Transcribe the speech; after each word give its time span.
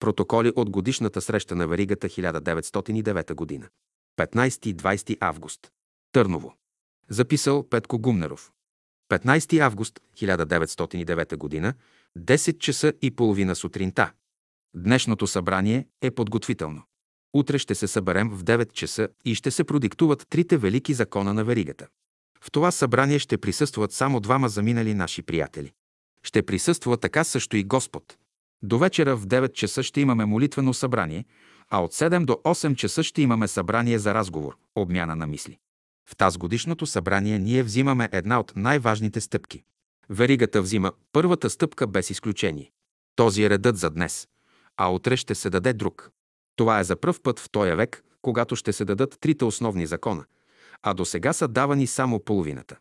Протоколи 0.00 0.52
от 0.56 0.70
годишната 0.70 1.20
среща 1.20 1.54
на 1.54 1.66
Веригата 1.66 2.08
1909 2.08 3.34
година. 3.34 3.68
15-20 4.18 5.16
август. 5.20 5.60
Търново. 6.12 6.54
Записал 7.08 7.68
Петко 7.68 7.98
Гумнеров. 7.98 8.52
15 9.10 9.58
август 9.60 10.00
1909 10.16 11.36
година, 11.36 11.74
10 12.18 12.58
часа 12.58 12.92
и 13.02 13.10
половина 13.10 13.56
сутринта. 13.56 14.12
Днешното 14.74 15.26
събрание 15.26 15.86
е 16.02 16.10
подготвително. 16.10 16.82
Утре 17.34 17.58
ще 17.58 17.74
се 17.74 17.88
съберем 17.88 18.30
в 18.30 18.44
9 18.44 18.72
часа 18.72 19.08
и 19.24 19.34
ще 19.34 19.50
се 19.50 19.64
продиктуват 19.64 20.26
трите 20.28 20.56
велики 20.56 20.94
закона 20.94 21.34
на 21.34 21.44
веригата. 21.44 21.86
В 22.40 22.50
това 22.50 22.70
събрание 22.70 23.18
ще 23.18 23.38
присъстват 23.38 23.92
само 23.92 24.20
двама 24.20 24.48
заминали 24.48 24.94
наши 24.94 25.22
приятели. 25.22 25.72
Ще 26.22 26.42
присъства 26.42 26.96
така 26.96 27.24
също 27.24 27.56
и 27.56 27.64
Господ. 27.64 28.16
До 28.62 28.78
вечера 28.78 29.16
в 29.16 29.26
9 29.26 29.52
часа 29.52 29.82
ще 29.82 30.00
имаме 30.00 30.24
молитвено 30.24 30.74
събрание, 30.74 31.24
а 31.68 31.78
от 31.78 31.92
7 31.92 32.24
до 32.24 32.32
8 32.32 32.74
часа 32.74 33.02
ще 33.02 33.22
имаме 33.22 33.48
събрание 33.48 33.98
за 33.98 34.14
разговор, 34.14 34.56
обмяна 34.74 35.16
на 35.16 35.26
мисли. 35.26 35.58
В 36.08 36.16
тази 36.16 36.38
годишното 36.38 36.86
събрание 36.86 37.38
ние 37.38 37.62
взимаме 37.62 38.08
една 38.12 38.40
от 38.40 38.52
най-важните 38.56 39.20
стъпки. 39.20 39.62
Веригата 40.10 40.62
взима 40.62 40.92
първата 41.12 41.50
стъпка 41.50 41.86
без 41.86 42.10
изключение. 42.10 42.70
Този 43.16 43.42
е 43.42 43.50
редът 43.50 43.76
за 43.76 43.90
днес, 43.90 44.28
а 44.76 44.88
утре 44.88 45.16
ще 45.16 45.34
се 45.34 45.50
даде 45.50 45.72
друг. 45.72 46.10
Това 46.56 46.80
е 46.80 46.84
за 46.84 46.96
пръв 46.96 47.20
път 47.20 47.40
в 47.40 47.50
този 47.50 47.70
век, 47.70 48.04
когато 48.22 48.56
ще 48.56 48.72
се 48.72 48.84
дадат 48.84 49.16
трите 49.20 49.44
основни 49.44 49.86
закона, 49.86 50.24
а 50.82 50.94
до 50.94 51.04
сега 51.04 51.32
са 51.32 51.48
давани 51.48 51.86
само 51.86 52.20
половината. 52.20 52.76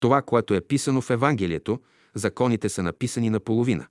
Това, 0.00 0.22
което 0.22 0.54
е 0.54 0.60
писано 0.60 1.00
в 1.00 1.10
Евангелието, 1.10 1.80
законите 2.14 2.68
са 2.68 2.82
написани 2.82 3.30
на 3.30 3.40
половина, 3.40 3.86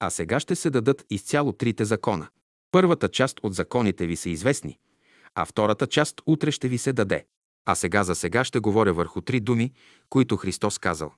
а 0.00 0.10
сега 0.10 0.40
ще 0.40 0.54
се 0.54 0.70
дадат 0.70 1.04
изцяло 1.10 1.52
трите 1.52 1.84
закона. 1.84 2.28
Първата 2.70 3.08
част 3.08 3.40
от 3.42 3.54
законите 3.54 4.06
ви 4.06 4.16
са 4.16 4.30
известни, 4.30 4.78
а 5.34 5.44
втората 5.44 5.86
част 5.86 6.20
утре 6.26 6.50
ще 6.50 6.68
ви 6.68 6.78
се 6.78 6.92
даде. 6.92 7.26
А 7.66 7.74
сега 7.74 8.04
за 8.04 8.14
сега 8.14 8.44
ще 8.44 8.58
говоря 8.58 8.92
върху 8.92 9.20
три 9.20 9.40
думи, 9.40 9.72
които 10.08 10.36
Христос 10.36 10.78
казал. 10.78 11.12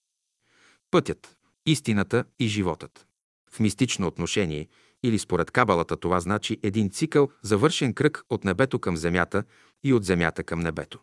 Пътят, 0.90 1.36
истината 1.66 2.24
и 2.38 2.48
животът. 2.48 3.06
В 3.50 3.60
мистично 3.60 4.06
отношение 4.06 4.68
или 5.02 5.18
според 5.18 5.50
кабалата 5.50 5.96
това 5.96 6.20
значи 6.20 6.58
един 6.62 6.90
цикъл, 6.90 7.28
завършен 7.42 7.94
кръг 7.94 8.22
от 8.30 8.44
небето 8.44 8.78
към 8.78 8.96
земята 8.96 9.44
и 9.84 9.92
от 9.92 10.04
земята 10.04 10.44
към 10.44 10.60
небето. 10.60 11.00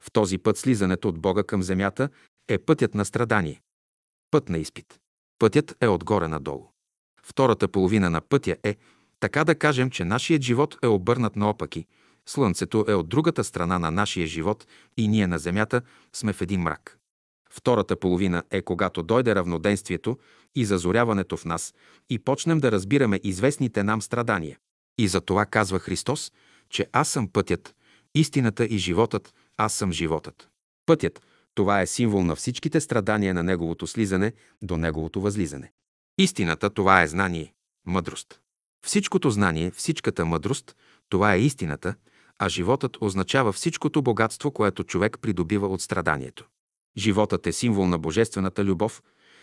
В 0.00 0.12
този 0.12 0.38
път 0.38 0.58
слизането 0.58 1.08
от 1.08 1.18
Бога 1.18 1.42
към 1.42 1.62
земята 1.62 2.08
е 2.48 2.58
пътят 2.58 2.94
на 2.94 3.04
страдание. 3.04 3.60
Път 4.30 4.48
на 4.48 4.58
изпит. 4.58 5.00
Пътят 5.38 5.76
е 5.80 5.88
отгоре 5.88 6.28
надолу. 6.28 6.73
Втората 7.24 7.68
половина 7.68 8.10
на 8.10 8.20
пътя 8.20 8.56
е, 8.62 8.76
така 9.20 9.44
да 9.44 9.54
кажем, 9.54 9.90
че 9.90 10.04
нашият 10.04 10.42
живот 10.42 10.78
е 10.82 10.86
обърнат 10.86 11.36
наопаки. 11.36 11.86
Слънцето 12.26 12.84
е 12.88 12.94
от 12.94 13.08
другата 13.08 13.44
страна 13.44 13.78
на 13.78 13.90
нашия 13.90 14.26
живот 14.26 14.66
и 14.96 15.08
ние 15.08 15.26
на 15.26 15.38
земята 15.38 15.82
сме 16.12 16.32
в 16.32 16.40
един 16.40 16.60
мрак. 16.60 16.98
Втората 17.50 17.96
половина 17.96 18.42
е 18.50 18.62
когато 18.62 19.02
дойде 19.02 19.34
равноденствието 19.34 20.18
и 20.54 20.64
зазоряването 20.64 21.36
в 21.36 21.44
нас 21.44 21.74
и 22.10 22.18
почнем 22.18 22.60
да 22.60 22.72
разбираме 22.72 23.20
известните 23.24 23.82
нам 23.82 24.02
страдания. 24.02 24.58
И 24.98 25.08
за 25.08 25.20
това 25.20 25.46
казва 25.46 25.78
Христос, 25.78 26.32
че 26.70 26.86
аз 26.92 27.08
съм 27.08 27.28
пътят, 27.28 27.74
истината 28.14 28.64
и 28.64 28.78
животът, 28.78 29.34
аз 29.56 29.74
съм 29.74 29.92
животът. 29.92 30.48
Пътят– 30.86 31.20
това 31.54 31.80
е 31.80 31.86
символ 31.86 32.22
на 32.22 32.36
всичките 32.36 32.80
страдания 32.80 33.34
на 33.34 33.42
Неговото 33.42 33.86
слизане 33.86 34.32
до 34.62 34.76
Неговото 34.76 35.20
възлизане. 35.20 35.72
Истината– 36.18 36.70
това 36.74 37.02
е 37.02 37.06
знание, 37.06 37.54
мъдрост. 37.86 38.40
Всичкото 38.86 39.30
знание, 39.30 39.70
всичката 39.70 40.24
мъдрост– 40.24 40.76
това 41.08 41.34
е 41.34 41.40
истината, 41.40 41.94
а 42.38 42.48
животът 42.48 42.96
означава 43.00 43.52
всичкото 43.52 44.02
богатство, 44.02 44.50
което 44.50 44.84
човек 44.84 45.18
придобива 45.20 45.66
от 45.66 45.80
страданието. 45.80 46.46
Животът 46.96 47.46
е 47.46 47.52
символ 47.52 47.86
на 47.86 47.98
божествената 47.98 48.64
любов, 48.64 49.02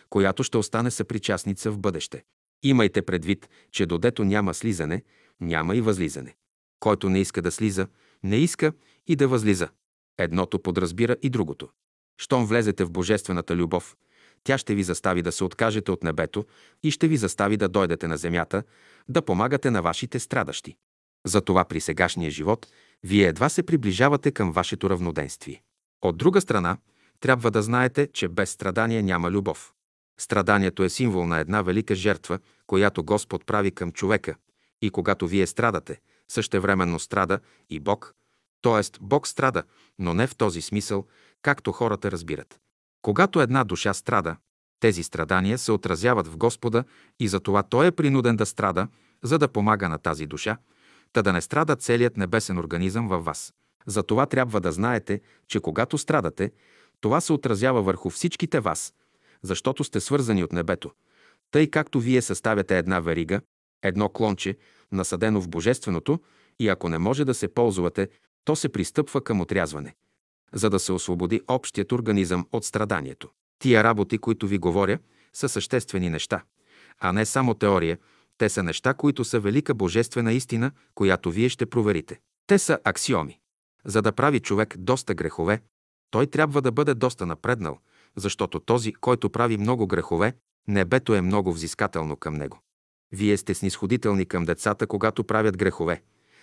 която 0.09 0.43
ще 0.43 0.57
остане 0.57 0.91
съпричастница 0.91 1.71
в 1.71 1.79
бъдеще. 1.79 2.23
Имайте 2.63 3.01
предвид, 3.01 3.49
че 3.71 3.85
додето 3.85 4.23
няма 4.23 4.53
слизане, 4.53 5.03
няма 5.41 5.75
и 5.75 5.81
възлизане. 5.81 6.35
Който 6.79 7.09
не 7.09 7.19
иска 7.19 7.41
да 7.41 7.51
слиза, 7.51 7.87
не 8.23 8.37
иска 8.37 8.73
и 9.07 9.15
да 9.15 9.27
възлиза. 9.27 9.69
Едното 10.17 10.59
подразбира 10.59 11.15
и 11.21 11.29
другото. 11.29 11.69
Щом 12.17 12.45
влезете 12.45 12.83
в 12.83 12.91
божествената 12.91 13.55
любов, 13.55 13.95
тя 14.43 14.57
ще 14.57 14.75
ви 14.75 14.83
застави 14.83 15.21
да 15.21 15.31
се 15.31 15.43
откажете 15.43 15.91
от 15.91 16.03
небето 16.03 16.45
и 16.83 16.91
ще 16.91 17.07
ви 17.07 17.17
застави 17.17 17.57
да 17.57 17.69
дойдете 17.69 18.07
на 18.07 18.17
земята, 18.17 18.63
да 19.09 19.21
помагате 19.21 19.71
на 19.71 19.81
вашите 19.81 20.19
страдащи. 20.19 20.75
Затова 21.25 21.65
при 21.65 21.81
сегашния 21.81 22.31
живот 22.31 22.67
вие 23.03 23.27
едва 23.27 23.49
се 23.49 23.63
приближавате 23.63 24.31
към 24.31 24.51
вашето 24.51 24.89
равноденствие. 24.89 25.61
От 26.01 26.17
друга 26.17 26.41
страна, 26.41 26.77
трябва 27.19 27.51
да 27.51 27.61
знаете, 27.61 28.07
че 28.13 28.27
без 28.27 28.49
страдание 28.49 29.01
няма 29.01 29.31
любов. 29.31 29.73
Страданието 30.19 30.83
е 30.83 30.89
символ 30.89 31.27
на 31.27 31.39
една 31.39 31.61
велика 31.61 31.95
жертва, 31.95 32.39
която 32.67 33.03
Господ 33.03 33.45
прави 33.45 33.71
към 33.71 33.91
човека. 33.91 34.35
И 34.81 34.89
когато 34.89 35.27
вие 35.27 35.47
страдате, 35.47 35.99
същевременно 36.27 36.99
страда 36.99 37.39
и 37.69 37.79
Бог. 37.79 38.13
Тоест, 38.61 38.97
Бог 39.01 39.27
страда, 39.27 39.63
но 39.99 40.13
не 40.13 40.27
в 40.27 40.35
този 40.35 40.61
смисъл, 40.61 41.07
както 41.41 41.71
хората 41.71 42.11
разбират. 42.11 42.59
Когато 43.01 43.41
една 43.41 43.63
душа 43.63 43.93
страда, 43.93 44.35
тези 44.79 45.03
страдания 45.03 45.57
се 45.57 45.71
отразяват 45.71 46.27
в 46.27 46.37
Господа 46.37 46.83
и 47.19 47.27
затова 47.27 47.63
Той 47.63 47.87
е 47.87 47.91
принуден 47.91 48.35
да 48.37 48.45
страда, 48.45 48.87
за 49.23 49.37
да 49.37 49.47
помага 49.47 49.89
на 49.89 49.97
тази 49.97 50.25
душа, 50.25 50.57
та 51.13 51.21
да 51.21 51.33
не 51.33 51.41
страда 51.41 51.75
целият 51.75 52.17
небесен 52.17 52.57
организъм 52.57 53.07
във 53.07 53.25
вас. 53.25 53.53
Затова 53.85 54.25
трябва 54.25 54.61
да 54.61 54.71
знаете, 54.71 55.21
че 55.47 55.59
когато 55.59 55.97
страдате, 55.97 56.51
това 57.01 57.21
се 57.21 57.33
отразява 57.33 57.81
върху 57.81 58.09
всичките 58.09 58.59
вас, 58.59 58.93
защото 59.41 59.83
сте 59.83 59.99
свързани 59.99 60.43
от 60.43 60.51
небето. 60.51 60.91
Тъй 61.51 61.69
както 61.69 61.99
вие 61.99 62.21
съставяте 62.21 62.77
една 62.77 62.99
верига, 62.99 63.41
едно 63.83 64.09
клонче, 64.09 64.57
насадено 64.91 65.41
в 65.41 65.49
Божественото, 65.49 66.19
и 66.59 66.69
ако 66.69 66.89
не 66.89 66.97
може 66.97 67.25
да 67.25 67.33
се 67.33 67.47
ползвате, 67.47 68.09
то 68.45 68.55
се 68.55 68.69
пристъпва 68.69 69.23
към 69.23 69.41
отрязване, 69.41 69.95
за 70.53 70.69
да 70.69 70.79
се 70.79 70.91
освободи 70.91 71.41
общият 71.47 71.91
организъм 71.91 72.45
от 72.51 72.65
страданието. 72.65 73.29
Тия 73.59 73.83
работи, 73.83 74.17
които 74.17 74.47
ви 74.47 74.57
говоря, 74.57 74.99
са 75.33 75.49
съществени 75.49 76.09
неща, 76.09 76.43
а 76.99 77.11
не 77.11 77.25
само 77.25 77.53
теория, 77.53 77.97
те 78.37 78.49
са 78.49 78.63
неща, 78.63 78.93
които 78.93 79.23
са 79.23 79.39
велика 79.39 79.73
божествена 79.73 80.33
истина, 80.33 80.71
която 80.95 81.31
вие 81.31 81.49
ще 81.49 81.65
проверите. 81.65 82.19
Те 82.47 82.59
са 82.59 82.79
аксиоми. 82.83 83.39
За 83.85 84.01
да 84.01 84.11
прави 84.11 84.39
човек 84.39 84.75
доста 84.77 85.13
грехове, 85.13 85.61
той 86.11 86.27
трябва 86.27 86.61
да 86.61 86.71
бъде 86.71 86.93
доста 86.93 87.25
напреднал, 87.25 87.79
защото 88.15 88.59
този, 88.59 88.93
който 88.93 89.29
прави 89.29 89.57
много 89.57 89.87
грехове, 89.87 90.33
небето 90.67 91.15
е 91.15 91.21
много 91.21 91.53
взискателно 91.53 92.15
към 92.15 92.33
него. 92.33 92.59
Вие 93.11 93.37
сте 93.37 93.53
снисходителни 93.53 94.25
към 94.25 94.45
децата, 94.45 94.87
когато 94.87 95.23
правят 95.23 95.57
грехове, 95.57 96.01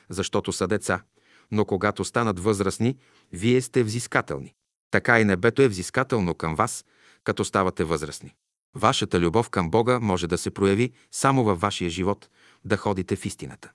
защото 0.08 0.52
са 0.52 0.66
деца, 0.68 1.02
но 1.50 1.64
когато 1.64 2.04
станат 2.04 2.40
възрастни, 2.40 2.96
вие 3.32 3.60
сте 3.60 3.82
взискателни. 3.82 4.54
Така 4.90 5.20
и 5.20 5.24
небето 5.24 5.62
е 5.62 5.68
взискателно 5.68 6.34
към 6.34 6.54
вас, 6.54 6.84
като 7.24 7.44
ставате 7.44 7.84
възрастни. 7.84 8.34
Вашата 8.74 9.20
любов 9.20 9.50
към 9.50 9.70
Бога 9.70 10.00
може 10.00 10.26
да 10.26 10.38
се 10.38 10.50
прояви 10.50 10.92
само 11.10 11.44
във 11.44 11.60
вашия 11.60 11.90
живот, 11.90 12.28
да 12.64 12.76
ходите 12.76 13.16
в 13.16 13.26
истината. 13.26 13.72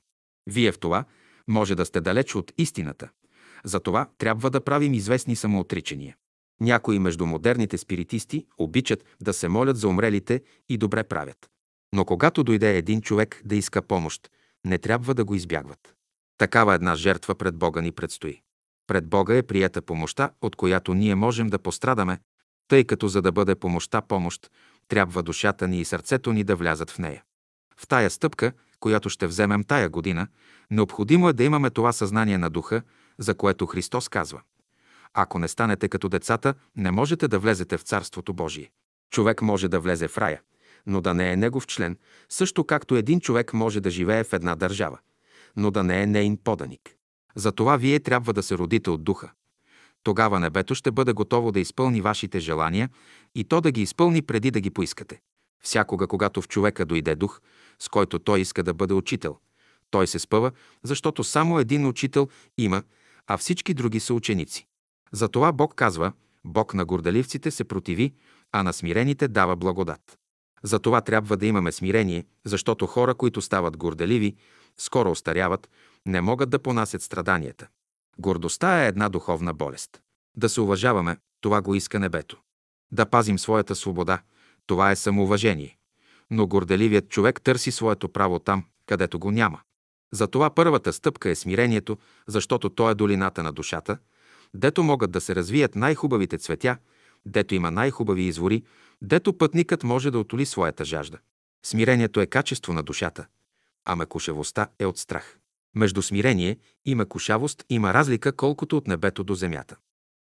Вие 0.47 0.71
в 0.71 0.79
това 0.79 1.05
може 1.47 1.75
да 1.75 1.85
сте 1.85 2.01
далеч 2.01 2.35
от 2.35 2.53
истината, 2.57 3.09
затова 3.63 4.09
трябва 4.17 4.49
да 4.49 4.63
правим 4.63 4.93
известни 4.93 5.35
самоотричания. 5.35 6.15
Някои 6.61 6.99
между 6.99 7.25
модерните 7.25 7.77
спиритисти 7.77 8.45
обичат 8.57 9.05
да 9.21 9.33
се 9.33 9.47
молят 9.47 9.77
за 9.77 9.87
умрелите 9.87 10.41
и 10.69 10.77
добре 10.77 11.03
правят. 11.03 11.49
Но 11.95 12.05
когато 12.05 12.43
дойде 12.43 12.77
един 12.77 13.01
човек 13.01 13.41
да 13.45 13.55
иска 13.55 13.81
помощ, 13.81 14.29
не 14.65 14.77
трябва 14.77 15.13
да 15.13 15.25
го 15.25 15.35
избягват. 15.35 15.95
Такава 16.37 16.73
една 16.73 16.95
жертва 16.95 17.35
пред 17.35 17.57
Бога 17.57 17.81
ни 17.81 17.91
предстои. 17.91 18.41
Пред 18.87 19.07
Бога 19.07 19.35
е 19.35 19.43
прията 19.43 19.81
помощта, 19.81 20.31
от 20.41 20.55
която 20.55 20.93
ние 20.93 21.15
можем 21.15 21.47
да 21.47 21.59
пострадаме, 21.59 22.19
тъй 22.67 22.83
като 22.83 23.07
за 23.07 23.21
да 23.21 23.31
бъде 23.31 23.55
помощта 23.55 24.01
помощ, 24.01 24.51
трябва 24.87 25.23
душата 25.23 25.67
ни 25.67 25.79
и 25.81 25.85
сърцето 25.85 26.33
ни 26.33 26.43
да 26.43 26.55
влязат 26.55 26.91
в 26.91 26.99
нея. 26.99 27.23
В 27.77 27.87
тая 27.87 28.09
стъпка, 28.09 28.51
която 28.79 29.09
ще 29.09 29.27
вземем 29.27 29.63
тая 29.63 29.89
година, 29.89 30.27
необходимо 30.71 31.29
е 31.29 31.33
да 31.33 31.43
имаме 31.43 31.69
това 31.69 31.91
съзнание 31.91 32.37
на 32.37 32.49
духа, 32.49 32.81
за 33.17 33.35
което 33.35 33.65
Христос 33.65 34.09
казва. 34.09 34.41
Ако 35.13 35.39
не 35.39 35.47
станете 35.47 35.89
като 35.89 36.09
децата, 36.09 36.53
не 36.75 36.91
можете 36.91 37.27
да 37.27 37.39
влезете 37.39 37.77
в 37.77 37.81
Царството 37.81 38.33
Божие. 38.33 38.71
Човек 39.11 39.41
може 39.41 39.67
да 39.67 39.79
влезе 39.79 40.07
в 40.07 40.17
рая, 40.17 40.41
но 40.85 41.01
да 41.01 41.13
не 41.13 41.31
е 41.31 41.37
негов 41.37 41.67
член, 41.67 41.97
също 42.29 42.63
както 42.63 42.95
един 42.95 43.19
човек 43.19 43.53
може 43.53 43.81
да 43.81 43.89
живее 43.89 44.23
в 44.23 44.33
една 44.33 44.55
държава, 44.55 44.99
но 45.55 45.71
да 45.71 45.83
не 45.83 46.01
е 46.01 46.07
нейн 46.07 46.37
поданик. 46.37 46.95
Затова 47.35 47.77
вие 47.77 47.99
трябва 47.99 48.33
да 48.33 48.43
се 48.43 48.57
родите 48.57 48.89
от 48.89 49.03
духа. 49.03 49.31
Тогава 50.03 50.39
небето 50.39 50.75
ще 50.75 50.91
бъде 50.91 51.13
готово 51.13 51.51
да 51.51 51.59
изпълни 51.59 52.01
вашите 52.01 52.39
желания 52.39 52.89
и 53.35 53.43
то 53.43 53.61
да 53.61 53.71
ги 53.71 53.81
изпълни 53.81 54.21
преди 54.21 54.51
да 54.51 54.59
ги 54.59 54.69
поискате. 54.69 55.21
Всякога, 55.63 56.07
когато 56.07 56.41
в 56.41 56.47
човека 56.47 56.85
дойде 56.85 57.15
дух, 57.15 57.41
с 57.79 57.89
който 57.89 58.19
той 58.19 58.39
иска 58.39 58.63
да 58.63 58.73
бъде 58.73 58.93
учител, 58.93 59.37
Той 59.91 60.07
се 60.07 60.19
спъва, 60.19 60.51
защото 60.83 61.23
само 61.23 61.59
един 61.59 61.85
учител 61.85 62.27
има, 62.57 62.83
а 63.27 63.37
всички 63.37 63.73
други 63.73 63.99
са 63.99 64.13
ученици. 64.13 64.67
Затова 65.11 65.51
Бог 65.51 65.75
казва, 65.75 66.11
Бог 66.45 66.73
на 66.73 66.85
горделивците 66.85 67.51
се 67.51 67.63
противи, 67.63 68.13
а 68.51 68.63
на 68.63 68.73
смирените 68.73 69.27
дава 69.27 69.55
благодат. 69.55 70.17
Затова 70.63 71.01
трябва 71.01 71.37
да 71.37 71.45
имаме 71.45 71.71
смирение, 71.71 72.25
защото 72.45 72.87
хора, 72.87 73.15
които 73.15 73.41
стават 73.41 73.77
горделиви, 73.77 74.35
скоро 74.77 75.11
остаряват, 75.11 75.69
не 76.05 76.21
могат 76.21 76.49
да 76.49 76.59
понасят 76.59 77.01
страданията. 77.01 77.67
Гордостта 78.19 78.83
е 78.83 78.87
една 78.87 79.09
духовна 79.09 79.53
болест. 79.53 80.01
Да 80.37 80.49
се 80.49 80.61
уважаваме, 80.61 81.17
това 81.41 81.61
го 81.61 81.75
иска 81.75 81.99
небето. 81.99 82.37
Да 82.91 83.05
пазим 83.05 83.39
своята 83.39 83.75
свобода, 83.75 84.21
това 84.67 84.91
е 84.91 84.95
самоуважение. 84.95 85.77
Но 86.31 86.47
горделивият 86.47 87.09
човек 87.09 87.41
търси 87.41 87.71
своето 87.71 88.09
право 88.09 88.39
там, 88.39 88.65
където 88.85 89.19
го 89.19 89.31
няма. 89.31 89.61
Затова 90.13 90.49
първата 90.49 90.93
стъпка 90.93 91.29
е 91.29 91.35
смирението, 91.35 91.97
защото 92.27 92.69
то 92.69 92.89
е 92.89 92.95
долината 92.95 93.43
на 93.43 93.51
душата, 93.51 93.97
дето 94.53 94.83
могат 94.83 95.11
да 95.11 95.21
се 95.21 95.35
развият 95.35 95.75
най-хубавите 95.75 96.37
цветя, 96.37 96.77
дето 97.25 97.55
има 97.55 97.71
най-хубави 97.71 98.23
извори, 98.23 98.63
дето 99.01 99.37
пътникът 99.37 99.83
може 99.83 100.11
да 100.11 100.19
отоли 100.19 100.45
своята 100.45 100.85
жажда. 100.85 101.17
Смирението 101.65 102.21
е 102.21 102.25
качество 102.25 102.73
на 102.73 102.83
душата, 102.83 103.25
а 103.85 103.95
мекушевостта 103.95 104.67
е 104.79 104.85
от 104.85 104.97
страх. 104.97 105.37
Между 105.75 106.01
смирение 106.01 106.57
и 106.85 106.95
мекушавост 106.95 107.65
има 107.69 107.93
разлика 107.93 108.35
колкото 108.35 108.77
от 108.77 108.87
небето 108.87 109.23
до 109.23 109.35
земята. 109.35 109.75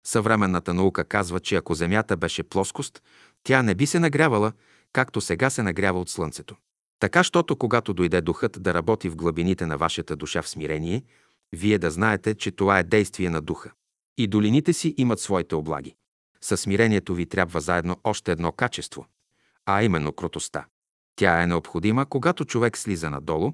Съвременната 0.07 0.75
наука 0.75 1.05
казва, 1.05 1.41
че 1.41 1.57
ако 1.57 1.75
земята 1.75 2.17
беше 2.17 2.43
плоскост, 2.43 3.03
тя 3.43 3.63
не 3.63 3.75
би 3.75 3.87
се 3.87 3.99
нагрявала, 4.01 4.53
както 4.93 5.21
сега 5.21 5.51
се 5.51 5.63
нагрява 5.63 6.01
от 6.01 6.09
слънцето. 6.09 6.57
Така, 6.99 7.25
щото 7.25 7.57
когато 7.57 7.95
дойде 7.95 8.21
духът 8.21 8.63
да 8.63 8.75
работи 8.75 9.09
в 9.09 9.17
глъбините 9.17 9.67
на 9.67 9.79
вашата 9.79 10.17
душа 10.17 10.43
в 10.43 10.49
смирение, 10.49 11.03
вие 11.53 11.79
да 11.79 11.91
знаете, 11.91 12.35
че 12.35 12.51
това 12.51 12.79
е 12.79 12.85
действие 12.85 13.31
на 13.31 13.41
духа. 13.41 13.71
И 14.19 14.27
долините 14.27 14.73
си 14.73 14.95
имат 14.97 15.21
своите 15.21 15.55
облаги. 15.55 15.95
Със 16.41 16.61
смирението 16.61 17.15
ви 17.15 17.27
трябва 17.27 17.61
заедно 17.61 17.97
още 18.05 18.33
едно 18.33 18.53
качество, 18.53 19.07
а 19.67 19.83
именно 19.83 20.13
кротостта. 20.13 20.67
Тя 21.17 21.43
е 21.43 21.47
необходима, 21.47 22.07
когато 22.07 22.45
човек 22.45 22.79
слиза 22.79 23.11
надолу, 23.11 23.53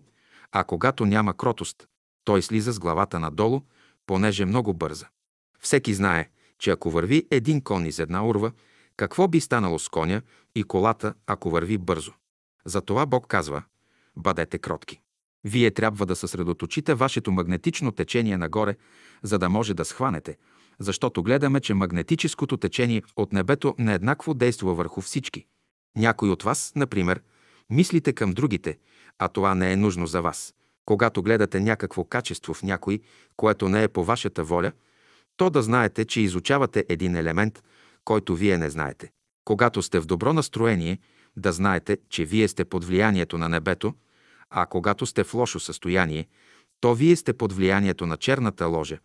а 0.53 0.65
когато 0.65 1.07
няма 1.07 1.37
кротост, 1.37 1.89
той 2.25 2.43
слиза 2.43 2.73
с 2.73 2.79
главата 2.79 3.21
надолу, 3.21 3.61
понеже 4.07 4.45
много 4.45 4.75
бърза. 4.75 5.07
Всеки 5.61 5.95
знае, 5.95 6.29
че 6.59 6.71
ако 6.71 6.91
върви 6.91 7.27
един 7.31 7.61
кон 7.61 7.87
из 7.87 7.99
една 7.99 8.27
урва, 8.27 8.53
какво 8.97 9.29
би 9.29 9.41
станало 9.41 9.79
с 9.79 9.89
коня 9.89 10.23
и 10.55 10.65
колата, 10.65 11.15
ако 11.27 11.51
върви 11.51 11.79
бързо? 11.79 12.13
Затова 12.65 13.07
Бог 13.07 13.27
казва– 13.27 13.63
бъдете 14.17 14.59
кротки. 14.59 15.01
Вие 15.45 15.71
трябва 15.71 16.07
да 16.07 16.17
съсредоточите 16.17 16.95
вашето 16.95 17.33
магнетично 17.33 17.93
течение 17.93 18.37
нагоре, 18.37 18.77
за 19.23 19.39
да 19.39 19.49
може 19.49 19.75
да 19.75 19.85
схванете, 19.85 20.37
защото 20.79 21.23
гледаме, 21.23 21.61
че 21.61 21.75
магнетическото 21.75 22.57
течение 22.57 23.03
от 23.17 23.33
небето 23.33 23.75
нееднакво 23.79 24.35
действа 24.35 24.75
върху 24.75 25.01
всички. 25.01 25.47
Някой 25.97 26.31
от 26.31 26.43
вас, 26.43 26.73
например, 26.77 27.23
мислите 27.71 28.13
към 28.13 28.33
другите, 28.33 28.79
а 29.19 29.29
това 29.29 29.55
не 29.55 29.73
е 29.73 29.77
нужно 29.77 30.07
за 30.07 30.23
вас. 30.23 30.55
Когато 30.85 31.23
гледате 31.23 31.61
някакво 31.61 32.05
качество 32.05 32.55
в 32.55 32.63
някой, 32.63 33.01
което 33.37 33.69
не 33.69 33.83
е 33.83 33.89
по 33.89 34.05
вашата 34.05 34.45
воля, 34.45 34.73
то 35.37 35.51
да 35.51 35.63
знаете, 35.63 36.05
че 36.05 36.21
изучавате 36.21 36.85
един 36.89 37.17
елемент, 37.17 37.63
който 38.05 38.37
вие 38.37 38.59
не 38.59 38.71
знаете. 38.71 39.11
Когато 39.45 39.83
сте 39.83 40.01
в 40.01 40.07
добро 40.07 40.33
настроение, 40.33 40.99
да 41.37 41.53
знаете, 41.53 41.99
че 42.09 42.25
вие 42.25 42.49
сте 42.49 42.65
под 42.65 42.85
влиянието 42.85 43.39
на 43.39 43.49
небето, 43.49 43.95
а 44.51 44.67
когато 44.67 45.07
сте 45.07 45.25
в 45.25 45.35
лошо 45.35 45.61
състояние, 45.61 46.27
то 46.81 46.95
вие 46.95 47.17
сте 47.17 47.33
под 47.33 47.53
влиянието 47.53 48.07
на 48.07 48.17
черната 48.17 48.67
ложа 48.67 48.99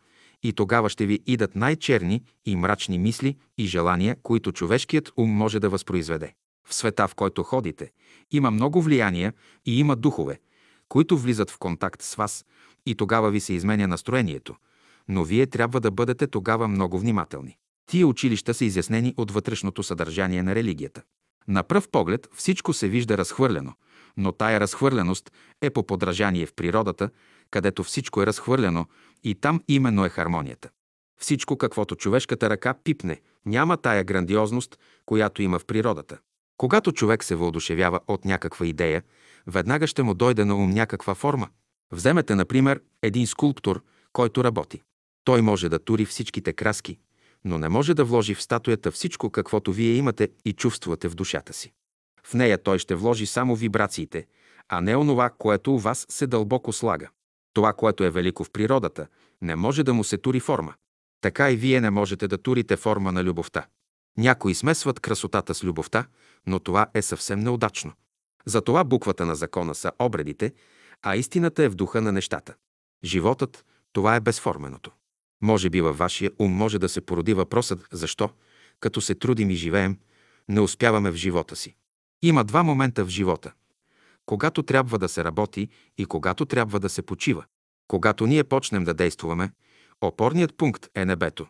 и 0.43 0.53
тогава 0.53 0.89
ще 0.89 1.05
ви 1.05 1.19
идат 1.27 1.55
най-черни 1.55 2.23
и 2.45 2.55
мрачни 2.55 2.99
мисли 2.99 3.37
и 3.57 3.65
желания, 3.65 4.15
които 4.23 4.51
човешкият 4.51 5.11
ум 5.17 5.29
може 5.29 5.59
да 5.59 5.69
възпроизведе. 5.69 6.33
В 6.67 6.73
света, 6.73 7.07
в 7.07 7.15
който 7.15 7.43
ходите, 7.43 7.91
има 8.31 8.51
много 8.51 8.81
влияния 8.81 9.33
и 9.65 9.79
има 9.79 9.95
духове, 9.95 10.39
които 10.89 11.17
влизат 11.17 11.51
в 11.51 11.57
контакт 11.57 12.01
с 12.01 12.15
вас 12.15 12.45
и 12.85 12.95
тогава 12.95 13.31
ви 13.31 13.39
се 13.39 13.53
изменя 13.53 13.87
настроението, 13.87 14.55
но 15.07 15.23
вие 15.23 15.47
трябва 15.47 15.79
да 15.79 15.91
бъдете 15.91 16.27
тогава 16.27 16.67
много 16.67 16.99
внимателни. 16.99 17.57
Тия 17.85 18.07
училища 18.07 18.53
са 18.53 18.65
изяснени 18.65 19.13
от 19.17 19.31
вътрешното 19.31 19.83
съдържание 19.83 20.43
на 20.43 20.55
религията. 20.55 21.01
На 21.47 21.63
пръв 21.63 21.89
поглед 21.89 22.27
всичко 22.35 22.73
се 22.73 22.87
вижда 22.87 23.17
разхвърлено, 23.17 23.73
но 24.17 24.31
тая 24.31 24.59
разхвърленост 24.59 25.31
е 25.61 25.69
по 25.69 25.85
подражание 25.85 26.45
в 26.45 26.53
природата, 26.53 27.09
където 27.51 27.83
всичко 27.83 28.21
е 28.21 28.25
разхвърлено 28.25 28.85
и 29.23 29.35
там 29.35 29.61
именно 29.67 30.05
е 30.05 30.09
хармонията. 30.09 30.69
Всичко, 31.19 31.57
каквото 31.57 31.95
човешката 31.95 32.49
ръка 32.49 32.73
пипне, 32.83 33.21
няма 33.45 33.77
тая 33.77 34.03
грандиозност, 34.03 34.79
която 35.05 35.41
има 35.41 35.59
в 35.59 35.65
природата. 35.65 36.17
Когато 36.63 36.91
човек 36.91 37.23
се 37.23 37.35
въодушевява 37.35 37.99
от 38.07 38.25
някаква 38.25 38.65
идея, 38.65 39.03
веднага 39.47 39.87
ще 39.87 40.03
му 40.03 40.13
дойде 40.13 40.45
на 40.45 40.55
ум 40.55 40.69
някаква 40.69 41.15
форма. 41.15 41.47
Вземете, 41.91 42.35
например, 42.35 42.81
един 43.01 43.27
скулптор, 43.27 43.83
който 44.13 44.43
работи. 44.43 44.81
Той 45.23 45.41
може 45.41 45.69
да 45.69 45.79
тури 45.79 46.05
всичките 46.05 46.53
краски, 46.53 46.99
но 47.45 47.57
не 47.57 47.69
може 47.69 47.93
да 47.93 48.05
вложи 48.05 48.35
в 48.35 48.41
статуята 48.41 48.91
всичко, 48.91 49.29
каквото 49.29 49.73
вие 49.73 49.93
имате 49.93 50.29
и 50.45 50.53
чувствате 50.53 51.09
в 51.09 51.15
душата 51.15 51.53
си. 51.53 51.73
В 52.23 52.33
нея 52.33 52.63
той 52.63 52.79
ще 52.79 52.95
вложи 52.95 53.25
само 53.25 53.55
вибрациите, 53.55 54.25
а 54.69 54.81
не 54.81 54.95
онова, 54.95 55.29
което 55.29 55.73
у 55.73 55.77
вас 55.77 56.05
се 56.09 56.27
дълбоко 56.27 56.73
слага. 56.73 57.09
Това, 57.53 57.73
което 57.73 58.03
е 58.03 58.09
велико 58.09 58.43
в 58.43 58.51
природата, 58.51 59.07
не 59.41 59.55
може 59.55 59.83
да 59.83 59.93
му 59.93 60.03
се 60.03 60.17
тури 60.17 60.39
форма. 60.39 60.73
Така 61.21 61.51
и 61.51 61.55
вие 61.55 61.81
не 61.81 61.89
можете 61.89 62.27
да 62.27 62.37
турите 62.37 62.75
форма 62.75 63.11
на 63.11 63.23
любовта. 63.23 63.65
Някои 64.17 64.55
смесват 64.55 64.99
красотата 64.99 65.53
с 65.53 65.63
любовта, 65.63 66.05
но 66.47 66.59
това 66.59 66.87
е 66.93 67.01
съвсем 67.01 67.39
неудачно. 67.39 67.91
Затова 68.45 68.83
буквата 68.83 69.25
на 69.25 69.35
закона 69.35 69.75
са 69.75 69.91
обредите, 69.99 70.53
а 71.01 71.15
истината 71.15 71.63
е 71.63 71.69
в 71.69 71.75
духа 71.75 72.01
на 72.01 72.11
нещата. 72.11 72.53
Животът– 73.03 73.65
това 73.93 74.15
е 74.15 74.19
безформеното. 74.19 74.91
Може 75.41 75.69
би 75.69 75.81
във 75.81 75.97
вашия 75.97 76.31
ум 76.39 76.51
може 76.51 76.79
да 76.79 76.89
се 76.89 77.01
породи 77.01 77.33
въпросът 77.33 77.87
защо, 77.91 78.29
като 78.79 79.01
се 79.01 79.15
трудим 79.15 79.49
и 79.49 79.55
живеем, 79.55 79.97
не 80.49 80.59
успяваме 80.59 81.11
в 81.11 81.15
живота 81.15 81.55
си. 81.55 81.75
Има 82.21 82.43
два 82.43 82.63
момента 82.63 83.05
в 83.05 83.09
живота. 83.09 83.53
Когато 84.25 84.63
трябва 84.63 84.99
да 84.99 85.09
се 85.09 85.23
работи 85.23 85.69
и 85.97 86.05
когато 86.05 86.45
трябва 86.45 86.79
да 86.79 86.89
се 86.89 87.01
почива. 87.01 87.45
Когато 87.87 88.27
ние 88.27 88.43
почнем 88.43 88.83
да 88.83 88.93
действуваме, 88.93 89.51
опорният 90.01 90.57
пункт 90.57 90.87
е 90.95 91.05
небето. 91.05 91.47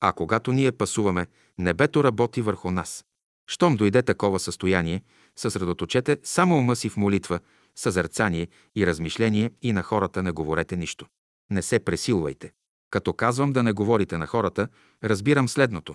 А 0.00 0.12
когато 0.12 0.52
ние 0.52 0.72
пасуваме, 0.72 1.26
небето 1.58 2.04
работи 2.04 2.42
върху 2.42 2.70
нас. 2.70 3.04
Щом 3.46 3.76
дойде 3.76 4.02
такова 4.02 4.38
състояние, 4.38 5.02
съсредоточете 5.36 6.18
само 6.22 6.58
ума 6.58 6.76
си 6.76 6.88
в 6.88 6.96
молитва, 6.96 7.40
съзерцание 7.74 8.48
и 8.74 8.86
размишление 8.86 9.50
и 9.62 9.72
на 9.72 9.82
хората 9.82 10.22
не 10.22 10.30
говорете 10.30 10.76
нищо. 10.76 11.06
Не 11.50 11.62
се 11.62 11.78
пресилвайте. 11.78 12.52
Като 12.90 13.12
казвам 13.12 13.52
да 13.52 13.62
не 13.62 13.72
говорите 13.72 14.18
на 14.18 14.26
хората, 14.26 14.68
разбирам 15.04 15.48
следното. 15.48 15.94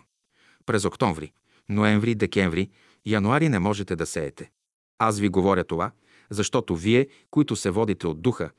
През 0.66 0.86
октомври, 0.86 1.32
ноември, 1.70 2.16
декември, 2.16 2.70
януари 3.06 3.50
не 3.50 3.60
можете 3.60 3.96
да 3.96 4.06
сеете. 4.06 4.52
Аз 5.00 5.20
ви 5.20 5.30
говоря 5.30 5.64
това, 5.64 5.92
защото 6.30 6.76
вие, 6.76 7.08
които 7.32 7.56
се 7.56 7.70
водите 7.70 8.08
от 8.08 8.22
духа, 8.22 8.52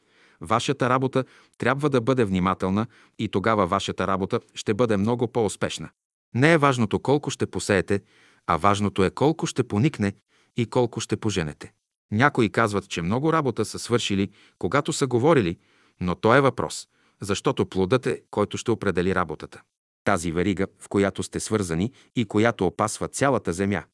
вашата 0.43 0.89
работа 0.91 1.25
трябва 1.59 1.91
да 1.91 2.01
бъде 2.01 2.25
внимателна 2.25 2.87
и 3.19 3.29
тогава 3.29 3.67
вашата 3.67 4.07
работа 4.07 4.41
ще 4.55 4.75
бъде 4.75 4.97
много 4.97 5.29
по-успешна. 5.29 5.91
Не 6.35 6.53
е 6.53 6.59
важното 6.59 6.99
колко 6.99 7.31
ще 7.31 7.47
посеете, 7.47 8.01
а 8.47 8.57
важното 8.57 9.05
е 9.05 9.11
колко 9.11 9.47
ще 9.47 9.63
поникне 9.63 10.13
и 10.57 10.67
колко 10.67 11.01
ще 11.01 11.17
поженете. 11.17 11.73
Някои 12.11 12.49
казват, 12.49 12.89
че 12.89 13.03
много 13.03 13.33
работа 13.33 13.65
са 13.65 13.79
свършили, 13.79 14.31
когато 14.59 14.93
са 14.93 15.07
говорили, 15.07 15.59
но 16.01 16.15
то 16.15 16.35
е 16.35 16.41
въпрос– 16.41 16.89
защото 17.23 17.67
плодът 17.67 18.07
е, 18.07 18.23
който 18.31 18.59
ще 18.59 18.71
определи 18.71 19.15
работата. 19.15 19.63
Тази 20.05 20.33
верига, 20.33 20.67
в 20.79 20.89
която 20.89 21.23
сте 21.23 21.41
свързани 21.41 21.93
и 22.17 22.25
която 22.25 22.67
опасва 22.67 23.09
цялата 23.09 23.53
земя, 23.53 23.85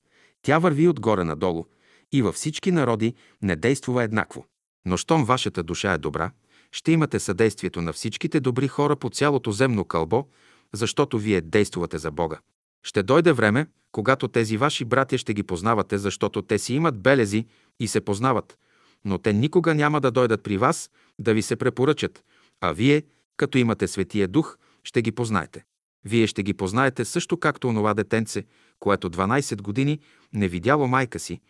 тя 0.43 0.59
върви 0.59 0.89
отгоре 0.89 1.25
надолу 1.25 1.65
и 2.13 2.23
във 2.23 2.35
всички 2.35 2.71
народи 2.71 3.15
не 3.43 3.57
действува 3.57 4.05
еднакво. 4.05 4.45
Но 4.89 4.97
щом 4.97 5.25
вашата 5.25 5.63
душа 5.63 5.93
е 5.93 5.99
добра, 5.99 6.31
ще 6.73 6.93
имате 6.93 7.19
съдействието 7.19 7.83
на 7.83 7.93
всичките 7.93 8.41
добри 8.41 8.69
хора 8.69 8.97
по 8.97 9.11
цялото 9.11 9.53
земно 9.53 9.85
кълбо, 9.85 10.29
защото 10.73 11.19
вие 11.19 11.41
действувате 11.41 11.99
за 11.99 12.11
Бога. 12.11 12.39
Ще 12.83 13.03
дойде 13.03 13.33
време, 13.33 13.67
когато 13.93 14.29
тези 14.29 14.57
ваши 14.57 14.85
братя 14.85 15.19
ще 15.19 15.35
ги 15.35 15.43
познавате, 15.43 15.99
защото 15.99 16.43
те 16.43 16.59
си 16.59 16.75
имат 16.75 17.01
белези 17.01 17.47
и 17.81 17.89
се 17.89 18.01
познават, 18.01 18.59
но 19.05 19.19
те 19.19 19.33
никога 19.33 19.75
няма 19.75 20.01
да 20.01 20.11
дойдат 20.11 20.43
при 20.43 20.57
вас 20.57 20.91
да 21.19 21.35
ви 21.35 21.43
се 21.43 21.57
препоръчат, 21.57 22.25
а 22.61 22.73
вие 22.73 23.03
като 23.37 23.59
имате 23.59 23.89
Светия 23.89 24.29
Дух, 24.29 24.57
ще 24.85 25.03
ги 25.03 25.13
познаете. 25.13 25.65
Вие 26.05 26.27
ще 26.27 26.43
ги 26.43 26.55
познаете 26.55 27.05
също 27.05 27.37
както 27.37 27.69
онова 27.69 27.95
детенце, 27.95 28.45
което 28.79 29.11
12 29.11 29.63
години 29.63 29.99
не 30.33 30.49
видяло 30.49 30.87
майка 30.87 31.19
си, 31.19 31.41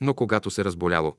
но 0.00 0.14
когато 0.14 0.50
се 0.50 0.64
разболяло, 0.64 1.16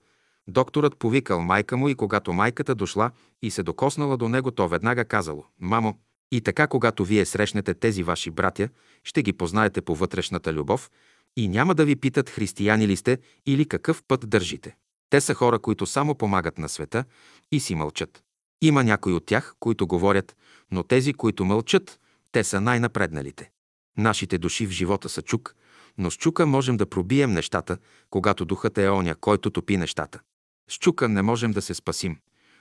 Докторът 0.49 0.97
повикал 0.97 1.41
майка 1.41 1.77
му 1.77 1.89
и 1.89 1.95
когато 1.95 2.33
майката 2.33 2.75
дошла 2.75 3.11
и 3.41 3.51
се 3.51 3.63
докоснала 3.63 4.17
до 4.17 4.29
него, 4.29 4.51
то 4.51 4.67
веднага 4.67 5.05
казало 5.05 5.45
«Мамо, 5.59 5.99
и 6.31 6.41
така 6.41 6.67
когато 6.67 7.05
вие 7.05 7.25
срещнете 7.25 7.73
тези 7.73 8.03
ваши 8.03 8.31
братя, 8.31 8.69
ще 9.03 9.21
ги 9.23 9.33
познаете 9.33 9.81
по 9.81 9.95
вътрешната 9.95 10.53
любов 10.53 10.91
и 11.37 11.47
няма 11.47 11.75
да 11.75 11.85
ви 11.85 11.95
питат 11.95 12.29
християни 12.29 12.87
ли 12.87 12.95
сте 12.95 13.17
или 13.45 13.65
какъв 13.65 14.03
път 14.07 14.29
държите. 14.29 14.75
Те 15.09 15.21
са 15.21 15.33
хора, 15.33 15.59
които 15.59 15.85
само 15.85 16.15
помагат 16.15 16.57
на 16.57 16.69
света 16.69 17.03
и 17.51 17.59
си 17.59 17.75
мълчат. 17.75 18.23
Има 18.61 18.83
някои 18.83 19.13
от 19.13 19.25
тях, 19.25 19.55
които 19.59 19.87
говорят, 19.87 20.35
но 20.71 20.83
тези, 20.83 21.13
които 21.13 21.45
мълчат, 21.45 21.99
те 22.31 22.43
са 22.43 22.61
най-напредналите. 22.61 23.51
Нашите 23.97 24.37
души 24.37 24.67
в 24.67 24.71
живота 24.71 25.09
са 25.09 25.21
чук, 25.21 25.55
но 25.97 26.11
с 26.11 26.17
чука 26.17 26.45
можем 26.45 26.77
да 26.77 26.85
пробием 26.85 27.33
нещата, 27.33 27.77
когато 28.09 28.45
духът 28.45 28.77
е 28.77 28.89
оня, 28.89 29.15
който 29.15 29.49
топи 29.49 29.77
нещата. 29.77 30.19
С 30.69 30.77
чука 30.77 31.09
не 31.09 31.21
можем 31.21 31.51
да 31.51 31.61
се 31.61 31.73
спасим, 31.73 32.17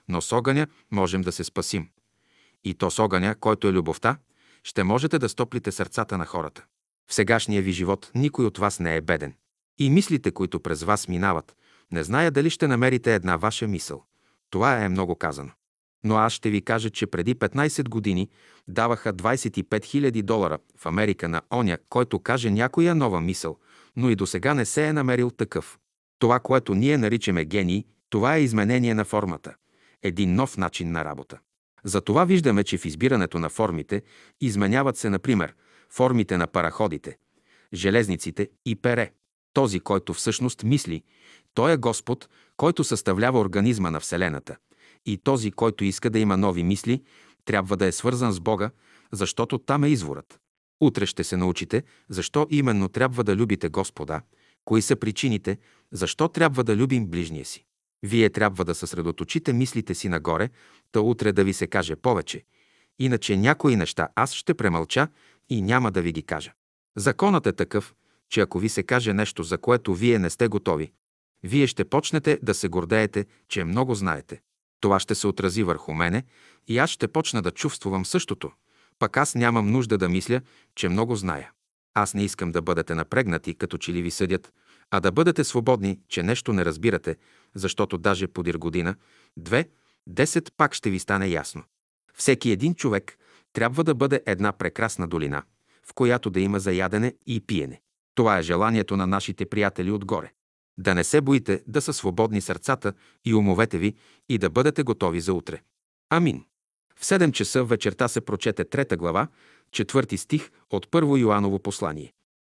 но 0.09 0.21
с 0.21 0.33
огъня 0.33 0.67
можем 0.91 1.23
да 1.23 1.33
се 1.33 1.45
спасим. 1.45 1.89
И 2.65 2.75
то 2.75 2.91
с 2.91 2.99
огъня, 2.99 3.35
който 3.41 3.69
е 3.69 3.73
любовта, 3.73 4.19
ще 4.65 4.85
можете 4.85 5.19
да 5.19 5.29
стоплите 5.29 5.73
сърцата 5.73 6.19
на 6.19 6.27
хората. 6.27 6.65
В 7.11 7.15
сегашния 7.15 7.63
ви 7.63 7.73
живот 7.73 8.11
никой 8.15 8.47
от 8.47 8.59
вас 8.59 8.81
не 8.81 8.97
е 8.97 9.01
беден. 9.01 9.35
И 9.79 9.91
мислите, 9.91 10.31
които 10.31 10.61
през 10.61 10.83
вас 10.83 11.09
минават, 11.09 11.57
не 11.93 12.05
зная 12.05 12.31
дали 12.31 12.51
ще 12.51 12.69
намерите 12.69 13.15
една 13.15 13.37
ваша 13.37 13.69
мисъл. 13.69 14.05
Това 14.51 14.85
е 14.85 14.89
много 14.89 15.17
казано. 15.17 15.51
Но 16.05 16.17
аз 16.17 16.33
ще 16.33 16.51
ви 16.51 16.63
кажа, 16.63 16.91
че 16.91 17.07
преди 17.07 17.35
15 17.35 17.89
години 17.89 18.29
даваха 18.69 19.15
25 19.15 19.63
000 19.65 20.23
долара 20.23 20.59
в 20.77 20.87
Америка 20.87 21.29
на 21.29 21.43
оня, 21.53 21.79
който 21.89 22.19
каже 22.19 22.51
някоя 22.51 22.95
нова 22.95 23.21
мисъл, 23.21 23.59
но 23.97 24.11
и 24.11 24.17
до 24.17 24.27
сега 24.27 24.55
не 24.55 24.65
се 24.65 24.87
е 24.87 24.93
намерил 24.93 25.31
такъв. 25.31 25.79
Това, 26.19 26.41
което 26.41 26.75
ние 26.75 26.99
наричаме 26.99 27.45
гений, 27.45 27.85
това 28.11 28.37
е 28.37 28.43
изменение 28.43 28.95
на 28.95 29.05
формата. 29.05 29.55
Един 30.03 30.35
нов 30.35 30.57
начин 30.57 30.93
на 30.93 31.05
работа. 31.05 31.39
Затова 31.85 32.25
виждаме, 32.25 32.65
че 32.65 32.79
в 32.79 32.85
избирането 32.85 33.39
на 33.39 33.49
формите 33.49 34.03
изменяват 34.41 34.97
се, 34.97 35.11
например, 35.11 35.55
формите 35.91 36.37
на 36.37 36.47
параходите, 36.47 37.19
железниците 37.75 38.49
и 38.67 38.77
пере. 38.77 39.13
Този, 39.53 39.81
който 39.81 40.15
всъщност 40.15 40.63
мисли, 40.63 41.03
той 41.55 41.73
е 41.73 41.77
Господ, 41.77 42.29
който 42.57 42.85
съставлява 42.85 43.41
организма 43.41 43.91
на 43.91 44.01
Вселената. 44.01 44.57
И 45.07 45.19
този, 45.19 45.51
който 45.51 45.85
иска 45.85 46.11
да 46.11 46.19
има 46.19 46.37
нови 46.37 46.63
мисли, 46.63 47.03
трябва 47.45 47.77
да 47.77 47.87
е 47.87 47.93
свързан 47.93 48.33
с 48.33 48.41
Бога, 48.41 48.71
защото 49.13 49.59
там 49.59 49.85
е 49.85 49.89
изворът. 49.89 50.41
Утре 50.81 51.07
ще 51.07 51.25
се 51.25 51.37
научите, 51.37 51.83
защо 52.09 52.47
именно 52.51 52.89
трябва 52.89 53.25
да 53.25 53.37
любите 53.37 53.69
Господа, 53.69 54.21
кои 54.65 54.83
са 54.83 54.97
причините, 54.97 55.59
защо 55.93 56.29
трябва 56.29 56.65
да 56.65 56.77
любим 56.77 57.07
ближния 57.07 57.45
си. 57.45 57.65
Вие 58.03 58.31
трябва 58.31 58.65
да 58.65 58.75
съсредоточите 58.75 59.53
мислите 59.53 59.95
си 59.95 60.09
нагоре, 60.09 60.51
та 60.93 61.01
утре 61.01 61.33
да 61.33 61.45
ви 61.45 61.53
се 61.53 61.67
каже 61.67 61.97
повече. 61.97 62.45
Иначе 62.99 63.37
някои 63.37 63.77
неща 63.77 64.09
аз 64.15 64.33
ще 64.33 64.55
премълча 64.55 65.09
и 65.49 65.63
няма 65.63 65.93
да 65.93 66.03
ви 66.03 66.13
ги 66.13 66.23
кажа. 66.23 66.53
Законът 66.97 67.47
е 67.47 67.53
такъв, 67.53 67.95
че 68.31 68.41
ако 68.41 68.59
ви 68.59 68.69
се 68.69 68.83
каже 68.83 69.13
нещо, 69.13 69.43
за 69.43 69.59
което 69.59 69.95
вие 69.95 70.19
не 70.19 70.31
сте 70.31 70.49
готови, 70.49 70.93
вие 71.43 71.67
ще 71.67 71.85
почнете 71.85 72.39
да 72.43 72.55
се 72.55 72.69
гордеете, 72.69 73.27
че 73.49 73.65
много 73.65 73.95
знаете. 73.95 74.41
Това 74.81 75.01
ще 75.01 75.15
се 75.15 75.27
отрази 75.27 75.63
върху 75.63 75.95
мене 75.95 76.25
и 76.69 76.79
аз 76.79 76.91
ще 76.91 77.09
почна 77.09 77.43
да 77.43 77.51
чувствувам 77.51 78.07
същото. 78.07 78.53
Пък 78.99 79.17
аз 79.17 79.35
нямам 79.35 79.71
нужда 79.71 79.99
да 79.99 80.09
мисля, 80.09 80.41
че 80.75 80.89
много 80.89 81.17
зная. 81.17 81.51
Аз 81.95 82.15
не 82.15 82.25
искам 82.25 82.53
да 82.53 82.63
бъдете 82.63 82.95
напрегнати, 82.95 83.55
като 83.55 83.79
че 83.79 83.93
ли 83.93 84.03
ви 84.03 84.11
съдят, 84.11 84.53
а 84.91 85.01
да 85.01 85.13
бъдете 85.13 85.45
свободни, 85.45 86.01
че 86.09 86.23
нещо 86.23 86.53
не 86.53 86.65
разбирате, 86.65 87.17
защото 87.55 87.99
даже 87.99 88.29
подир 88.29 88.55
година, 88.55 88.95
две, 89.37 89.69
десет 90.07 90.53
пак 90.57 90.75
ще 90.75 90.91
ви 90.91 90.99
стане 90.99 91.29
ясно. 91.29 91.63
Всеки 92.15 92.51
един 92.51 92.75
човек 92.75 93.19
трябва 93.53 93.85
да 93.85 93.95
бъде 93.95 94.23
една 94.27 94.53
прекрасна 94.53 95.09
долина, 95.09 95.43
в 95.87 95.95
която 95.95 96.31
да 96.31 96.41
има 96.41 96.61
заядене 96.61 97.15
и 97.27 97.41
пиене. 97.41 97.81
Това 98.15 98.39
е 98.39 98.43
желанието 98.43 98.97
на 98.97 99.07
нашите 99.07 99.47
приятели 99.47 99.91
отгоре. 99.91 100.33
Да 100.79 100.95
не 100.95 101.05
се 101.05 101.21
боите 101.21 101.63
да 101.67 101.81
са 101.83 101.93
свободни 101.93 102.41
сърцата 102.41 102.93
и 103.25 103.35
умовете 103.35 103.79
ви 103.79 103.95
и 104.29 104.39
да 104.39 104.51
бъдете 104.51 104.83
готови 104.83 105.21
за 105.21 105.33
утре. 105.33 105.63
Амин. 106.11 106.45
В 106.97 107.05
7 107.05 107.33
часа 107.33 107.65
вечерта 107.65 108.09
се 108.09 108.21
прочете 108.21 108.65
трета 108.65 108.97
глава, 108.97 109.29
четвърти 109.71 110.17
стих 110.17 110.51
от 110.71 110.91
Първо 110.91 111.17
Йоаново 111.17 111.59
послание. 111.59 112.13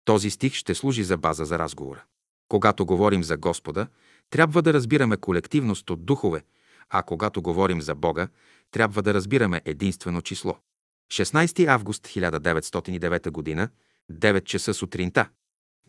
Този 0.05 0.29
стих 0.29 0.53
ще 0.53 0.75
служи 0.75 1.03
за 1.03 1.17
база 1.17 1.45
за 1.45 1.59
разговора. 1.59 2.03
Когато 2.47 2.85
говорим 2.85 3.23
за 3.23 3.37
Господа, 3.37 3.87
трябва 4.31 4.61
да 4.61 4.73
разбираме 4.73 5.17
колективност 5.17 5.89
от 5.89 6.05
духове, 6.05 6.43
а 6.89 7.03
когато 7.03 7.41
говорим 7.41 7.81
за 7.81 7.95
Бога, 7.95 8.27
трябва 8.71 9.01
да 9.01 9.13
разбираме 9.13 9.61
единствено 9.65 10.21
число. 10.21 10.57
16 11.11 11.67
август 11.67 12.07
1909 12.07 13.57
г., 13.57 13.69
9 14.11 14.43
часа 14.43 14.73
сутринта. 14.73 15.29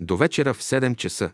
До 0.01 0.17
вечера 0.17 0.55
в 0.55 0.63
7 0.63 0.97
часа. 0.97 1.33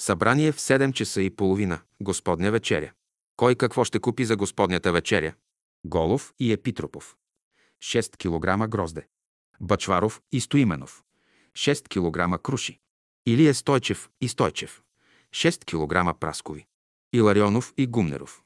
Събрание 0.00 0.52
в 0.52 0.60
7 0.60 0.92
часа 0.92 1.22
и 1.22 1.36
половина. 1.36 1.80
Господня 2.00 2.50
вечеря. 2.50 2.92
Кой 3.36 3.54
какво 3.54 3.84
ще 3.84 3.98
купи 3.98 4.24
за 4.24 4.36
Господнята 4.36 4.92
вечеря? 4.92 5.34
Голов 5.84 6.32
и 6.38 6.52
Епитропов. 6.52 7.16
6 7.82 8.16
кг 8.16 8.68
грозде. 8.68 9.06
Бачваров 9.60 10.20
и 10.32 10.40
Стоименов. 10.40 11.02
6 11.56 11.88
кг 11.88 12.42
круши. 12.42 12.78
Илия 13.26 13.54
Стойчев 13.54 14.10
и 14.20 14.28
Стойчев. 14.28 14.82
6 15.32 15.64
кг 15.64 16.18
праскови. 16.18 16.66
Иларионов 17.12 17.72
и 17.76 17.86
Гумнеров. 17.86 18.42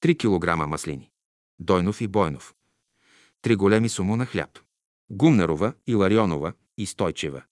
3 0.00 0.14
кг 0.14 0.66
маслини. 0.66 1.10
Дойнов 1.58 2.00
и 2.00 2.06
Бойнов. 2.06 2.54
Три 3.40 3.56
големи 3.56 3.88
сумуна 3.88 4.26
хляб. 4.26 4.58
Гумнерова, 5.10 5.74
Иларионова 5.86 6.54
и 6.76 6.86
Стойчева. 6.86 7.42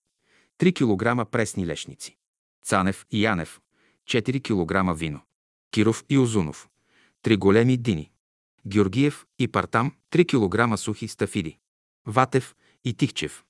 3 0.58 0.72
кг 0.72 1.30
пресни 1.30 1.66
лешници. 1.66 2.16
Цанев 2.62 3.06
и 3.10 3.20
Янев. 3.20 3.60
4 4.04 4.40
кг 4.40 4.98
вино. 4.98 5.20
Киров 5.70 6.04
и 6.08 6.18
Озунов. 6.18 6.68
Три 7.22 7.36
големи 7.36 7.76
дини. 7.76 8.10
Георгиев 8.66 9.26
и 9.38 9.48
Партам. 9.48 9.94
3 10.10 10.24
кг 10.26 10.78
сухи 10.78 11.08
стафиди. 11.08 11.58
Ватев 12.04 12.56
и 12.84 12.94
Тихчев. 12.94 13.44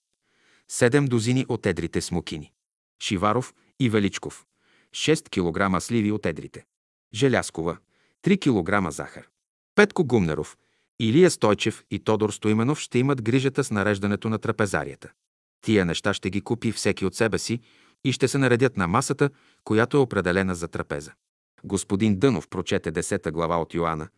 7 0.68 1.08
дозини 1.08 1.44
от 1.48 1.66
едрите 1.66 2.00
смокини. 2.00 2.52
Шиваров 2.98 3.54
и 3.78 3.90
Величков. 3.90 4.46
6 4.94 5.28
кг 5.28 5.82
сливи 5.82 6.12
от 6.12 6.26
едрите. 6.26 6.64
Желяскова. 7.14 7.76
3 8.24 8.84
кг 8.84 8.92
захар. 8.92 9.28
Петко 9.74 10.04
Гумнеров, 10.04 10.56
Илия 11.00 11.30
Стойчев 11.30 11.84
и 11.90 11.98
Тодор 11.98 12.30
Стоименов 12.30 12.80
ще 12.80 12.98
имат 12.98 13.22
грижата 13.22 13.64
с 13.64 13.70
нареждането 13.70 14.28
на 14.28 14.38
трапезарията. 14.38 15.10
Тия 15.60 15.84
неща 15.84 16.14
ще 16.14 16.30
ги 16.30 16.40
купи 16.40 16.72
всеки 16.72 17.06
от 17.06 17.14
себе 17.14 17.38
си 17.38 17.60
и 18.04 18.12
ще 18.12 18.28
се 18.28 18.38
наредят 18.38 18.76
на 18.76 18.88
масата, 18.88 19.30
която 19.64 19.96
е 19.96 20.00
определена 20.00 20.54
за 20.54 20.68
трапеза. 20.68 21.12
Господин 21.64 22.18
Дънов 22.18 22.48
прочете 22.48 22.92
10 22.92 23.30
глава 23.30 23.56
от 23.56 23.74
Йоанна. 23.74 24.08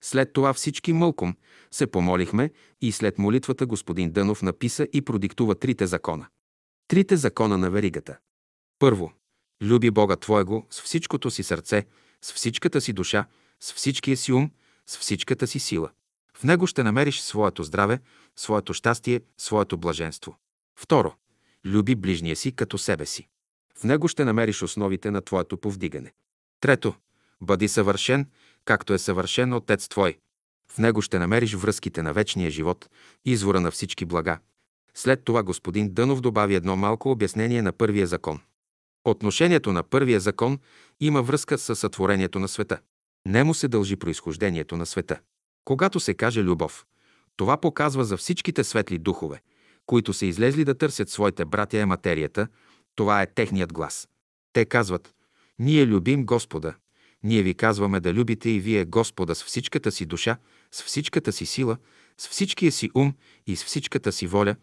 След 0.00 0.32
това 0.32 0.52
всички 0.52 0.92
мълком 0.92 1.34
се 1.70 1.86
помолихме 1.86 2.50
и 2.80 2.92
след 2.92 3.18
молитвата 3.18 3.66
господин 3.66 4.10
Дънов 4.10 4.42
написа 4.42 4.88
и 4.92 5.02
продиктува 5.02 5.54
трите 5.54 5.86
закона. 5.86 6.26
Трите 6.88 7.16
закона 7.16 7.58
на 7.58 7.70
веригата. 7.70 8.18
Първо, 8.78 9.12
люби 9.62 9.90
Бога 9.90 10.16
Твоего 10.16 10.66
с 10.70 10.82
всичкото 10.82 11.30
си 11.30 11.42
сърце, 11.42 11.86
с 12.22 12.32
всичката 12.32 12.80
си 12.80 12.92
душа, 12.92 13.26
с 13.60 13.72
всичкия 13.72 14.16
си 14.16 14.32
ум, 14.32 14.50
с 14.86 14.98
всичката 14.98 15.46
си 15.46 15.58
сила. 15.58 15.90
В 16.36 16.44
него 16.44 16.66
ще 16.66 16.82
намериш 16.82 17.20
своето 17.20 17.62
здраве, 17.62 18.00
своето 18.36 18.74
щастие, 18.74 19.20
своето 19.38 19.78
блаженство. 19.78 20.38
Второ, 20.78 21.14
люби 21.66 21.94
ближния 21.94 22.36
си 22.36 22.52
като 22.52 22.78
себе 22.78 23.06
си. 23.06 23.28
В 23.78 23.84
него 23.84 24.08
ще 24.08 24.24
намериш 24.24 24.62
основите 24.62 25.10
на 25.10 25.20
твоето 25.20 25.56
повдигане. 25.56 26.12
Трето, 26.60 26.94
бъди 27.40 27.68
съвършен, 27.68 28.30
както 28.64 28.94
е 28.94 28.98
съвършен 28.98 29.52
Отец 29.52 29.88
Твой. 29.88 30.18
В 30.70 30.78
него 30.78 31.02
ще 31.02 31.18
намериш 31.18 31.54
връзките 31.54 32.02
на 32.02 32.12
вечния 32.12 32.50
живот, 32.50 32.88
извора 33.24 33.60
на 33.60 33.70
всички 33.70 34.04
блага. 34.04 34.38
След 34.94 35.24
това 35.24 35.42
господин 35.42 35.94
Дънов 35.94 36.20
добави 36.20 36.54
едно 36.54 36.76
малко 36.76 37.10
обяснение 37.10 37.62
на 37.62 37.72
първия 37.72 38.06
закон. 38.06 38.40
Отношението 39.06 39.72
на 39.72 39.82
първия 39.82 40.20
закон 40.20 40.58
има 41.00 41.22
връзка 41.22 41.58
с 41.58 41.76
сътворението 41.76 42.38
на 42.38 42.48
света. 42.48 42.78
Нему 43.26 43.54
се 43.54 43.68
дължи 43.68 43.96
произхождението 43.96 44.76
на 44.76 44.86
света. 44.86 45.18
Когато 45.64 46.00
се 46.00 46.14
каже 46.14 46.42
любов, 46.42 46.86
това 47.36 47.56
показва 47.56 48.04
за 48.04 48.16
всичките 48.16 48.64
светли 48.64 48.98
духове, 48.98 49.40
които 49.86 50.12
са 50.12 50.26
излезли 50.26 50.64
да 50.64 50.78
търсят 50.78 51.10
своите 51.10 51.44
братя 51.44 51.78
е 51.78 51.86
материята, 51.86 52.48
това 52.94 53.22
е 53.22 53.34
техният 53.34 53.72
глас. 53.72 54.08
Те 54.52 54.64
казват, 54.64 55.14
ние 55.58 55.86
любим 55.86 56.26
Господа, 56.26 56.74
ние 57.22 57.42
ви 57.42 57.54
казваме 57.54 58.00
да 58.00 58.14
любите 58.14 58.50
и 58.50 58.60
вие 58.60 58.84
Господа 58.84 59.34
с 59.34 59.44
всичката 59.44 59.92
си 59.92 60.06
душа, 60.06 60.36
с 60.72 60.82
всичката 60.82 61.32
си 61.32 61.46
сила, 61.46 61.76
с 62.18 62.28
всичкия 62.28 62.72
си 62.72 62.90
ум 62.94 63.14
и 63.46 63.56
с 63.56 63.64
всичката 63.64 64.12
си 64.12 64.26
воля, 64.26 64.56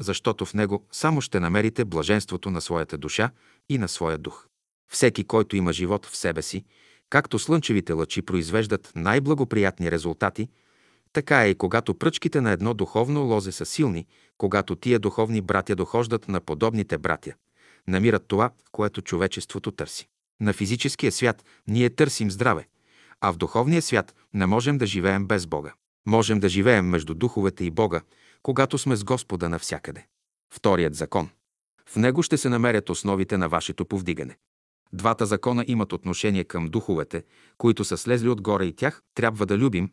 защото 0.00 0.46
в 0.46 0.54
Него 0.54 0.86
само 0.92 1.20
ще 1.20 1.40
намерите 1.40 1.84
блаженството 1.84 2.50
на 2.50 2.60
своята 2.60 2.98
душа 2.98 3.30
и 3.68 3.78
на 3.78 3.88
своя 3.88 4.18
дух. 4.18 4.46
Всеки, 4.92 5.24
който 5.24 5.56
има 5.56 5.72
живот 5.72 6.06
в 6.06 6.16
себе 6.16 6.42
си, 6.42 6.64
Както 7.10 7.38
слънчевите 7.38 7.92
лъчи 7.92 8.22
произвеждат 8.22 8.92
най-благоприятни 8.96 9.90
резултати, 9.90 10.48
така 11.12 11.44
е 11.44 11.50
и 11.50 11.54
когато 11.54 11.94
пръчките 11.94 12.40
на 12.40 12.50
едно 12.50 12.74
духовно 12.74 13.22
лозе 13.22 13.52
са 13.52 13.66
силни, 13.66 14.06
когато 14.38 14.76
тия 14.76 14.98
духовни 14.98 15.40
братя 15.40 15.76
дохождат 15.76 16.28
на 16.28 16.40
подобните 16.40 16.98
братя, 16.98 17.34
намират 17.88 18.28
това, 18.28 18.50
което 18.72 19.02
човечеството 19.02 19.70
търси. 19.70 20.08
На 20.40 20.52
физическия 20.52 21.12
свят 21.12 21.44
ние 21.66 21.90
търсим 21.90 22.30
здраве, 22.30 22.68
а 23.20 23.32
в 23.32 23.36
духовния 23.36 23.82
свят 23.82 24.14
не 24.34 24.46
можем 24.46 24.78
да 24.78 24.86
живеем 24.86 25.26
без 25.26 25.46
Бога. 25.46 25.72
Можем 26.06 26.40
да 26.40 26.48
живеем 26.48 26.86
между 26.86 27.14
духовете 27.14 27.64
и 27.64 27.70
Бога, 27.70 28.00
когато 28.42 28.78
сме 28.78 28.96
с 28.96 29.04
Господа 29.04 29.48
навсякъде. 29.48 30.06
Вторият 30.54 30.94
закон. 30.94 31.30
В 31.88 31.96
него 31.96 32.22
ще 32.22 32.36
се 32.36 32.48
намерят 32.48 32.90
основите 32.90 33.38
на 33.38 33.48
вашето 33.48 33.84
повдигане. 33.84 34.36
Двата 34.92 35.26
закона 35.26 35.64
имат 35.68 35.92
отношение 35.92 36.44
към 36.44 36.66
духовете, 36.66 37.24
които 37.58 37.84
са 37.84 37.96
слезли 37.96 38.28
отгоре 38.28 38.64
и 38.64 38.72
тях 38.72 39.02
трябва 39.14 39.46
да 39.46 39.58
любим, 39.58 39.90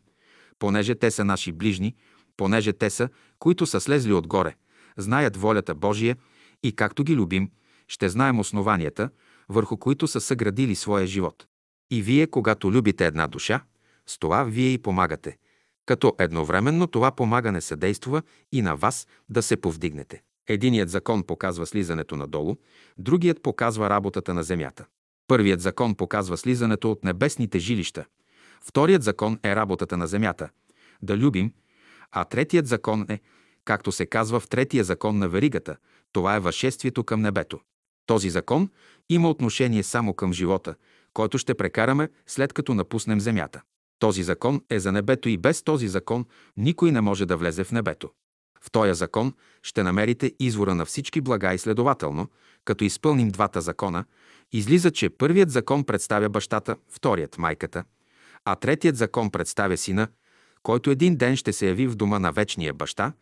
понеже 0.58 0.94
те 0.94 1.10
са 1.10 1.24
наши 1.24 1.52
ближни, 1.52 1.94
понеже 2.36 2.72
те 2.72 2.90
са, 2.90 3.08
които 3.38 3.66
са 3.66 3.80
слезли 3.80 4.12
отгоре, 4.12 4.54
знаят 4.96 5.36
волята 5.36 5.74
Божия 5.74 6.16
и 6.62 6.76
както 6.76 7.04
ги 7.04 7.16
любим, 7.16 7.50
ще 7.88 8.08
знаем 8.08 8.40
основанията, 8.40 9.10
върху 9.48 9.76
които 9.76 10.08
са 10.08 10.20
съградили 10.20 10.74
своя 10.74 11.06
живот. 11.06 11.46
И 11.90 12.02
вие, 12.02 12.26
когато 12.26 12.72
любите 12.72 13.06
една 13.06 13.26
душа, 13.26 13.64
с 14.06 14.18
това 14.18 14.44
вие 14.44 14.72
и 14.72 14.78
помагате, 14.78 15.36
като 15.86 16.14
едновременно 16.18 16.86
това 16.86 17.10
помагане 17.10 17.60
съдейства 17.60 18.22
и 18.52 18.62
на 18.62 18.76
вас 18.76 19.06
да 19.28 19.42
се 19.42 19.56
повдигнете. 19.56 20.22
Единият 20.48 20.90
закон 20.90 21.22
показва 21.22 21.66
слизането 21.66 22.16
надолу, 22.16 22.56
другият 22.98 23.42
показва 23.42 23.90
работата 23.90 24.34
на 24.34 24.42
земята. 24.42 24.86
Първият 25.28 25.60
закон 25.60 25.94
показва 25.94 26.36
слизането 26.36 26.90
от 26.90 27.04
небесните 27.04 27.58
жилища, 27.58 28.04
вторият 28.60 29.02
закон 29.02 29.38
е 29.42 29.56
работата 29.56 29.96
на 29.96 30.06
земята– 30.06 30.50
да 31.02 31.16
любим, 31.16 31.52
а 32.12 32.24
третият 32.24 32.66
закон 32.66 33.06
е, 33.08 33.20
както 33.64 33.92
се 33.92 34.06
казва 34.06 34.40
в 34.40 34.48
третия 34.48 34.84
закон 34.84 35.18
на 35.18 35.28
веригата, 35.28 35.76
това 36.12 36.36
е 36.36 36.40
възшествието 36.40 37.04
към 37.04 37.20
небето. 37.20 37.60
Този 38.06 38.30
закон 38.30 38.70
има 39.08 39.30
отношение 39.30 39.82
само 39.82 40.14
към 40.14 40.32
живота, 40.32 40.74
който 41.12 41.38
ще 41.38 41.54
прекараме 41.54 42.08
след 42.26 42.52
като 42.52 42.74
напуснем 42.74 43.20
земята. 43.20 43.62
Този 43.98 44.22
закон 44.22 44.60
е 44.70 44.80
за 44.80 44.92
небето 44.92 45.28
и 45.28 45.38
без 45.38 45.62
този 45.62 45.88
закон 45.88 46.24
никой 46.56 46.92
не 46.92 47.00
може 47.00 47.26
да 47.26 47.36
влезе 47.36 47.64
в 47.64 47.72
небето. 47.72 48.10
В 48.66 48.70
този 48.70 48.94
закон 48.94 49.34
ще 49.62 49.82
намерите 49.82 50.32
извора 50.40 50.74
на 50.74 50.84
всички 50.84 51.20
блага 51.20 51.54
и 51.54 51.58
следователно, 51.58 52.28
като 52.64 52.84
изпълним 52.84 53.28
двата 53.28 53.60
закона, 53.60 54.04
излиза, 54.52 54.90
че 54.90 55.10
първият 55.10 55.50
закон 55.50 55.84
представя 55.84 56.28
бащата, 56.28 56.76
вторият– 56.88 57.38
майката, 57.38 57.84
а 58.44 58.56
третият 58.56 58.96
закон 58.96 59.30
представя 59.30 59.76
сина, 59.76 60.08
който 60.62 60.90
един 60.90 61.16
ден 61.16 61.36
ще 61.36 61.52
се 61.52 61.66
яви 61.66 61.86
в 61.86 61.96
дома 61.96 62.18
на 62.18 62.32
вечния 62.32 62.74
баща, 62.74 63.12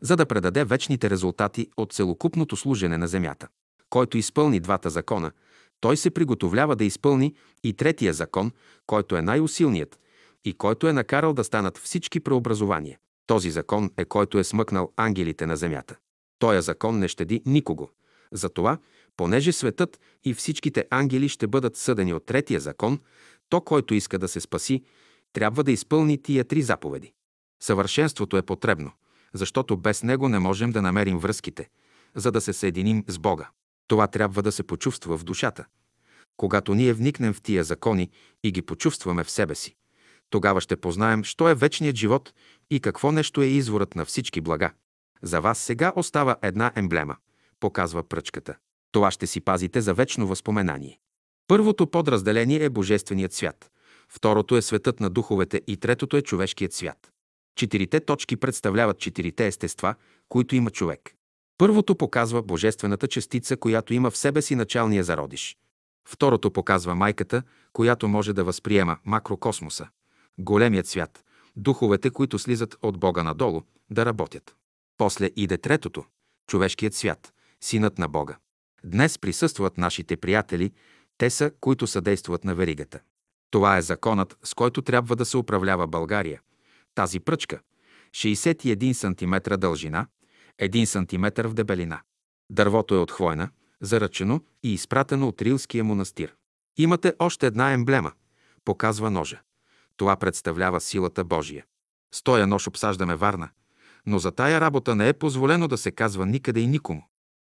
за 0.00 0.16
да 0.16 0.26
предаде 0.26 0.64
вечните 0.64 1.10
резултати 1.10 1.68
от 1.76 1.92
целокупното 1.92 2.56
служене 2.56 2.98
на 2.98 3.08
земята. 3.08 3.48
Който 3.90 4.18
изпълни 4.18 4.60
двата 4.60 4.90
закона, 4.90 5.32
той 5.80 5.96
се 5.96 6.10
приготовлява 6.10 6.76
да 6.76 6.84
изпълни 6.84 7.34
и 7.64 7.72
третия 7.72 8.12
закон, 8.12 8.50
който 8.86 9.16
е 9.16 9.22
най-усилният 9.22 9.98
и 10.44 10.52
който 10.52 10.88
е 10.88 10.92
накарал 10.92 11.32
да 11.32 11.44
станат 11.44 11.78
всички 11.78 12.20
преобразования. 12.20 12.98
Този 13.26 13.50
закон 13.50 13.90
е 13.96 14.04
който 14.04 14.38
е 14.38 14.44
смъкнал 14.44 14.92
ангелите 14.96 15.46
на 15.46 15.56
земята. 15.56 15.96
Тоя 16.38 16.62
закон 16.62 16.98
не 16.98 17.08
щеди 17.08 17.42
никого. 17.46 17.90
Затова, 18.32 18.78
понеже 19.16 19.52
светът 19.52 20.00
и 20.24 20.34
всичките 20.34 20.86
ангели 20.90 21.28
ще 21.28 21.46
бъдат 21.46 21.76
съдени 21.76 22.14
от 22.14 22.26
третия 22.26 22.60
закон, 22.60 23.00
то, 23.48 23.60
който 23.60 23.94
иска 23.94 24.18
да 24.18 24.28
се 24.28 24.40
спаси, 24.40 24.82
трябва 25.32 25.64
да 25.64 25.72
изпълни 25.72 26.22
тия 26.22 26.44
три 26.44 26.62
заповеди. 26.62 27.12
Съвършенството 27.62 28.36
е 28.36 28.42
потребно, 28.42 28.92
защото 29.34 29.76
без 29.76 30.02
него 30.02 30.28
не 30.28 30.38
можем 30.38 30.70
да 30.70 30.82
намерим 30.82 31.18
връзките, 31.18 31.68
за 32.14 32.32
да 32.32 32.40
се 32.40 32.52
съединим 32.52 33.04
с 33.08 33.18
Бога. 33.18 33.50
Това 33.88 34.06
трябва 34.06 34.42
да 34.42 34.52
се 34.52 34.62
почувства 34.62 35.18
в 35.18 35.24
душата. 35.24 35.64
Когато 36.36 36.74
ние 36.74 36.92
вникнем 36.92 37.32
в 37.32 37.42
тия 37.42 37.64
закони 37.64 38.10
и 38.42 38.52
ги 38.52 38.62
почувстваме 38.62 39.24
в 39.24 39.30
себе 39.30 39.54
си, 39.54 39.76
тогава 40.32 40.60
ще 40.60 40.76
познаем, 40.76 41.24
що 41.24 41.48
е 41.48 41.54
вечният 41.54 41.96
живот 41.96 42.32
и 42.70 42.80
какво 42.80 43.12
нещо 43.12 43.42
е 43.42 43.46
изворът 43.46 43.94
на 43.94 44.04
всички 44.04 44.40
блага. 44.40 44.72
За 45.22 45.40
вас 45.40 45.58
сега 45.58 45.92
остава 45.96 46.36
една 46.42 46.72
емблема, 46.76 47.16
показва 47.60 48.02
пръчката. 48.08 48.56
Това 48.92 49.10
ще 49.10 49.26
си 49.26 49.40
пазите 49.40 49.80
за 49.80 49.94
вечно 49.94 50.26
възпоменание. 50.26 50.98
Първото 51.46 51.86
подразделение 51.86 52.64
е 52.64 52.70
Божественият 52.70 53.32
свят, 53.32 53.70
второто 54.08 54.56
е 54.56 54.62
светът 54.62 55.00
на 55.00 55.10
духовете 55.10 55.62
и 55.66 55.76
третото 55.76 56.16
е 56.16 56.22
човешкият 56.22 56.72
свят. 56.72 57.12
Четирите 57.56 58.00
точки 58.00 58.36
представляват 58.36 58.98
четирите 58.98 59.46
естества, 59.46 59.94
които 60.28 60.56
има 60.56 60.70
човек. 60.70 61.14
Първото 61.58 61.94
показва 61.94 62.42
божествената 62.42 63.08
частица, 63.08 63.56
която 63.56 63.94
има 63.94 64.10
в 64.10 64.16
себе 64.16 64.42
си 64.42 64.54
началния 64.54 65.04
зародиш. 65.04 65.56
Второто 66.08 66.50
показва 66.50 66.94
майката, 66.94 67.42
която 67.72 68.08
може 68.08 68.32
да 68.32 68.44
възприема 68.44 68.96
макрокосмоса, 69.04 69.88
големият 70.38 70.86
свят, 70.86 71.24
духовете, 71.56 72.10
които 72.10 72.38
слизат 72.38 72.76
от 72.82 72.98
Бога 72.98 73.22
надолу, 73.22 73.62
да 73.90 74.06
работят. 74.06 74.56
После 74.98 75.30
иде 75.36 75.58
третото– 75.58 76.04
човешкият 76.46 76.94
свят, 76.94 77.32
синът 77.60 77.98
на 77.98 78.08
Бога. 78.08 78.36
Днес 78.84 79.18
присъстват 79.18 79.78
нашите 79.78 80.16
приятели, 80.16 80.72
те 81.18 81.30
са, 81.30 81.50
които 81.60 81.86
съдействат 81.86 82.44
на 82.44 82.54
веригата. 82.54 83.00
Това 83.50 83.76
е 83.76 83.82
законът, 83.82 84.38
с 84.42 84.54
който 84.54 84.82
трябва 84.82 85.16
да 85.16 85.24
се 85.24 85.36
управлява 85.36 85.86
България. 85.86 86.40
Тази 86.94 87.20
пръчка– 87.20 87.60
61 88.10 88.92
см 88.92 89.60
дължина, 89.60 90.06
1 90.60 90.84
см 90.84 91.48
в 91.48 91.54
дебелина. 91.54 92.00
Дървото 92.50 92.94
е 92.94 92.98
от 92.98 93.12
хвойна, 93.12 93.50
заръчено 93.80 94.40
и 94.62 94.72
изпратено 94.72 95.28
от 95.28 95.42
Рилския 95.42 95.84
монастир. 95.84 96.34
Имате 96.76 97.14
още 97.18 97.46
една 97.46 97.72
емблема– 97.72 98.12
показва 98.64 99.10
ножа. 99.10 99.40
Това 99.96 100.16
представлява 100.16 100.80
силата 100.80 101.24
Божия. 101.24 101.64
Стоя 102.14 102.46
нож 102.46 102.68
обсаждаме 102.68 103.16
Варна, 103.16 103.48
но 104.06 104.18
за 104.18 104.32
тая 104.32 104.60
работа 104.60 104.94
не 104.94 105.08
е 105.08 105.12
позволено 105.12 105.68
да 105.68 105.78
се 105.78 105.90
казва 105.90 106.26
никъде 106.26 106.60
и 106.60 106.66
никому. 106.66 107.02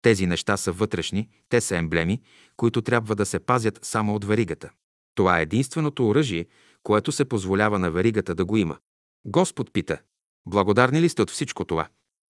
Тези 0.03 0.27
неща 0.27 0.57
са 0.57 0.73
вътрешни, 0.73 1.29
те 1.49 1.61
са 1.61 1.77
емблеми, 1.77 2.23
които 2.57 2.83
трябва 2.83 3.17
да 3.17 3.27
се 3.27 3.39
пазят 3.39 3.79
само 3.83 4.15
от 4.15 4.25
веригата. 4.25 4.71
Това 5.15 5.39
е 5.39 5.43
единственото 5.43 6.09
оръжие, 6.09 6.47
което 6.83 7.13
се 7.13 7.25
позволява 7.25 7.79
на 7.79 7.91
веригата 7.91 8.35
да 8.35 8.45
го 8.45 8.57
има. 8.57 8.79
Господ 9.25 9.73
пита, 9.73 9.99
благодарни 10.47 11.03
ли 11.03 11.09
сте 11.09 11.23
от 11.23 11.31
всичко 11.31 11.65
това? 11.65 11.89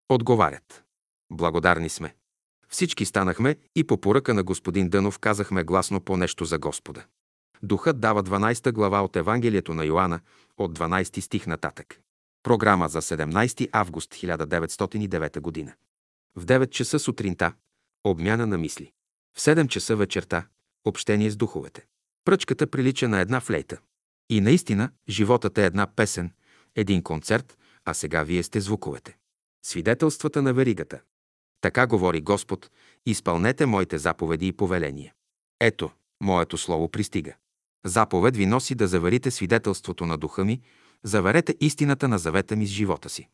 Отговарят. 0.09 0.83
Благодарни 1.31 1.89
сме. 1.89 2.15
Всички 2.69 3.05
станахме 3.05 3.55
и 3.75 3.83
по 3.83 4.01
поръка 4.01 4.33
на 4.33 4.43
господин 4.43 4.89
Дънов 4.89 5.19
казахме 5.19 5.63
гласно 5.63 6.01
по 6.01 6.17
нещо 6.17 6.45
за 6.45 6.59
Господа. 6.59 7.05
Духът 7.65 7.99
дава 7.99 8.23
12 8.23 8.71
глава 8.71 9.01
от 9.01 9.15
Евангелието 9.15 9.73
на 9.73 9.85
Йоанна 9.85 10.19
от 10.57 10.79
12 10.79 11.19
стих 11.19 11.47
нататък. 11.47 11.99
Програма 12.43 12.89
за 12.89 13.01
17 13.01 13.69
август 13.71 14.13
1909 14.13 15.39
година. 15.39 15.73
В 16.35 16.45
9 16.45 16.69
часа 16.69 16.99
сутринта– 16.99 17.53
обмяна 18.03 18.47
на 18.47 18.57
мисли. 18.57 18.91
В 19.37 19.39
7 19.39 19.67
часа 19.67 19.95
вечерта– 19.95 20.47
общение 20.85 21.29
с 21.29 21.35
духовете. 21.35 21.85
Пръчката 22.25 22.67
прилича 22.67 23.09
на 23.09 23.19
една 23.19 23.39
флейта. 23.39 23.77
И 24.29 24.41
наистина, 24.41 24.89
животът 25.09 25.57
е 25.57 25.65
една 25.65 25.87
песен, 25.87 26.31
един 26.75 27.03
концерт, 27.03 27.57
а 27.85 27.93
сега 27.93 28.23
вие 28.23 28.43
сте 28.43 28.59
звуковете. 28.59 29.17
Свидетелствата 29.65 30.41
на 30.41 30.53
веригата. 30.53 31.01
Така 31.61 31.87
говори 31.87 32.21
Господ, 32.21 32.69
изпълнете 33.05 33.65
моите 33.65 33.97
заповеди 33.97 34.47
и 34.47 34.53
повеления. 34.53 35.13
Ето, 35.59 35.91
моето 36.21 36.57
слово 36.57 36.89
пристига. 36.89 37.33
Заповед 37.85 38.37
ви 38.37 38.45
носи 38.45 38.75
да 38.75 38.87
заверите 38.87 39.31
свидетелството 39.31 40.05
на 40.05 40.17
духа 40.17 40.45
ми, 40.45 40.61
заверете 41.03 41.55
истината 41.59 42.07
на 42.07 42.17
завета 42.17 42.55
ми 42.55 42.67
с 42.67 42.69
живота 42.69 43.09
си. 43.09 43.29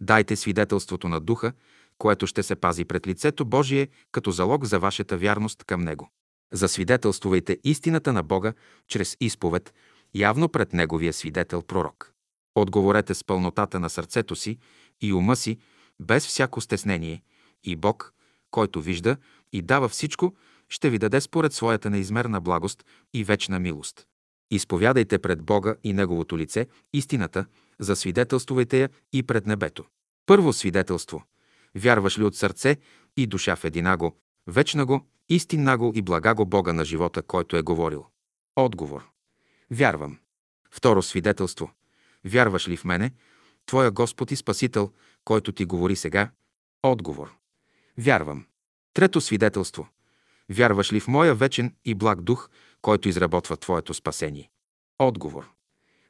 Дайте 0.00 0.36
свидетелството 0.36 1.08
на 1.08 1.20
духа, 1.20 1.52
което 1.98 2.26
ще 2.26 2.42
се 2.42 2.56
пази 2.56 2.84
пред 2.84 3.06
лицето 3.06 3.44
Божие 3.44 3.88
като 4.12 4.30
залог 4.30 4.64
за 4.64 4.78
вашата 4.78 5.16
вярност 5.16 5.64
към 5.64 5.80
Него. 5.80 6.10
Засвидетелствувайте 6.52 7.58
истината 7.64 8.12
на 8.12 8.22
Бога 8.22 8.52
чрез 8.88 9.16
изповед, 9.20 9.74
явно 10.14 10.48
пред 10.48 10.72
Неговия 10.72 11.12
свидетел 11.12 11.62
пророк. 11.62 12.12
Отговорете 12.54 13.14
с 13.14 13.24
пълнотата 13.24 13.80
на 13.80 13.90
сърцето 13.90 14.36
си 14.36 14.58
и 15.00 15.12
ума 15.12 15.36
си, 15.36 15.58
без 16.00 16.26
всяко 16.26 16.60
стеснение, 16.60 17.22
и 17.64 17.76
Бог, 17.76 18.14
който 18.50 18.82
вижда 18.82 19.16
и 19.52 19.62
дава 19.62 19.88
всичко, 19.88 20.34
ще 20.68 20.90
ви 20.90 20.98
даде 20.98 21.20
според 21.20 21.52
своята 21.52 21.90
неизмерна 21.90 22.40
благост 22.40 22.84
и 23.14 23.24
вечна 23.24 23.58
милост. 23.58 24.06
Изповядайте 24.50 25.18
пред 25.18 25.42
Бога 25.42 25.74
и 25.84 25.92
Неговото 25.92 26.38
лице 26.38 26.66
истината, 26.92 27.46
засвидетелствувайте 27.78 28.80
я 28.80 28.88
и 29.12 29.22
пред 29.22 29.46
небето. 29.46 29.84
Първо 30.26 30.52
свидетелство. 30.52 31.24
Вярваш 31.74 32.18
ли 32.18 32.24
от 32.24 32.36
сърце 32.36 32.76
и 33.16 33.26
душа 33.26 33.56
в 33.56 33.64
единаго, 33.64 34.16
вечна 34.46 34.86
го, 34.86 35.06
истинна 35.28 35.78
го 35.78 35.92
и 35.94 36.02
блага 36.02 36.34
го 36.34 36.46
Бога 36.46 36.72
на 36.72 36.84
живота, 36.84 37.22
който 37.22 37.56
е 37.56 37.62
говорил? 37.62 38.06
Отговор. 38.56 39.08
Вярвам. 39.70 40.18
Второ 40.70 41.02
свидетелство. 41.02 41.70
Вярваш 42.24 42.68
ли 42.68 42.76
в 42.76 42.84
мене, 42.84 43.12
Твоя 43.66 43.90
Господ 43.90 44.30
и 44.30 44.36
Спасител, 44.36 44.92
който 45.24 45.52
ти 45.52 45.64
говори 45.64 45.96
сега? 45.96 46.30
Отговор. 46.82 47.34
Вярвам. 47.98 48.46
Трето 48.94 49.20
свидетелство. 49.20 49.88
Вярваш 50.50 50.92
ли 50.92 51.00
в 51.00 51.08
моя 51.08 51.34
вечен 51.34 51.74
и 51.84 51.94
благ 51.94 52.22
дух, 52.22 52.50
който 52.82 53.08
изработва 53.08 53.56
Твоето 53.56 53.94
спасение? 53.94 54.50
Отговор. 54.98 55.50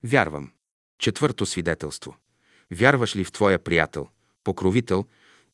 Вярвам. 0.05 0.53
Четвърто 0.99 1.47
свидетелство. 1.47 2.17
Вярваш 2.71 3.17
ли 3.17 3.25
в 3.25 3.33
Твоя 3.33 3.59
приятел, 3.59 4.09
покровител 4.45 5.05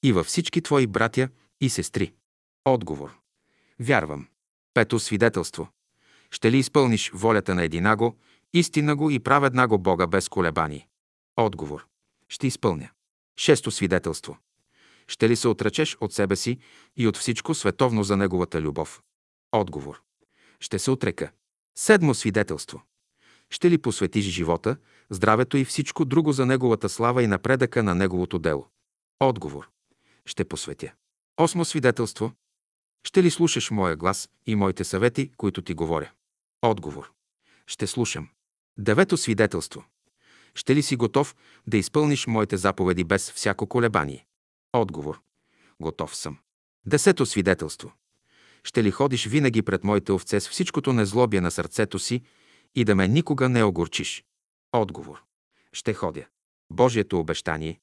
и 0.02 0.12
във 0.12 0.26
всички 0.26 0.62
Твои 0.62 0.86
братя 0.86 1.28
и 1.60 1.68
сестри? 1.70 2.12
Отговор. 2.64 3.18
Вярвам. 3.80 4.28
Пето 4.74 4.98
свидетелство. 4.98 5.68
Ще 6.30 6.52
ли 6.52 6.58
изпълниш 6.58 7.10
волята 7.14 7.54
на 7.54 7.62
единаго, 7.62 8.16
истина 8.52 8.96
го 8.96 9.10
и 9.10 9.18
праведна 9.18 9.68
го 9.68 9.78
Бога 9.78 10.06
без 10.06 10.28
колебание? 10.28 10.88
Отговор. 11.36 11.86
Ще 12.28 12.46
изпълня. 12.46 12.90
Шесто 13.36 13.70
свидетелство. 13.70 14.38
Ще 15.10 15.28
ли 15.28 15.36
се 15.36 15.48
отречеш 15.48 15.96
от 16.00 16.12
себе 16.12 16.36
си 16.36 16.58
и 16.96 17.06
от 17.06 17.16
всичко 17.16 17.54
световно 17.54 18.02
за 18.02 18.16
Неговата 18.16 18.60
любов? 18.60 19.02
Отговор. 19.52 20.02
Ще 20.60 20.78
се 20.78 20.90
отрека. 20.90 21.30
Седмо 21.78 22.14
свидетелство. 22.14 22.82
Ще 23.50 23.70
ли 23.70 23.78
посветиш 23.78 24.24
живота, 24.24 24.76
здравето 25.10 25.56
и 25.56 25.64
всичко 25.64 26.04
друго 26.04 26.32
за 26.32 26.46
Неговата 26.46 26.88
слава 26.88 27.22
и 27.22 27.26
напредъка 27.26 27.82
на 27.82 27.94
Неговото 27.94 28.38
дело? 28.38 28.66
Отговор. 29.20 29.68
Ще 30.26 30.44
посветя. 30.44 30.92
Осмо 31.40 31.64
свидетелство. 31.64 32.32
Ще 33.04 33.22
ли 33.22 33.30
слушаш 33.30 33.70
моя 33.70 33.96
глас 33.96 34.28
и 34.46 34.54
моите 34.54 34.84
съвети, 34.84 35.32
които 35.36 35.62
ти 35.62 35.74
говоря? 35.74 36.10
Отговор. 36.62 37.12
Ще 37.66 37.86
слушам. 37.86 38.28
Девето 38.78 39.16
свидетелство. 39.16 39.84
Ще 40.54 40.74
ли 40.74 40.82
си 40.82 40.96
готов 40.96 41.36
да 41.66 41.76
изпълниш 41.76 42.26
моите 42.26 42.56
заповеди 42.56 43.04
без 43.04 43.32
всяко 43.32 43.66
колебание? 43.66 44.26
Отговор. 44.72 45.20
Готов 45.82 46.16
съм. 46.16 46.38
Десето 46.86 47.26
свидетелство. 47.26 47.92
Ще 48.64 48.84
ли 48.84 48.90
ходиш 48.90 49.26
винаги 49.26 49.62
пред 49.62 49.84
моите 49.84 50.12
овце 50.12 50.40
с 50.40 50.48
всичкото 50.48 50.92
незлобие 50.92 51.40
на 51.40 51.50
сърцето 51.50 51.98
си 51.98 52.22
и 52.74 52.84
да 52.84 52.94
ме 52.94 53.08
никога 53.08 53.48
не 53.48 53.64
огорчиш? 53.64 54.24
Отговор. 54.72 55.22
Ще 55.72 55.94
ходя. 55.94 56.26
Божието 56.72 57.18
обещание. 57.18 57.80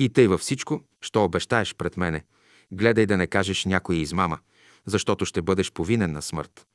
И 0.00 0.08
тъй 0.08 0.26
във 0.26 0.40
всичко, 0.40 0.80
що 1.00 1.24
обещаеш 1.24 1.74
пред 1.74 1.96
мене, 1.96 2.24
гледай 2.72 3.06
да 3.06 3.16
не 3.16 3.26
кажеш 3.26 3.64
някоя 3.64 3.98
измама, 3.98 4.38
защото 4.86 5.24
ще 5.24 5.42
бъдеш 5.42 5.72
повинен 5.72 6.12
на 6.12 6.22
смърт. 6.22 6.66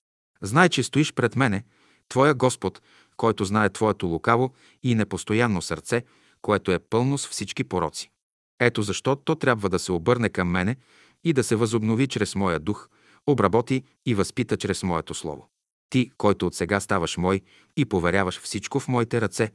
Знай, 0.41 0.69
че 0.69 0.83
стоиш 0.83 1.13
пред 1.13 1.35
мене, 1.35 1.63
Твоя 2.09 2.33
Господ, 2.33 2.81
който 3.15 3.45
знае 3.45 3.69
Твоето 3.69 4.07
лукаво 4.07 4.53
и 4.83 4.95
непостоянно 4.95 5.61
сърце, 5.61 6.03
което 6.41 6.71
е 6.71 6.79
пълно 6.79 7.17
с 7.17 7.27
всички 7.27 7.63
пороци. 7.63 8.11
Ето 8.59 8.81
защо 8.81 9.15
то 9.15 9.35
трябва 9.35 9.69
да 9.69 9.79
се 9.79 9.91
обърне 9.91 10.29
към 10.29 10.49
мене 10.49 10.75
и 11.23 11.33
да 11.33 11.43
се 11.43 11.55
възобнови 11.55 12.07
чрез 12.07 12.35
моя 12.35 12.59
дух, 12.59 12.89
обработи 13.27 13.83
и 14.05 14.15
възпита 14.15 14.57
чрез 14.57 14.83
моето 14.83 15.13
слово. 15.13 15.49
Ти, 15.89 16.11
който 16.17 16.47
от 16.47 16.55
сега 16.55 16.79
ставаш 16.79 17.17
мой 17.17 17.41
и 17.77 17.85
поверяваш 17.85 18.39
всичко 18.39 18.79
в 18.79 18.87
моите 18.87 19.21
ръце, 19.21 19.51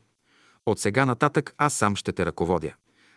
от 0.67 0.79
сега 0.79 1.07
нататък 1.07 1.55
аз 1.59 1.75
сам 1.75 1.97
ще 1.97 2.13
те 2.13 2.27
ръководя. 2.27 2.75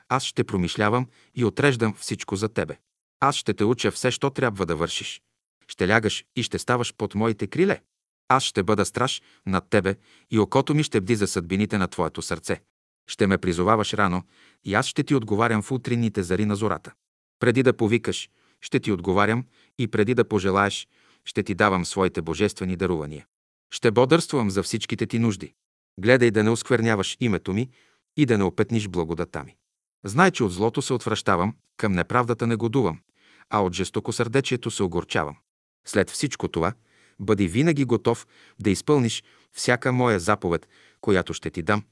Аз 0.09 0.23
ще 0.23 0.43
промишлявам 0.43 1.07
и 1.35 1.45
отреждам 1.45 1.93
всичко 1.93 2.35
за 2.35 2.49
тебе. 2.49 2.77
Аз 3.19 3.35
ще 3.35 3.53
те 3.53 3.63
уча 3.63 3.91
все, 3.91 4.11
що 4.11 4.29
трябва 4.29 4.65
да 4.65 4.75
вършиш. 4.75 5.21
Ще 5.67 5.87
лягаш 5.87 6.25
и 6.35 6.43
ще 6.43 6.59
ставаш 6.59 6.93
под 6.97 7.15
моите 7.15 7.47
криле. 7.47 7.81
Аз 8.27 8.43
ще 8.43 8.63
бъда 8.63 8.85
страж 8.85 9.21
над 9.45 9.69
тебе 9.69 9.95
и 10.31 10.39
окото 10.39 10.73
ми 10.73 10.83
ще 10.83 11.01
бди 11.01 11.15
за 11.15 11.27
съдбините 11.27 11.77
на 11.77 11.87
твоето 11.87 12.21
сърце. 12.21 12.61
Ще 13.07 13.27
ме 13.27 13.37
призоваваш 13.37 13.93
рано 13.93 14.23
и 14.63 14.73
аз 14.73 14.87
ще 14.87 15.03
ти 15.03 15.15
отговарям 15.15 15.61
в 15.61 15.71
утринните 15.71 16.23
зари 16.23 16.45
на 16.45 16.55
зората. 16.55 16.93
Преди 17.39 17.63
да 17.63 17.77
повикаш, 17.77 18.29
ще 18.61 18.79
ти 18.79 18.91
отговарям 18.91 19.45
и 19.79 19.87
преди 19.87 20.13
да 20.13 20.27
пожелаеш, 20.27 20.87
ще 21.25 21.43
ти 21.43 21.55
давам 21.55 21.85
своите 21.85 22.21
божествени 22.21 22.75
дарувания. 22.75 23.25
Ще 23.71 23.91
бодърствам 23.91 24.49
за 24.49 24.63
всичките 24.63 25.05
ти 25.05 25.19
нужди. 25.19 25.53
Гледай 25.99 26.31
да 26.31 26.43
не 26.43 26.49
оскверняваш 26.49 27.17
името 27.19 27.53
ми 27.53 27.69
и 28.17 28.25
да 28.25 28.37
не 28.37 28.43
опетниш 28.43 28.87
благодата 28.87 29.43
ми. 29.43 29.55
Знай, 30.05 30.31
че 30.31 30.43
от 30.43 30.53
злото 30.53 30.81
се 30.81 30.93
отвръщавам, 30.93 31.55
към 31.77 31.93
неправдата 31.93 32.47
не 32.47 32.55
годувам, 32.55 32.99
а 33.49 33.63
от 33.63 33.73
жестокосърдечието 33.73 34.71
се 34.71 34.83
огорчавам. 34.83 35.37
След 35.87 36.09
всичко 36.09 36.47
това, 36.47 36.73
бъди 37.19 37.47
винаги 37.47 37.85
готов 37.85 38.27
да 38.59 38.69
изпълниш 38.69 39.23
всяка 39.51 39.91
моя 39.91 40.19
заповед, 40.19 40.67
която 41.01 41.33
ще 41.33 41.49
ти 41.49 41.61
дам, 41.61 41.83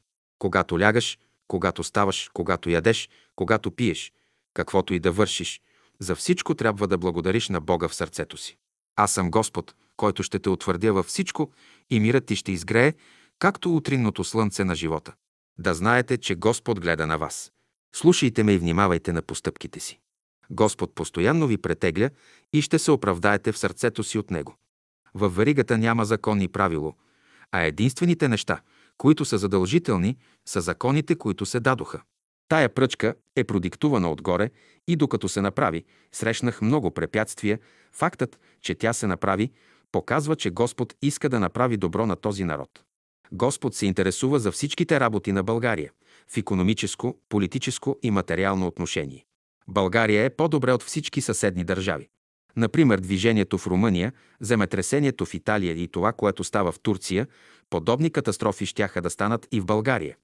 когато 0.44 0.80
лягаш, 0.80 1.20
когато 1.48 1.84
ставаш, 1.84 2.30
когато 2.34 2.70
ядеш, 2.70 3.10
когато 3.36 3.72
пиеш, 3.72 4.14
каквото 4.54 4.94
и 4.94 5.00
да 5.00 5.12
вършиш, 5.12 5.62
за 6.00 6.16
всичко 6.16 6.56
трябва 6.56 6.88
да 6.88 6.98
благодариш 6.98 7.50
на 7.50 7.62
Бога 7.62 7.88
в 7.88 7.96
сърцето 7.96 8.38
си. 8.38 8.58
Аз 8.96 9.14
съм 9.14 9.32
Господ, 9.32 9.76
който 9.98 10.24
ще 10.24 10.40
те 10.40 10.50
утвърдя 10.50 10.94
във 10.94 11.06
всичко 11.06 11.52
и 11.90 12.00
мирът 12.00 12.26
ти 12.26 12.36
ще 12.36 12.52
изгрее, 12.52 12.94
както 13.40 13.76
утринното 13.76 14.24
слънце 14.24 14.64
на 14.64 14.76
живота. 14.76 15.14
Да 15.60 15.74
знаете, 15.74 16.18
че 16.18 16.36
Господ 16.36 16.80
гледа 16.80 17.08
на 17.08 17.18
вас. 17.18 17.52
Слушайте 17.96 18.44
ме 18.44 18.54
и 18.54 18.58
внимавайте 18.58 19.14
на 19.14 19.22
постъпките 19.22 19.80
си. 19.80 20.00
Господ 20.50 20.96
постоянно 20.96 21.48
ви 21.48 21.58
претегля 21.58 22.10
и 22.54 22.62
ще 22.62 22.80
се 22.80 22.92
оправдаете 22.92 23.52
в 23.52 23.58
сърцето 23.58 24.04
си 24.04 24.18
от 24.18 24.32
Него. 24.32 24.56
Във 25.14 25.36
веригата 25.36 25.78
няма 25.78 26.06
закон 26.06 26.42
и 26.42 26.48
правило, 26.48 26.96
а 27.52 27.62
единствените 27.62 28.28
неща, 28.28 28.62
които 28.98 29.26
са 29.26 29.38
задължителни, 29.38 30.18
са 30.46 30.62
законите, 30.62 31.16
които 31.16 31.46
се 31.46 31.60
дадоха. 31.60 32.02
Тая 32.50 32.70
пръчка 32.70 33.16
е 33.36 33.44
продиктувана 33.44 34.12
отгоре 34.12 34.50
и 34.88 34.96
докато 34.96 35.30
се 35.30 35.42
направи, 35.42 35.84
срещнах 36.12 36.62
много 36.62 36.92
препятствия. 36.92 37.60
Фактът, 37.92 38.40
че 38.62 38.76
тя 38.76 38.94
се 38.94 39.08
направи, 39.08 39.52
показва, 39.92 40.36
че 40.36 40.50
Господ 40.50 40.96
иска 41.02 41.30
да 41.30 41.40
направи 41.40 41.78
добро 41.78 42.06
на 42.06 42.16
този 42.16 42.44
народ. 42.44 42.70
Господ 43.32 43.76
се 43.76 43.86
интересува 43.86 44.40
за 44.40 44.52
всичките 44.52 45.00
работи 45.00 45.32
на 45.32 45.44
България 45.44 45.92
в 46.28 46.38
економическо, 46.38 47.18
политическо 47.30 47.98
и 48.04 48.12
материално 48.12 48.68
отношение. 48.68 49.26
България 49.68 50.26
е 50.26 50.30
по-добре 50.30 50.74
от 50.74 50.84
всички 50.84 51.22
съседни 51.22 51.64
държави. 51.64 52.10
Например, 52.56 53.00
движението 53.00 53.58
в 53.58 53.68
Румъния, 53.68 54.14
земетресението 54.40 55.26
в 55.26 55.34
Италия 55.34 55.74
и 55.74 55.88
това, 55.88 56.14
което 56.14 56.44
става 56.44 56.72
в 56.72 56.80
Турция, 56.80 57.28
подобни 57.74 58.10
катастрофи 58.10 58.66
щяха 58.66 59.02
да 59.02 59.10
станат 59.10 59.48
и 59.52 59.60
в 59.60 59.66
България, 59.66 60.16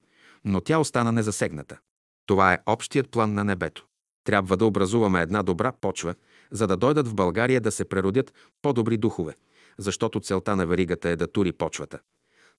но 0.46 0.62
тя 0.62 0.80
остана 0.80 1.12
незасегната. 1.12 1.78
Това 2.26 2.54
е 2.54 2.60
общият 2.66 3.10
план 3.10 3.34
на 3.34 3.44
небето. 3.44 3.86
Трябва 4.24 4.58
да 4.58 4.66
образуваме 4.66 5.22
една 5.22 5.44
добра 5.44 5.72
почва, 5.72 6.16
за 6.52 6.68
да 6.68 6.78
дойдат 6.78 7.08
в 7.08 7.16
България 7.16 7.62
да 7.62 7.72
се 7.72 7.86
преродят 7.86 8.34
по-добри 8.62 8.98
духове, 8.98 9.36
защото 9.78 10.20
целта 10.20 10.56
на 10.56 10.66
веригата 10.66 11.10
е 11.10 11.16
да 11.16 11.28
тури 11.28 11.52
почвата. 11.52 12.00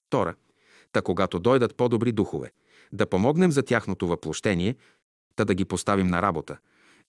Тора, 0.09 0.35
та 0.91 1.01
когато 1.01 1.39
дойдат 1.39 1.75
по-добри 1.75 2.11
духове, 2.11 2.51
да 2.93 3.09
помогнем 3.09 3.51
за 3.51 3.63
тяхното 3.63 4.07
въплощение, 4.07 4.75
та 5.35 5.45
да 5.45 5.53
ги 5.53 5.65
поставим 5.65 6.07
на 6.07 6.21
работа. 6.21 6.57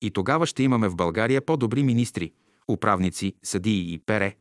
И 0.03 0.11
тогава 0.11 0.47
ще 0.47 0.63
имаме 0.63 0.89
в 0.89 0.97
България 0.97 1.43
по-добри 1.47 1.83
министри, 1.83 2.33
управници, 2.69 3.35
съдии 3.43 3.95
и 3.95 3.99
пере. 3.99 4.37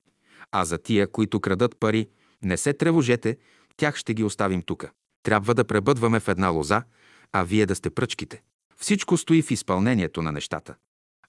А 0.52 0.66
за 0.66 0.78
тия, 0.78 1.12
които 1.12 1.40
крадат 1.40 1.80
пари, 1.80 2.08
не 2.44 2.58
се 2.58 2.74
тревожете, 2.74 3.38
тях 3.78 3.96
ще 3.96 4.14
ги 4.14 4.24
оставим 4.24 4.62
тука. 4.62 4.92
Трябва 5.24 5.54
да 5.54 5.64
пребъдваме 5.64 6.20
в 6.20 6.28
една 6.28 6.48
лоза, 6.48 6.84
а 7.32 7.44
вие 7.44 7.66
да 7.66 7.76
сте 7.76 7.90
пръчките. 7.90 8.42
Всичко 8.78 9.18
стои 9.18 9.42
в 9.42 9.52
изпълнението 9.52 10.22
на 10.22 10.32
нещата. 10.32 10.76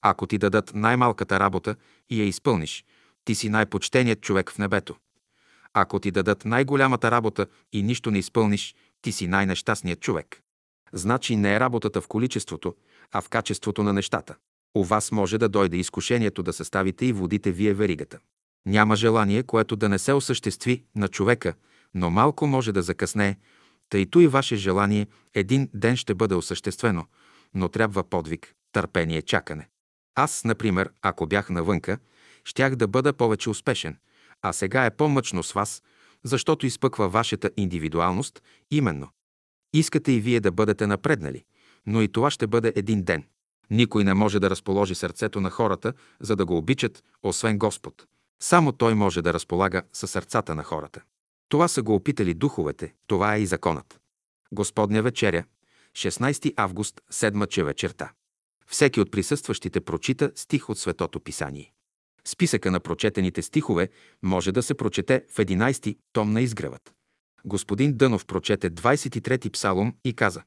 Ако 0.02 0.26
ти 0.26 0.38
дадат 0.38 0.72
най-малката 0.74 1.40
работа 1.40 1.76
и 2.10 2.20
я 2.20 2.26
изпълниш, 2.26 2.84
ти 3.24 3.34
си 3.34 3.48
най-почтеният 3.48 4.20
човек 4.20 4.50
в 4.50 4.58
небето. 4.58 4.96
Ако 5.74 6.00
ти 6.00 6.10
дадат 6.10 6.44
най-голямата 6.44 7.10
работа 7.10 7.46
и 7.72 7.82
нищо 7.82 8.10
не 8.10 8.18
изпълниш, 8.18 8.74
ти 9.02 9.12
си 9.12 9.26
най-нещастният 9.26 10.00
човек. 10.00 10.42
Значи 10.92 11.36
не 11.36 11.54
е 11.54 11.60
работата 11.60 12.00
в 12.00 12.08
количеството, 12.08 12.74
а 13.12 13.20
в 13.20 13.28
качеството 13.28 13.82
на 13.82 13.92
нещата. 13.92 14.34
У 14.74 14.84
вас 14.84 15.12
може 15.12 15.38
да 15.38 15.48
дойде 15.48 15.76
изкушението 15.76 16.42
да 16.42 16.52
съставите 16.52 17.06
и 17.06 17.12
водите 17.12 17.52
вие 17.52 17.74
веригата. 17.74 18.18
Няма 18.66 18.96
желание, 18.96 19.42
което 19.42 19.76
да 19.76 19.88
не 19.88 19.98
се 19.98 20.12
осъществи 20.12 20.84
на 20.94 21.08
човека, 21.08 21.54
но 21.94 22.10
малко 22.10 22.46
може 22.46 22.72
да 22.72 22.82
закъснее, 22.82 23.36
тъй 23.88 24.06
и 24.16 24.26
ваше 24.26 24.56
желание 24.56 25.06
един 25.34 25.68
ден 25.74 25.96
ще 25.96 26.14
бъде 26.14 26.34
осъществено, 26.34 27.06
но 27.54 27.68
трябва 27.68 28.04
подвиг, 28.04 28.54
търпение, 28.72 29.22
чакане. 29.22 29.68
Аз, 30.14 30.44
например, 30.44 30.90
ако 31.02 31.26
бях 31.26 31.50
навънка, 31.50 31.98
щях 32.44 32.76
да 32.76 32.88
бъда 32.88 33.12
повече 33.12 33.50
успешен, 33.50 33.96
а 34.42 34.52
сега 34.52 34.86
е 34.86 34.96
по-мъчно 34.96 35.42
с 35.42 35.52
вас, 35.52 35.82
защото 36.24 36.66
изпъква 36.66 37.08
вашата 37.08 37.50
индивидуалност 37.56 38.42
именно. 38.70 39.08
Искате 39.72 40.12
и 40.12 40.20
вие 40.20 40.40
да 40.40 40.52
бъдете 40.52 40.86
напреднали, 40.86 41.44
но 41.86 42.02
и 42.02 42.12
това 42.12 42.30
ще 42.30 42.46
бъде 42.46 42.72
един 42.76 43.02
ден. 43.02 43.24
Никой 43.70 44.04
не 44.04 44.14
може 44.14 44.40
да 44.40 44.50
разположи 44.50 44.94
сърцето 44.94 45.40
на 45.40 45.50
хората, 45.50 45.92
за 46.20 46.36
да 46.36 46.46
го 46.46 46.56
обичат, 46.56 47.04
освен 47.22 47.58
Господ. 47.58 48.06
Само 48.42 48.72
Той 48.72 48.94
може 48.94 49.22
да 49.22 49.32
разполага 49.32 49.82
със 49.92 50.10
сърцата 50.10 50.54
на 50.54 50.62
хората. 50.62 51.00
Това 51.48 51.68
са 51.68 51.82
го 51.82 51.94
опитали 51.94 52.34
духовете, 52.34 52.94
това 53.06 53.36
е 53.36 53.40
и 53.40 53.46
законът. 53.46 54.00
Господня 54.52 55.02
вечеря, 55.02 55.44
16 55.92 56.54
август, 56.56 57.00
7 57.12 57.48
че 57.48 57.64
вечерта. 57.64 58.12
Всеки 58.66 59.00
от 59.00 59.10
присъстващите 59.10 59.80
прочита 59.80 60.32
стих 60.34 60.70
от 60.70 60.78
Светото 60.78 61.20
Писание. 61.20 61.72
Списъка 62.24 62.70
на 62.70 62.80
прочетените 62.80 63.42
стихове 63.42 63.88
може 64.22 64.52
да 64.52 64.62
се 64.62 64.74
прочете 64.74 65.24
в 65.30 65.36
11 65.36 65.98
том 66.12 66.32
на 66.32 66.40
изгревът. 66.40 66.94
Господин 67.44 67.96
Дънов 67.96 68.26
прочете 68.26 68.70
23-ти 68.70 69.50
псалом 69.50 69.94
и 70.04 70.14
каза 70.14 70.42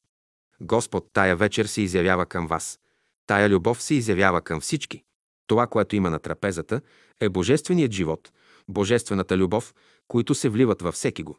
Господ 0.61 1.07
тая 1.13 1.35
вечер 1.35 1.65
се 1.65 1.81
изявява 1.81 2.25
към 2.25 2.47
вас. 2.47 2.79
Тая 3.27 3.49
любов 3.49 3.81
се 3.81 3.95
изявява 3.95 4.41
към 4.41 4.59
всички. 4.61 5.04
Това, 5.47 5.67
което 5.67 5.95
има 5.95 6.09
на 6.09 6.19
трапезата, 6.19 6.81
е 7.19 7.29
божественият 7.29 7.91
живот, 7.91 8.31
божествената 8.67 9.37
любов, 9.37 9.73
които 10.07 10.35
се 10.35 10.49
вливат 10.49 10.81
във 10.81 10.95
всеки 10.95 11.23
го. 11.23 11.37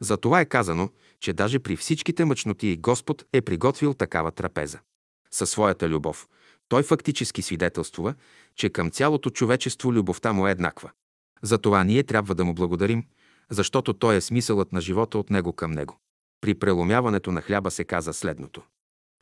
За 0.00 0.16
това 0.16 0.40
е 0.40 0.44
казано, 0.44 0.90
че 1.20 1.32
даже 1.32 1.58
при 1.58 1.76
всичките 1.76 2.24
мъчноти 2.24 2.76
Господ 2.76 3.24
е 3.32 3.40
приготвил 3.40 3.94
такава 3.94 4.30
трапеза. 4.32 4.78
Със 5.30 5.50
своята 5.50 5.88
любов 5.88 6.28
той 6.68 6.82
фактически 6.82 7.42
свидетелствува, 7.42 8.14
че 8.54 8.70
към 8.70 8.90
цялото 8.90 9.30
човечество 9.30 9.92
любовта 9.92 10.32
му 10.32 10.46
е 10.46 10.50
еднаква. 10.50 10.90
Затова 11.42 11.84
ние 11.84 12.02
трябва 12.02 12.34
да 12.34 12.44
му 12.44 12.54
благодарим, 12.54 13.04
защото 13.50 13.92
той 13.92 14.16
е 14.16 14.20
смисълът 14.20 14.72
на 14.72 14.80
живота 14.80 15.18
от 15.18 15.30
него 15.30 15.52
към 15.52 15.70
него. 15.70 15.98
При 16.40 16.54
преломяването 16.54 17.32
на 17.32 17.42
хляба 17.42 17.70
се 17.70 17.84
каза 17.84 18.12
следното. 18.12 18.62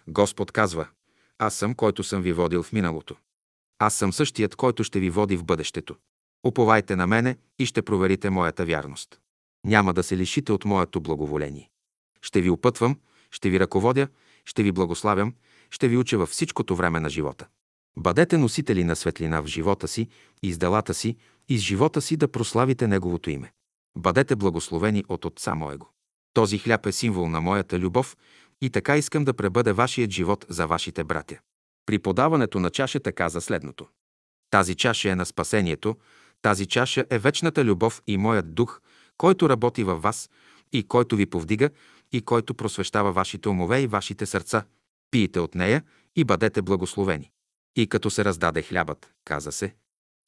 Господ 0.08 0.52
казва, 0.52 0.88
аз 1.38 1.54
съм, 1.54 1.74
който 1.74 2.04
съм 2.04 2.22
ви 2.22 2.32
водил 2.32 2.62
в 2.62 2.72
миналото. 2.72 3.16
Аз 3.78 3.94
съм 3.94 4.12
същият, 4.12 4.56
който 4.56 4.84
ще 4.84 5.00
ви 5.00 5.10
води 5.10 5.36
в 5.36 5.44
бъдещето. 5.44 5.96
Уповайте 6.46 6.96
на 6.96 7.06
мене 7.06 7.36
и 7.58 7.66
ще 7.66 7.82
проверите 7.82 8.30
моята 8.30 8.64
вярност. 8.64 9.20
Няма 9.66 9.94
да 9.94 10.02
се 10.02 10.16
лишите 10.16 10.52
от 10.52 10.64
моето 10.64 11.00
благоволение. 11.00 11.70
Ще 12.22 12.40
ви 12.40 12.50
опътвам, 12.50 12.98
ще 13.30 13.50
ви 13.50 13.60
ръководя, 13.60 14.08
ще 14.44 14.62
ви 14.62 14.72
благославям, 14.72 15.34
ще 15.70 15.88
ви 15.88 15.96
уча 15.96 16.18
във 16.18 16.28
всичкото 16.28 16.76
време 16.76 17.00
на 17.00 17.10
живота. 17.10 17.46
Бъдете 17.96 18.38
носители 18.38 18.84
на 18.84 18.96
светлина 18.96 19.40
в 19.40 19.46
живота 19.46 19.88
си 19.88 20.08
и 20.42 20.52
с 20.52 20.58
делата 20.58 20.94
си 20.94 21.16
и 21.48 21.58
с 21.58 21.62
живота 21.62 22.02
си 22.02 22.16
да 22.16 22.28
прославите 22.28 22.86
Неговото 22.86 23.30
име. 23.30 23.52
Бъдете 23.98 24.36
благословени 24.36 25.04
от 25.08 25.24
Отца 25.24 25.54
Моего. 25.54 25.88
Този 26.34 26.58
хляб 26.58 26.86
е 26.86 26.92
символ 26.92 27.28
на 27.28 27.40
моята 27.40 27.78
любов 27.78 28.16
и 28.60 28.70
така 28.70 28.96
искам 28.96 29.24
да 29.24 29.34
пребъде 29.34 29.72
вашият 29.72 30.10
живот 30.10 30.46
за 30.48 30.66
вашите 30.66 31.04
братя. 31.04 31.38
При 31.86 31.98
подаването 31.98 32.60
на 32.60 32.70
чашата 32.70 33.12
каза 33.12 33.40
следното. 33.40 33.86
Тази 34.50 34.74
чаша 34.74 35.10
е 35.10 35.14
на 35.14 35.26
спасението, 35.26 35.96
тази 36.42 36.66
чаша 36.66 37.04
е 37.10 37.18
вечната 37.18 37.64
любов 37.64 38.02
и 38.06 38.16
моят 38.16 38.54
дух, 38.54 38.80
който 39.16 39.48
работи 39.48 39.84
във 39.84 40.02
вас 40.02 40.30
и 40.72 40.82
който 40.82 41.16
ви 41.16 41.26
повдига 41.26 41.70
и 42.12 42.22
който 42.22 42.54
просвещава 42.54 43.12
вашите 43.12 43.48
умове 43.48 43.80
и 43.80 43.86
вашите 43.86 44.26
сърца. 44.26 44.64
Пийте 45.10 45.40
от 45.40 45.54
нея 45.54 45.82
и 46.16 46.24
бъдете 46.24 46.62
благословени. 46.62 47.30
И 47.76 47.86
като 47.86 48.10
се 48.10 48.24
раздаде 48.24 48.62
хлябът, 48.62 49.10
каза 49.24 49.52
се, 49.52 49.74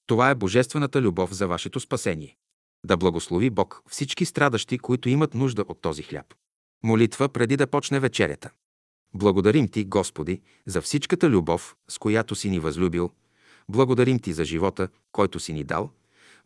това 0.06 0.30
е 0.30 0.34
божествената 0.34 1.02
любов 1.02 1.32
за 1.32 1.48
вашето 1.48 1.80
спасение. 1.80 2.36
Да 2.86 2.96
благослови 2.96 3.50
Бог 3.50 3.82
всички 3.88 4.24
страдащи, 4.24 4.78
които 4.78 5.08
имат 5.08 5.34
нужда 5.34 5.64
от 5.68 5.80
този 5.80 6.02
хляб. 6.02 6.26
Молитва 6.84 7.28
преди 7.28 7.56
да 7.56 7.66
почне 7.66 8.00
вечерята. 8.00 8.50
Благодарим 9.14 9.68
Ти, 9.68 9.84
Господи, 9.84 10.40
за 10.66 10.82
всичката 10.82 11.30
любов, 11.30 11.76
с 11.88 11.98
която 11.98 12.34
си 12.34 12.50
ни 12.50 12.58
възлюбил. 12.58 13.10
Благодарим 13.68 14.18
Ти 14.18 14.32
за 14.32 14.44
живота, 14.44 14.88
който 15.12 15.40
си 15.40 15.52
ни 15.52 15.64
дал. 15.64 15.90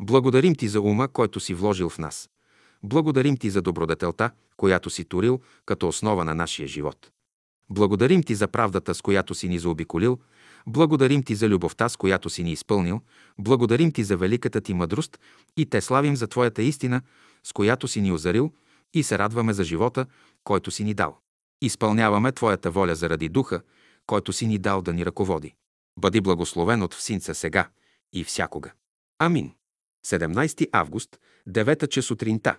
Благодарим 0.01 0.55
Ти 0.55 0.68
за 0.68 0.81
ума, 0.81 1.09
който 1.09 1.40
си 1.40 1.55
вложил 1.55 1.88
в 1.88 1.99
нас. 1.99 2.31
Благодарим 2.83 3.37
Ти 3.37 3.51
за 3.51 3.62
добродетелта, 3.62 4.31
която 4.57 4.90
си 4.90 5.05
турил 5.05 5.40
като 5.66 5.88
основа 5.88 6.25
на 6.25 6.35
нашия 6.35 6.68
живот. 6.68 7.11
Благодарим 7.70 8.23
Ти 8.23 8.35
за 8.35 8.49
правдата, 8.49 8.94
с 8.94 9.03
която 9.03 9.35
си 9.35 9.49
ни 9.49 9.59
заобиколил. 9.59 10.18
Благодарим 10.66 11.23
Ти 11.23 11.35
за 11.35 11.49
любовта, 11.49 11.88
с 11.88 11.96
която 11.96 12.31
си 12.31 12.42
ни 12.42 12.53
изпълнил. 12.53 13.01
Благодарим 13.38 13.92
Ти 13.92 14.05
за 14.05 14.16
великата 14.16 14.61
Ти 14.61 14.75
мъдрост 14.75 15.18
и 15.57 15.66
Те 15.66 15.81
славим 15.81 16.16
за 16.16 16.27
Твоята 16.27 16.62
истина, 16.62 17.03
с 17.44 17.53
която 17.53 17.88
си 17.88 18.01
ни 18.01 18.12
озарил 18.12 18.53
и 18.94 19.03
се 19.03 19.18
радваме 19.18 19.53
за 19.53 19.64
живота, 19.64 20.07
който 20.44 20.70
си 20.70 20.85
ни 20.85 20.94
дал. 20.94 21.18
Изпълняваме 21.62 22.33
Твоята 22.33 22.70
воля 22.70 22.94
заради 22.94 23.29
Духа, 23.29 23.62
който 24.07 24.33
си 24.33 24.46
ни 24.46 24.59
дал 24.59 24.83
да 24.83 24.92
ни 24.92 25.07
ръководи. 25.07 25.55
Бъди 25.99 26.20
благословен 26.20 26.83
от 26.83 26.94
Всинца 26.94 27.35
сега 27.35 27.68
и 28.12 28.25
всякога. 28.25 28.73
Амин. 29.18 29.53
17 30.07 30.68
август, 30.73 31.18
9 31.49 31.88
часа 31.88 32.07
сутринта. 32.07 32.59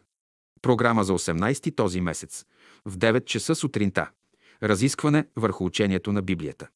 Програма 0.61 1.03
за 1.03 1.13
18 1.13 1.75
този 1.75 2.01
месец. 2.01 2.45
В 2.85 2.97
9 2.97 3.25
часа 3.25 3.55
сутринта. 3.55 4.09
Разискване 4.63 5.27
върху 5.35 5.65
учението 5.65 6.13
на 6.13 6.21
Библията. 6.21 6.67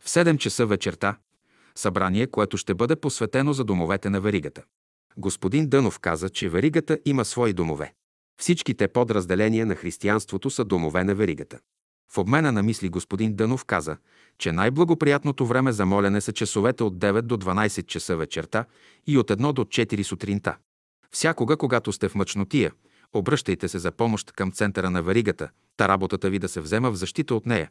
В 0.00 0.08
7 0.08 0.38
часа 0.38 0.66
вечерта. 0.66 1.18
Събрание, 1.74 2.26
което 2.26 2.56
ще 2.56 2.74
бъде 2.74 2.96
посветено 2.96 3.52
за 3.52 3.64
домовете 3.64 4.10
на 4.10 4.20
веригата. 4.20 4.62
Господин 5.16 5.68
Дънов 5.68 5.98
каза, 5.98 6.28
че 6.28 6.48
веригата 6.48 6.98
има 7.04 7.24
свои 7.24 7.52
домове. 7.52 7.94
Всичките 8.40 8.88
подразделения 8.88 9.66
на 9.66 9.74
християнството 9.74 10.50
са 10.50 10.64
домове 10.64 11.04
на 11.04 11.14
веригата. 11.14 11.58
В 12.12 12.18
обмена 12.18 12.52
на 12.52 12.62
мисли 12.62 12.88
господин 12.88 13.34
Дънов 13.34 13.64
каза, 13.64 13.96
че 14.38 14.52
най-благоприятното 14.52 15.46
време 15.46 15.72
за 15.72 15.86
молене 15.86 16.20
са 16.20 16.32
часовете 16.32 16.84
от 16.84 16.98
9 16.98 17.22
до 17.22 17.36
12 17.36 17.86
часа 17.86 18.16
вечерта 18.16 18.64
и 19.06 19.18
от 19.18 19.30
1 19.30 19.52
до 19.52 19.64
4 19.64 20.02
сутринта. 20.02 20.56
Всякога, 21.10 21.56
когато 21.56 21.92
сте 21.92 22.08
в 22.08 22.14
мъчнотия, 22.14 22.72
обръщайте 23.12 23.68
се 23.68 23.78
за 23.78 23.92
помощ 23.92 24.32
към 24.32 24.52
центъра 24.52 24.90
на 24.90 25.02
веригата, 25.02 25.48
та 25.76 25.88
работата 25.88 26.30
ви 26.30 26.38
да 26.38 26.48
се 26.48 26.60
взема 26.60 26.90
в 26.90 26.96
защита 26.96 27.34
от 27.34 27.46
нея, 27.46 27.70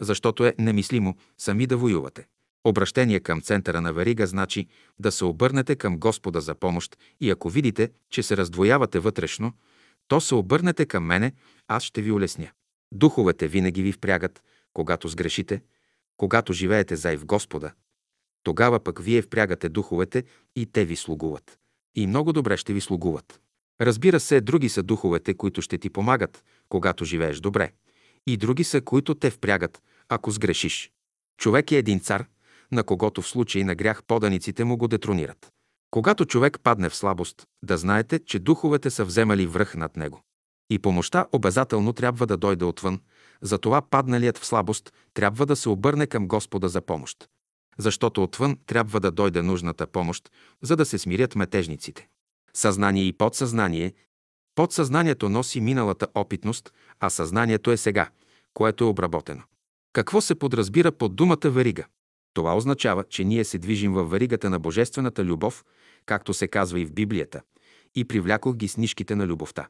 защото 0.00 0.44
е 0.44 0.54
немислимо 0.58 1.16
сами 1.38 1.66
да 1.66 1.76
воювате. 1.76 2.26
Обращение 2.64 3.20
към 3.20 3.40
центъра 3.40 3.80
на 3.80 3.92
верига 3.92 4.26
значи 4.26 4.66
да 4.98 5.12
се 5.12 5.24
обърнете 5.24 5.76
към 5.76 5.98
Господа 5.98 6.40
за 6.40 6.54
помощ 6.54 6.96
и 7.20 7.30
ако 7.30 7.50
видите, 7.50 7.90
че 8.10 8.22
се 8.22 8.36
раздвоявате 8.36 8.98
вътрешно, 8.98 9.52
то 10.08 10.20
се 10.20 10.34
обърнете 10.34 10.86
към 10.86 11.04
мене, 11.04 11.32
аз 11.68 11.82
ще 11.82 12.02
ви 12.02 12.12
улесня. 12.12 12.50
Духовете 12.92 13.48
винаги 13.48 13.82
ви 13.82 13.92
впрягат, 13.92 14.42
когато 14.72 15.08
сгрешите, 15.08 15.62
когато 16.16 16.52
живеете 16.52 16.96
зай 16.96 17.16
в 17.16 17.26
Господа. 17.26 17.72
Тогава 18.42 18.80
пък 18.80 19.02
вие 19.02 19.22
впрягате 19.22 19.68
духовете 19.68 20.24
и 20.56 20.66
те 20.66 20.84
ви 20.84 20.96
слугуват. 20.96 21.58
И 21.94 22.06
много 22.06 22.32
добре 22.32 22.56
ще 22.56 22.72
ви 22.72 22.80
слугуват. 22.80 23.40
Разбира 23.80 24.20
се, 24.20 24.40
други 24.40 24.68
са 24.68 24.82
духовете, 24.82 25.34
които 25.34 25.62
ще 25.62 25.78
ти 25.78 25.90
помагат, 25.90 26.44
когато 26.68 27.04
живееш 27.04 27.40
добре. 27.40 27.72
И 28.26 28.36
други 28.36 28.64
са, 28.64 28.80
които 28.80 29.14
те 29.14 29.30
впрягат, 29.30 29.82
ако 30.08 30.30
сгрешиш. 30.30 30.92
Човек 31.38 31.72
е 31.72 31.76
един 31.76 32.00
цар, 32.00 32.26
на 32.72 32.84
когото 32.84 33.22
в 33.22 33.28
случай 33.28 33.64
на 33.64 33.74
грях 33.74 34.04
поданиците 34.04 34.64
му 34.64 34.76
го 34.76 34.88
детронират. 34.88 35.52
Когато 35.90 36.24
човек 36.24 36.58
падне 36.62 36.88
в 36.88 36.96
слабост, 36.96 37.46
да 37.62 37.78
знаете, 37.78 38.18
че 38.18 38.38
духовете 38.38 38.90
са 38.90 39.04
вземали 39.04 39.46
връх 39.46 39.74
над 39.74 39.96
него. 39.96 40.22
И 40.70 40.78
помощта 40.78 41.26
обязателно 41.32 41.92
трябва 41.92 42.26
да 42.26 42.36
дойде 42.36 42.64
отвън, 42.64 43.00
затова 43.42 43.82
падналият 43.82 44.38
в 44.38 44.46
слабост 44.46 44.92
трябва 45.14 45.46
да 45.46 45.56
се 45.56 45.68
обърне 45.68 46.06
към 46.06 46.28
Господа 46.28 46.68
за 46.68 46.80
помощ. 46.80 47.28
Защото 47.78 48.22
отвън 48.22 48.58
трябва 48.66 49.00
да 49.00 49.10
дойде 49.10 49.42
нужната 49.42 49.86
помощ, 49.86 50.30
за 50.62 50.76
да 50.76 50.84
се 50.84 50.98
смирят 50.98 51.36
метежниците. 51.36 52.08
Съзнание 52.54 53.04
и 53.04 53.12
подсъзнание. 53.12 53.94
Подсъзнанието 54.54 55.28
носи 55.28 55.60
миналата 55.60 56.06
опитност, 56.14 56.72
а 57.00 57.10
съзнанието 57.10 57.70
е 57.70 57.76
сега, 57.76 58.10
което 58.54 58.84
е 58.84 58.86
обработено. 58.86 59.42
Какво 59.92 60.20
се 60.20 60.34
подразбира 60.34 60.92
под 60.92 61.16
думата 61.16 61.50
верига? 61.50 61.84
Това 62.34 62.56
означава, 62.56 63.04
че 63.04 63.24
ние 63.24 63.44
се 63.44 63.58
движим 63.58 63.92
във 63.92 64.10
веригата 64.10 64.50
на 64.50 64.58
божествената 64.58 65.24
любов, 65.24 65.64
както 66.06 66.34
се 66.34 66.48
казва 66.48 66.80
и 66.80 66.86
в 66.86 66.92
Библията, 66.92 67.42
и 67.94 68.04
привлякох 68.04 68.56
ги 68.56 68.68
с 68.68 68.76
нишките 68.76 69.14
на 69.14 69.26
любовта. 69.26 69.68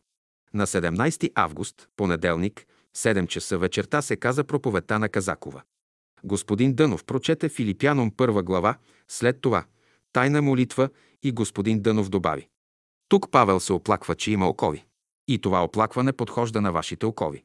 На 0.54 0.66
17 0.66 1.32
август, 1.34 1.88
понеделник, 1.96 2.66
7 2.96 3.26
часа 3.26 3.58
вечерта 3.58 4.02
се 4.02 4.16
каза 4.16 4.44
проповедта 4.44 4.98
на 4.98 5.08
Казакова. 5.08 5.62
Господин 6.24 6.74
Дънов 6.74 7.04
прочете 7.04 7.48
Филипяном 7.48 8.10
първа 8.10 8.42
глава, 8.42 8.76
след 9.08 9.40
това 9.40 9.64
тайна 10.12 10.42
молитва 10.42 10.88
и 11.22 11.32
господин 11.32 11.80
Дънов 11.82 12.08
добави. 12.08 12.48
Тук 13.08 13.30
Павел 13.30 13.60
се 13.60 13.72
оплаква, 13.72 14.14
че 14.14 14.30
има 14.30 14.48
окови. 14.48 14.84
И 15.28 15.38
това 15.38 15.64
оплакване 15.64 16.12
подхожда 16.12 16.60
на 16.60 16.72
вашите 16.72 17.06
окови. 17.06 17.44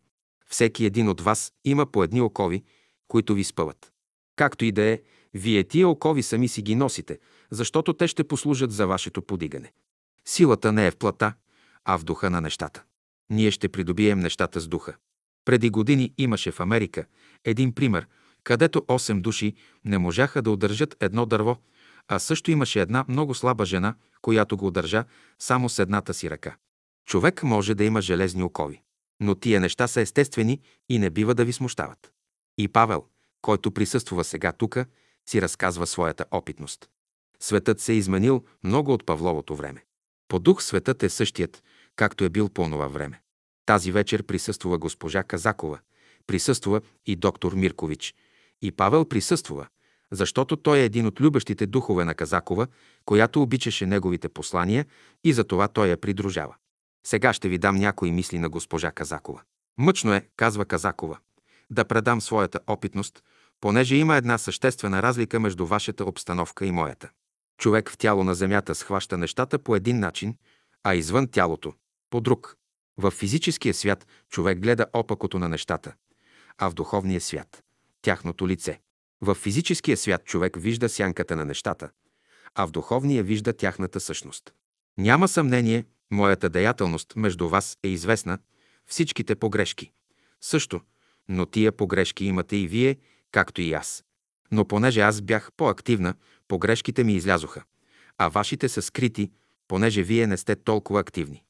Всеки 0.50 0.86
един 0.86 1.10
от 1.10 1.22
вас 1.22 1.54
има 1.66 1.86
по 1.86 2.04
едни 2.04 2.22
окови, 2.22 2.64
които 3.08 3.34
ви 3.34 3.44
спъват. 3.44 3.93
Както 4.36 4.66
и 4.66 4.72
да 4.72 4.84
е, 4.84 5.02
вие 5.34 5.64
тия 5.64 5.88
окови 5.88 6.24
сами 6.24 6.48
си 6.48 6.62
ги 6.62 6.76
носите, 6.76 7.20
защото 7.52 7.94
те 7.94 8.08
ще 8.08 8.24
послужат 8.24 8.72
за 8.72 8.88
вашето 8.88 9.22
подигане. 9.22 9.72
Силата 10.26 10.72
не 10.72 10.88
е 10.88 10.92
в 10.92 10.98
плата, 10.98 11.34
а 11.86 11.98
в 11.98 12.04
духа 12.04 12.30
на 12.30 12.42
нещата. 12.42 12.84
Ние 13.30 13.52
ще 13.52 13.70
придобием 13.70 14.20
нещата 14.20 14.60
с 14.60 14.68
духа. 14.68 14.96
Преди 15.46 15.70
години 15.70 16.14
имаше 16.18 16.52
в 16.52 16.60
Америка 16.60 17.06
един 17.46 17.76
пример, 17.76 18.08
където 18.44 18.80
8 18.82 19.22
души 19.22 19.54
не 19.86 19.98
можаха 19.98 20.42
да 20.42 20.52
удържат 20.52 20.96
едно 21.00 21.26
дърво, 21.26 21.58
а 22.08 22.20
също 22.20 22.52
имаше 22.52 22.82
една 22.82 23.06
много 23.08 23.34
слаба 23.34 23.66
жена, 23.66 23.96
която 24.22 24.58
го 24.58 24.68
удържа 24.68 25.04
само 25.40 25.70
с 25.70 25.80
едната 25.80 26.14
си 26.14 26.30
ръка. 26.30 26.56
Човек 27.06 27.44
може 27.44 27.76
да 27.76 27.84
има 27.84 28.02
железни 28.02 28.44
окови, 28.44 28.82
но 29.20 29.36
тия 29.36 29.60
неща 29.60 29.88
са 29.88 30.02
естествени 30.02 30.62
и 30.90 31.00
не 31.00 31.10
бива 31.10 31.36
да 31.36 31.46
ви 31.46 31.54
смущават. 31.54 32.12
И 32.58 32.68
Павел, 32.68 33.06
който 33.44 33.72
присъства 33.72 34.24
сега 34.24 34.52
тука, 34.52 34.86
си 35.30 35.42
разказва 35.42 35.88
своята 35.88 36.26
опитност. 36.32 36.90
Светът 37.40 37.80
се 37.80 37.94
е 37.94 37.96
изменил 37.96 38.44
много 38.64 38.94
от 38.94 39.06
Павловото 39.06 39.56
време. 39.56 39.84
По 40.28 40.40
дух 40.40 40.64
светът 40.64 41.04
е 41.04 41.10
същият, 41.10 41.64
както 41.96 42.24
е 42.24 42.30
бил 42.30 42.50
по 42.50 42.64
това 42.64 42.88
време. 42.88 43.22
Тази 43.66 43.92
вечер 43.92 44.24
присъствува 44.24 44.78
госпожа 44.78 45.24
Казакова, 45.24 45.80
присъствува 46.28 46.82
и 47.06 47.16
доктор 47.16 47.54
Миркович. 47.54 48.16
И 48.62 48.72
Павел 48.72 49.06
присъствува, 49.06 49.68
защото 50.12 50.56
той 50.56 50.80
е 50.80 50.86
един 50.86 51.08
от 51.08 51.22
любещите 51.22 51.66
духове 51.66 52.06
на 52.06 52.16
Казакова, 52.16 52.68
която 53.06 53.42
обичаше 53.42 53.86
неговите 53.86 54.30
послания 54.30 54.86
и 55.24 55.34
за 55.34 55.44
това 55.44 55.68
той 55.68 55.88
я 55.88 55.98
придружава. 55.98 56.56
Сега 57.08 57.34
ще 57.34 57.50
ви 57.50 57.58
дам 57.58 57.76
някои 57.76 58.12
мисли 58.12 58.40
на 58.40 58.50
госпожа 58.50 58.92
Казакова. 58.92 59.42
Мъчно 59.78 60.14
е, 60.14 60.28
казва 60.36 60.66
Казакова, 60.66 61.18
да 61.70 61.86
предам 61.86 62.22
своята 62.22 62.60
опитност, 62.68 63.24
понеже 63.64 63.96
има 63.96 64.16
една 64.16 64.38
съществена 64.38 65.02
разлика 65.04 65.40
между 65.40 65.66
вашата 65.66 66.06
обстановка 66.06 66.66
и 66.66 66.72
моята. 66.72 67.10
Човек 67.58 67.90
в 67.90 67.98
тяло 67.98 68.24
на 68.24 68.36
земята 68.36 68.76
схваща 68.76 69.18
нещата 69.18 69.60
по 69.60 69.76
един 69.76 70.00
начин, 70.00 70.36
а 70.84 70.96
извън 70.96 71.28
тялото– 71.28 71.74
по 72.10 72.22
друг. 72.22 72.58
В 72.98 73.12
физическия 73.12 73.74
свят 73.74 74.08
човек 74.30 74.60
гледа 74.60 74.86
опакото 74.94 75.40
на 75.40 75.50
нещата, 75.50 75.94
а 76.58 76.70
в 76.70 76.74
духовния 76.74 77.22
свят– 77.22 77.64
тяхното 78.02 78.48
лице. 78.48 78.80
В 79.22 79.36
физическия 79.36 79.98
свят 79.98 80.26
човек 80.26 80.58
вижда 80.60 80.90
сянката 80.90 81.36
на 81.36 81.46
нещата, 81.46 81.90
а 82.56 82.68
в 82.68 82.72
духовния 82.72 83.24
вижда 83.24 83.54
тяхната 83.54 84.00
същност. 84.00 84.54
Няма 84.98 85.28
съмнение, 85.28 85.86
моята 86.12 86.50
деятелност 86.50 87.14
между 87.16 87.50
вас 87.50 87.78
е 87.84 87.88
известна, 87.88 88.40
всичките 88.88 89.36
погрешки. 89.36 89.92
Също, 90.42 90.82
но 91.30 91.46
тия 91.46 91.72
погрешки 91.72 92.26
имате 92.26 92.56
и 92.56 92.68
вие, 92.68 92.98
както 93.34 93.62
и 93.62 93.74
аз. 93.74 94.04
Но 94.52 94.66
понеже 94.66 95.02
аз 95.02 95.22
бях 95.22 95.52
по-активна, 95.58 96.14
погрешките 96.48 97.04
ми 97.04 97.14
излязоха, 97.14 97.64
а 98.18 98.30
вашите 98.30 98.70
са 98.70 98.82
скрити, 98.82 99.32
понеже 99.68 100.04
вие 100.04 100.28
не 100.28 100.38
сте 100.38 100.56
толкова 100.56 101.00
активни. 101.00 101.44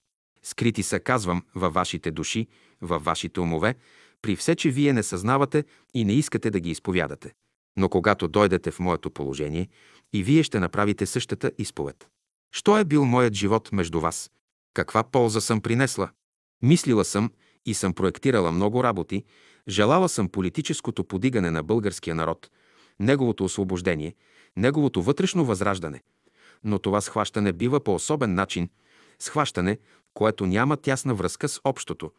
Скрити 0.44 0.84
са, 0.84 1.00
казвам, 1.00 1.44
във 1.56 1.74
вашите 1.74 2.12
души, 2.12 2.48
във 2.82 3.04
вашите 3.04 3.40
умове, 3.40 3.76
при 4.22 4.36
все, 4.36 4.56
че 4.56 4.70
вие 4.70 4.94
не 4.94 5.04
съзнавате 5.04 5.64
и 5.94 6.06
не 6.06 6.14
искате 6.14 6.52
да 6.52 6.60
ги 6.60 6.72
изповядате. 6.72 7.34
Но 7.78 7.90
когато 7.90 8.28
дойдете 8.28 8.72
в 8.72 8.80
моето 8.80 9.12
положение, 9.12 9.70
и 10.14 10.24
вие 10.24 10.44
ще 10.44 10.60
направите 10.60 11.06
същата 11.06 11.52
изповед. 11.58 12.08
Що 12.56 12.78
е 12.78 12.86
бил 12.86 13.06
моят 13.06 13.34
живот 13.34 13.70
между 13.72 14.00
вас? 14.00 14.32
Каква 14.74 15.04
полза 15.04 15.42
съм 15.42 15.62
принесла? 15.62 16.10
Мислила 16.62 17.06
съм 17.06 17.32
и 17.66 17.74
съм 17.74 17.94
проектирала 17.94 18.52
много 18.52 18.84
работи, 18.84 19.24
желала 19.68 20.10
съм 20.10 20.30
политическото 20.30 21.04
подигане 21.04 21.52
на 21.52 21.64
българския 21.64 22.16
народ, 22.16 22.50
неговото 23.00 23.44
освобождение, 23.44 24.16
неговото 24.58 25.02
вътрешно 25.02 25.46
възраждане. 25.46 26.02
Но 26.64 26.80
това 26.80 27.02
схващане 27.02 27.54
бива 27.54 27.80
по 27.80 27.96
особен 27.96 28.34
начин, 28.34 28.70
схващане, 29.20 29.78
което 30.14 30.46
няма 30.46 30.78
тясна 30.78 31.16
връзка 31.16 31.50
с 31.50 31.62
общото, 31.64 32.12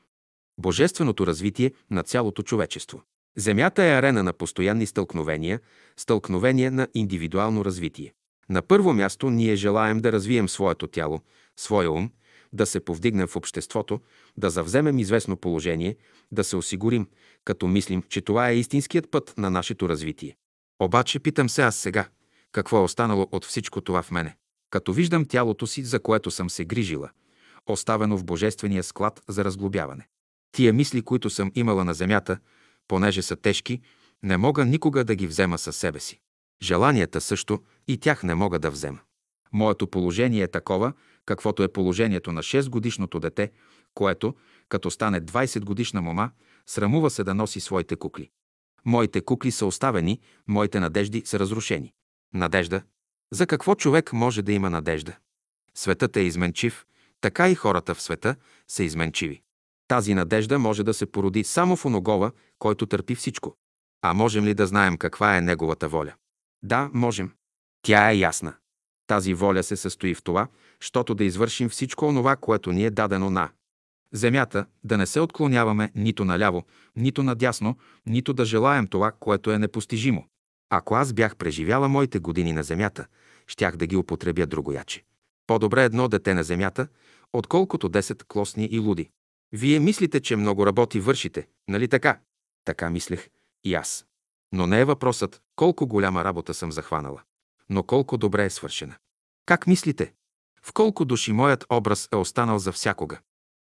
божественото 0.59 1.26
развитие 1.26 1.72
на 1.90 2.02
цялото 2.02 2.42
човечество. 2.42 3.02
Земята 3.37 3.85
е 3.85 3.92
арена 3.92 4.22
на 4.22 4.33
постоянни 4.33 4.87
стълкновения, 4.87 5.61
стълкновения 5.96 6.70
на 6.70 6.88
индивидуално 6.94 7.64
развитие. 7.64 8.12
На 8.48 8.62
първо 8.62 8.92
място 8.92 9.30
ние 9.30 9.57
желаем 9.57 10.00
да 10.00 10.12
развием 10.12 10.48
своето 10.48 10.87
тяло, 10.87 11.20
своя 11.57 11.90
ум, 11.90 12.11
да 12.54 12.66
се 12.66 12.80
повдигнем 12.80 13.26
в 13.26 13.36
обществото, 13.36 14.00
да 14.36 14.50
завземем 14.50 14.98
известно 14.98 15.36
положение, 15.36 15.96
да 16.32 16.44
се 16.44 16.56
осигурим, 16.56 17.08
като 17.44 17.66
мислим, 17.66 18.02
че 18.08 18.20
това 18.20 18.48
е 18.48 18.56
истинският 18.56 19.10
път 19.10 19.34
на 19.38 19.50
нашето 19.50 19.88
развитие. 19.88 20.36
Обаче 20.82 21.18
питам 21.18 21.48
се 21.48 21.62
аз 21.62 21.76
сега, 21.76 22.08
какво 22.52 22.78
е 22.78 22.82
останало 22.82 23.28
от 23.32 23.44
всичко 23.44 23.80
това 23.80 24.02
в 24.02 24.10
мене? 24.10 24.36
Като 24.70 24.92
виждам 24.92 25.24
тялото 25.24 25.66
си, 25.66 25.84
за 25.84 26.00
което 26.00 26.30
съм 26.30 26.50
се 26.50 26.64
грижила, 26.64 27.10
оставено 27.66 28.18
в 28.18 28.24
божествения 28.24 28.82
склад 28.82 29.22
за 29.28 29.44
разглобяване. 29.44 30.08
Тия 30.52 30.72
мисли, 30.72 31.02
които 31.02 31.30
съм 31.30 31.52
имала 31.54 31.84
на 31.84 31.94
земята, 31.94 32.38
понеже 32.88 33.22
са 33.22 33.36
тежки, 33.36 33.80
не 34.22 34.36
мога 34.36 34.64
никога 34.64 35.04
да 35.04 35.14
ги 35.14 35.26
взема 35.26 35.58
със 35.58 35.76
себе 35.76 36.00
си. 36.00 36.20
Желанията 36.62 37.20
също 37.20 37.62
и 37.88 37.98
тях 37.98 38.22
не 38.22 38.34
мога 38.34 38.58
да 38.58 38.70
взема. 38.70 38.98
Моето 39.52 39.86
положение 39.86 40.42
е 40.42 40.50
такова, 40.50 40.92
каквото 41.26 41.62
е 41.62 41.72
положението 41.72 42.32
на 42.32 42.42
6-годишното 42.42 43.20
дете, 43.20 43.50
което, 43.94 44.34
като 44.68 44.90
стане 44.90 45.20
20 45.20 45.64
годишна 45.64 46.02
мома, 46.02 46.30
срамува 46.66 47.10
се 47.10 47.24
да 47.24 47.34
носи 47.34 47.60
своите 47.60 47.96
кукли. 47.96 48.30
Моите 48.84 49.20
кукли 49.20 49.50
са 49.50 49.66
оставени, 49.66 50.20
моите 50.48 50.80
надежди 50.80 51.22
са 51.24 51.38
разрушени. 51.38 51.92
Надежда? 52.34 52.82
За 53.32 53.46
какво 53.46 53.74
човек 53.74 54.12
може 54.12 54.42
да 54.42 54.52
има 54.52 54.70
надежда? 54.70 55.16
Светът 55.74 56.16
е 56.16 56.20
изменчив, 56.20 56.87
така 57.20 57.48
и 57.48 57.54
хората 57.54 57.94
в 57.94 58.02
света 58.02 58.37
са 58.68 58.84
изменчиви. 58.84 59.42
Тази 59.88 60.14
надежда 60.14 60.58
може 60.58 60.84
да 60.84 60.94
се 60.94 61.06
породи 61.06 61.44
само 61.44 61.76
в 61.76 61.84
оногова, 61.84 62.32
който 62.58 62.87
търпи 62.87 63.14
всичко. 63.14 63.56
А 64.02 64.14
можем 64.14 64.44
ли 64.44 64.54
да 64.54 64.66
знаем 64.66 64.96
каква 64.96 65.37
е 65.37 65.40
неговата 65.40 65.88
воля? 65.88 66.14
Да, 66.62 66.90
можем. 66.92 67.32
Тя 67.82 68.10
е 68.10 68.16
ясна. 68.16 68.54
Тази 69.06 69.34
воля 69.34 69.62
се 69.62 69.76
състои 69.76 70.14
в 70.14 70.22
това, 70.22 70.48
щото 70.80 71.14
да 71.14 71.24
извършим 71.24 71.68
всичко 71.68 72.06
онова, 72.06 72.36
което 72.36 72.72
ни 72.72 72.84
е 72.84 72.90
дадено 72.90 73.30
на 73.30 73.50
земята, 74.12 74.66
да 74.84 74.96
не 74.98 75.06
се 75.06 75.20
отклоняваме 75.20 75.92
нито 75.94 76.24
наляво, 76.24 76.64
нито 76.96 77.22
надясно, 77.22 77.76
нито 78.06 78.32
да 78.32 78.44
желаем 78.44 78.86
това, 78.86 79.12
което 79.12 79.50
е 79.50 79.58
непостижимо. 79.58 80.24
Ако 80.70 80.94
аз 80.94 81.12
бях 81.12 81.36
преживяла 81.36 81.88
моите 81.88 82.18
години 82.18 82.52
на 82.52 82.62
земята, 82.62 83.06
щях 83.46 83.76
да 83.76 83.86
ги 83.86 83.96
употребя 83.96 84.46
другояче. 84.46 85.04
По-добре 85.46 85.84
едно 85.84 86.08
дете 86.08 86.34
на 86.34 86.44
земята, 86.44 86.88
отколкото 87.32 87.90
10 87.90 88.24
клосни 88.24 88.68
и 88.70 88.78
луди. 88.78 89.10
Вие 89.52 89.80
мислите, 89.80 90.20
че 90.20 90.36
много 90.36 90.66
работи 90.66 91.00
вършите, 91.00 91.46
нали 91.68 91.88
така? 91.88 92.18
Така 92.64 92.90
мислех 92.90 93.28
и 93.64 93.74
аз. 93.74 94.06
Но 94.52 94.66
не 94.66 94.80
е 94.80 94.84
въпросът 94.84 95.42
колко 95.56 95.86
голяма 95.86 96.24
работа 96.24 96.54
съм 96.54 96.72
захванала, 96.72 97.22
но 97.70 97.83
колко 97.83 98.16
добре 98.18 98.44
е 98.44 98.50
свършена. 98.50 98.94
Как 99.46 99.66
мислите? 99.66 100.12
В 100.62 100.72
колко 100.72 101.05
души 101.05 101.33
моят 101.33 101.64
образ 101.70 102.09
е 102.12 102.16
останал 102.16 102.59
за 102.59 102.72
всякога? 102.72 103.18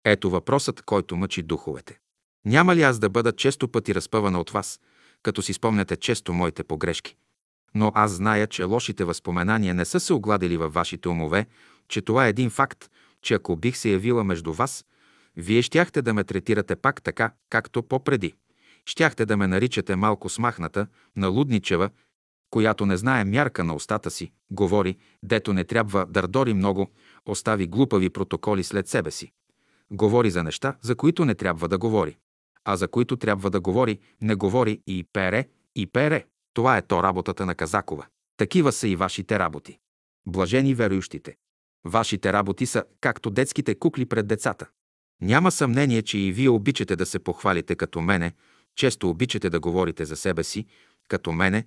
Ето 0.04 0.30
въпросът, 0.30 0.82
който 0.82 1.16
мъчи 1.16 1.42
духовете. 1.42 1.98
Няма 2.44 2.76
ли 2.76 2.82
аз 2.82 2.98
да 2.98 3.08
бъда 3.08 3.32
често 3.32 3.68
пъти 3.68 3.94
разпъвана 3.94 4.40
от 4.40 4.50
вас, 4.50 4.80
като 5.22 5.42
си 5.42 5.52
спомняте 5.52 5.96
често 5.96 6.32
моите 6.32 6.64
погрешки? 6.64 7.16
Но 7.74 7.92
аз 7.94 8.12
зная, 8.12 8.46
че 8.46 8.64
лошите 8.64 9.04
възпоменания 9.04 9.74
не 9.74 9.84
са 9.84 10.00
се 10.00 10.12
огладили 10.12 10.56
във 10.56 10.74
вашите 10.74 11.08
умове, 11.08 11.46
че 11.88 12.02
това 12.02 12.26
е 12.26 12.28
един 12.28 12.50
факт, 12.50 12.90
че 13.22 13.34
ако 13.34 13.56
бих 13.56 13.76
се 13.76 13.90
явила 13.90 14.24
между 14.24 14.52
вас, 14.52 14.84
вие 15.36 15.62
щяхте 15.62 16.02
да 16.02 16.14
ме 16.14 16.24
третирате 16.24 16.76
пак 16.76 17.02
така, 17.02 17.32
както 17.50 17.82
по-преди. 17.82 18.34
Щяхте 18.86 19.26
да 19.26 19.36
ме 19.36 19.46
наричате 19.46 19.96
малко 19.96 20.28
смахната, 20.28 20.86
налудничева, 21.16 21.90
която 22.50 22.86
не 22.86 22.96
знае 22.96 23.24
мярка 23.24 23.64
на 23.64 23.74
устата 23.74 24.10
си, 24.10 24.32
говори, 24.50 24.96
дето 25.22 25.52
не 25.52 25.64
трябва 25.64 26.06
дърдори 26.06 26.54
много, 26.54 26.88
остави 27.26 27.66
глупави 27.66 28.10
протоколи 28.10 28.64
след 28.64 28.88
себе 28.88 29.10
си. 29.10 29.32
Говори 29.90 30.30
за 30.30 30.42
неща, 30.42 30.76
за 30.82 30.94
които 30.94 31.24
не 31.24 31.34
трябва 31.34 31.68
да 31.68 31.78
говори. 31.78 32.16
А 32.64 32.76
за 32.76 32.88
които 32.88 33.16
трябва 33.16 33.50
да 33.50 33.60
говори, 33.60 33.98
не 34.20 34.34
говори 34.34 34.80
и 34.86 35.04
пере, 35.12 35.48
и 35.76 35.86
пере. 35.86 36.24
Това 36.54 36.76
е 36.76 36.82
то 36.82 37.02
работата 37.02 37.46
на 37.46 37.54
Казакова. 37.54 38.06
Такива 38.36 38.72
са 38.72 38.88
и 38.88 38.96
вашите 38.96 39.38
работи. 39.38 39.78
Блажени 40.26 40.74
верующите. 40.74 41.36
Вашите 41.84 42.32
работи 42.32 42.66
са 42.66 42.84
както 43.00 43.30
детските 43.30 43.74
кукли 43.74 44.06
пред 44.06 44.26
децата. 44.26 44.66
Няма 45.20 45.50
съмнение, 45.50 46.02
че 46.02 46.18
и 46.18 46.32
вие 46.32 46.48
обичате 46.48 46.96
да 46.96 47.06
се 47.06 47.18
похвалите 47.18 47.74
като 47.74 48.00
мене, 48.00 48.32
често 48.76 49.10
обичате 49.10 49.50
да 49.50 49.60
говорите 49.60 50.04
за 50.04 50.16
себе 50.16 50.44
си, 50.44 50.66
като 51.08 51.32
мене, 51.32 51.64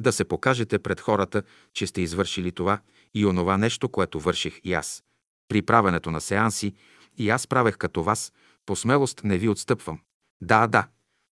да 0.00 0.12
се 0.12 0.24
покажете 0.24 0.78
пред 0.78 1.00
хората, 1.00 1.42
че 1.74 1.86
сте 1.86 2.00
извършили 2.00 2.52
това 2.52 2.78
и 3.14 3.26
онова 3.26 3.58
нещо, 3.58 3.88
което 3.88 4.20
върших 4.20 4.60
и 4.64 4.72
аз. 4.72 5.04
При 5.48 5.62
правенето 5.62 6.10
на 6.10 6.20
сеанси 6.20 6.74
и 7.18 7.30
аз 7.30 7.46
правех 7.46 7.76
като 7.76 8.02
вас, 8.02 8.32
по 8.66 8.76
смелост 8.76 9.20
не 9.24 9.38
ви 9.38 9.48
отстъпвам. 9.48 10.00
Да, 10.40 10.66
да, 10.66 10.86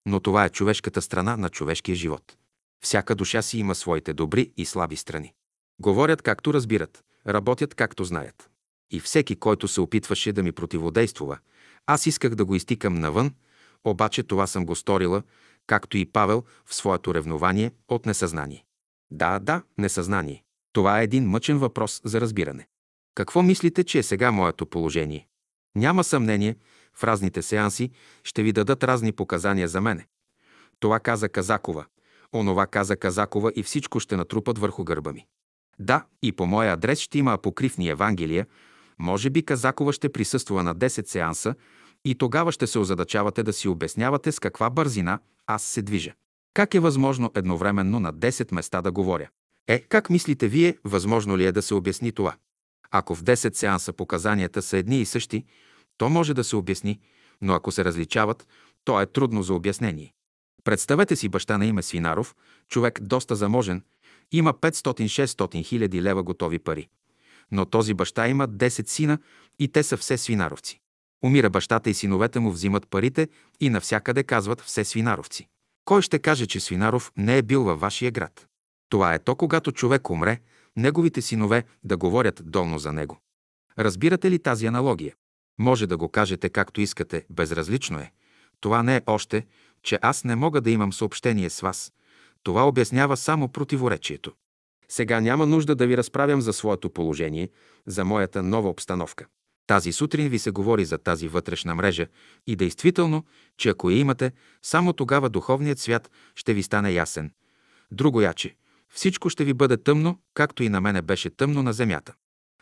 но 0.06 0.20
това 0.20 0.44
е 0.44 0.48
човешката 0.48 1.02
страна 1.02 1.36
на 1.36 1.48
човешкия 1.48 1.94
живот. 1.94 2.36
Всяка 2.84 3.14
душа 3.14 3.42
си 3.42 3.58
има 3.58 3.74
своите 3.74 4.12
добри 4.12 4.52
и 4.56 4.64
слаби 4.64 4.96
страни. 4.96 5.32
Говорят 5.80 6.22
както 6.22 6.54
разбират, 6.54 7.04
работят 7.26 7.74
както 7.74 8.04
знаят. 8.04 8.50
И 8.90 9.00
всеки, 9.00 9.36
който 9.36 9.68
се 9.68 9.80
опитваше 9.80 10.32
да 10.32 10.42
ми 10.42 10.52
противодействува, 10.52 11.38
аз 11.86 12.06
исках 12.06 12.34
да 12.34 12.44
го 12.44 12.54
изтикам 12.54 12.94
навън, 12.94 13.34
обаче 13.84 14.22
това 14.22 14.46
съм 14.46 14.66
го 14.66 14.76
сторила, 14.76 15.22
както 15.70 15.98
и 15.98 16.06
Павел 16.06 16.44
в 16.66 16.74
своето 16.74 17.14
ревнование 17.14 17.72
от 17.88 18.06
несъзнание. 18.06 18.64
Да, 19.10 19.38
да, 19.38 19.62
несъзнание. 19.78 20.42
Това 20.72 21.00
е 21.00 21.04
един 21.04 21.28
мъчен 21.28 21.58
въпрос 21.58 22.00
за 22.04 22.20
разбиране. 22.20 22.66
Какво 23.14 23.42
мислите, 23.42 23.84
че 23.84 23.98
е 23.98 24.02
сега 24.02 24.30
моето 24.30 24.66
положение? 24.66 25.26
Няма 25.76 26.04
съмнение, 26.04 26.56
в 26.94 27.04
разните 27.04 27.42
сеанси 27.42 27.90
ще 28.24 28.42
ви 28.42 28.52
дадат 28.52 28.84
разни 28.84 29.12
показания 29.12 29.68
за 29.68 29.80
мене. 29.80 30.06
Това 30.80 31.00
каза 31.00 31.28
Казакова, 31.28 31.84
онова 32.34 32.66
каза 32.66 32.96
Казакова 32.96 33.52
и 33.56 33.62
всичко 33.62 34.00
ще 34.00 34.16
натрупат 34.16 34.58
върху 34.58 34.84
гърба 34.84 35.12
ми. 35.12 35.26
Да, 35.78 36.04
и 36.22 36.32
по 36.32 36.46
моя 36.46 36.72
адрес 36.72 36.98
ще 36.98 37.18
има 37.18 37.32
апокривни 37.32 37.88
Евангелия, 37.88 38.46
може 38.98 39.30
би 39.30 39.44
Казакова 39.44 39.92
ще 39.92 40.12
присъства 40.12 40.62
на 40.62 40.76
10 40.76 41.06
сеанса 41.06 41.54
и 42.04 42.14
тогава 42.14 42.52
ще 42.52 42.66
се 42.66 42.78
озадачавате 42.78 43.42
да 43.42 43.52
си 43.52 43.68
обяснявате 43.68 44.32
с 44.32 44.38
каква 44.38 44.70
бързина 44.70 45.18
аз 45.46 45.62
се 45.62 45.82
движа. 45.82 46.14
Как 46.54 46.74
е 46.74 46.80
възможно 46.80 47.32
едновременно 47.34 48.00
на 48.00 48.14
10 48.14 48.54
места 48.54 48.82
да 48.82 48.92
говоря? 48.92 49.28
Е, 49.68 49.80
как 49.80 50.10
мислите 50.10 50.48
вие, 50.48 50.78
възможно 50.84 51.38
ли 51.38 51.46
е 51.46 51.52
да 51.52 51.62
се 51.62 51.74
обясни 51.74 52.12
това? 52.12 52.36
Ако 52.90 53.14
в 53.14 53.22
10 53.22 53.54
сеанса 53.54 53.92
показанията 53.92 54.62
са 54.62 54.76
едни 54.76 55.00
и 55.00 55.06
същи, 55.06 55.44
то 55.98 56.08
може 56.08 56.34
да 56.34 56.44
се 56.44 56.56
обясни, 56.56 57.00
но 57.40 57.54
ако 57.54 57.72
се 57.72 57.84
различават, 57.84 58.46
то 58.84 59.00
е 59.00 59.06
трудно 59.06 59.42
за 59.42 59.54
обяснение. 59.54 60.12
Представете 60.64 61.16
си 61.16 61.28
баща 61.28 61.58
на 61.58 61.66
име 61.66 61.82
Свинаров, 61.82 62.34
човек 62.68 63.00
доста 63.02 63.36
заможен, 63.36 63.82
има 64.32 64.54
500-600 64.54 65.64
хиляди 65.64 66.02
лева 66.02 66.22
готови 66.22 66.58
пари. 66.58 66.88
Но 67.52 67.66
този 67.66 67.94
баща 67.94 68.28
има 68.28 68.48
10 68.48 68.88
сина 68.88 69.18
и 69.58 69.68
те 69.68 69.82
са 69.82 69.96
все 69.96 70.18
свинаровци. 70.18 70.80
Умира 71.24 71.50
бащата 71.50 71.90
и 71.90 71.94
синовете 71.94 72.40
му 72.40 72.50
взимат 72.50 72.88
парите 72.88 73.28
и 73.60 73.70
навсякъде 73.70 74.22
казват 74.22 74.60
все 74.60 74.84
свинаровци. 74.84 75.48
Кой 75.84 76.02
ще 76.02 76.18
каже, 76.18 76.46
че 76.46 76.60
Свинаров 76.60 77.12
не 77.16 77.38
е 77.38 77.42
бил 77.42 77.62
във 77.62 77.80
вашия 77.80 78.10
град? 78.10 78.46
Това 78.88 79.14
е 79.14 79.18
то, 79.18 79.34
когато 79.36 79.72
човек 79.72 80.10
умре, 80.10 80.40
неговите 80.76 81.22
синове 81.22 81.64
да 81.84 81.96
говорят 81.96 82.42
долно 82.44 82.78
за 82.78 82.92
него. 82.92 83.18
Разбирате 83.78 84.30
ли 84.30 84.38
тази 84.38 84.66
аналогия? 84.66 85.14
Може 85.58 85.86
да 85.86 85.96
го 85.96 86.08
кажете 86.08 86.48
както 86.48 86.80
искате, 86.80 87.24
безразлично 87.30 87.98
е. 87.98 88.12
Това 88.60 88.82
не 88.82 88.96
е 88.96 89.02
още, 89.06 89.46
че 89.82 89.98
аз 90.02 90.24
не 90.24 90.36
мога 90.36 90.60
да 90.60 90.70
имам 90.70 90.92
съобщение 90.92 91.50
с 91.50 91.60
вас. 91.60 91.92
Това 92.42 92.68
обяснява 92.68 93.16
само 93.16 93.48
противоречието. 93.48 94.32
Сега 94.88 95.20
няма 95.20 95.46
нужда 95.46 95.74
да 95.74 95.86
ви 95.86 95.96
разправям 95.96 96.40
за 96.40 96.52
своето 96.52 96.90
положение, 96.90 97.48
за 97.86 98.04
моята 98.04 98.42
нова 98.42 98.68
обстановка. 98.68 99.26
Тази 99.70 99.92
сутрин 99.92 100.28
ви 100.28 100.38
се 100.38 100.50
говори 100.50 100.84
за 100.84 100.98
тази 100.98 101.28
вътрешна 101.28 101.74
мрежа 101.74 102.06
и 102.46 102.56
действително, 102.56 103.24
че 103.56 103.68
ако 103.68 103.90
я 103.90 103.98
имате, 103.98 104.32
само 104.62 104.92
тогава 104.92 105.28
духовният 105.28 105.78
свят 105.78 106.10
ще 106.34 106.54
ви 106.54 106.62
стане 106.62 106.92
ясен. 106.92 107.32
Друго 107.92 108.20
яче, 108.20 108.56
всичко 108.88 109.30
ще 109.30 109.44
ви 109.44 109.54
бъде 109.54 109.76
тъмно, 109.76 110.18
както 110.34 110.62
и 110.62 110.68
на 110.68 110.80
мене 110.80 111.02
беше 111.02 111.30
тъмно 111.30 111.62
на 111.62 111.72
земята. 111.72 112.14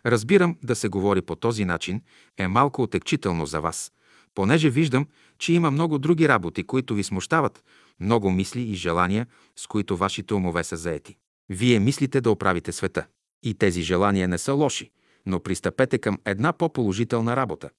Разбирам, 0.06 0.56
да 0.62 0.74
се 0.74 0.88
говори 0.88 1.22
по 1.22 1.36
този 1.36 1.64
начин 1.64 2.02
е 2.38 2.48
малко 2.48 2.82
отекчително 2.82 3.46
за 3.46 3.60
вас, 3.60 3.92
понеже 4.34 4.70
виждам, 4.70 5.06
че 5.38 5.52
има 5.52 5.70
много 5.70 5.98
други 5.98 6.28
работи, 6.28 6.64
които 6.64 6.94
ви 6.94 7.04
смущават, 7.04 7.64
много 8.00 8.30
мисли 8.30 8.60
и 8.60 8.74
желания, 8.74 9.26
с 9.56 9.66
които 9.66 9.96
вашите 9.96 10.34
умове 10.34 10.64
са 10.64 10.76
заети. 10.76 11.16
Вие 11.48 11.78
мислите 11.80 12.20
да 12.20 12.30
оправите 12.30 12.72
света. 12.72 13.06
И 13.42 13.54
тези 13.54 13.82
желания 13.82 14.28
не 14.28 14.38
са 14.38 14.52
лоши, 14.52 14.90
но 15.26 15.40
пристъпете 15.40 15.98
към 15.98 16.18
една 16.24 16.52
по-положителна 16.52 17.36
работа, 17.36 17.70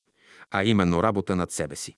а 0.52 0.64
именно 0.64 1.04
работа 1.04 1.36
над 1.36 1.52
себе 1.52 1.76
си. 1.76 1.98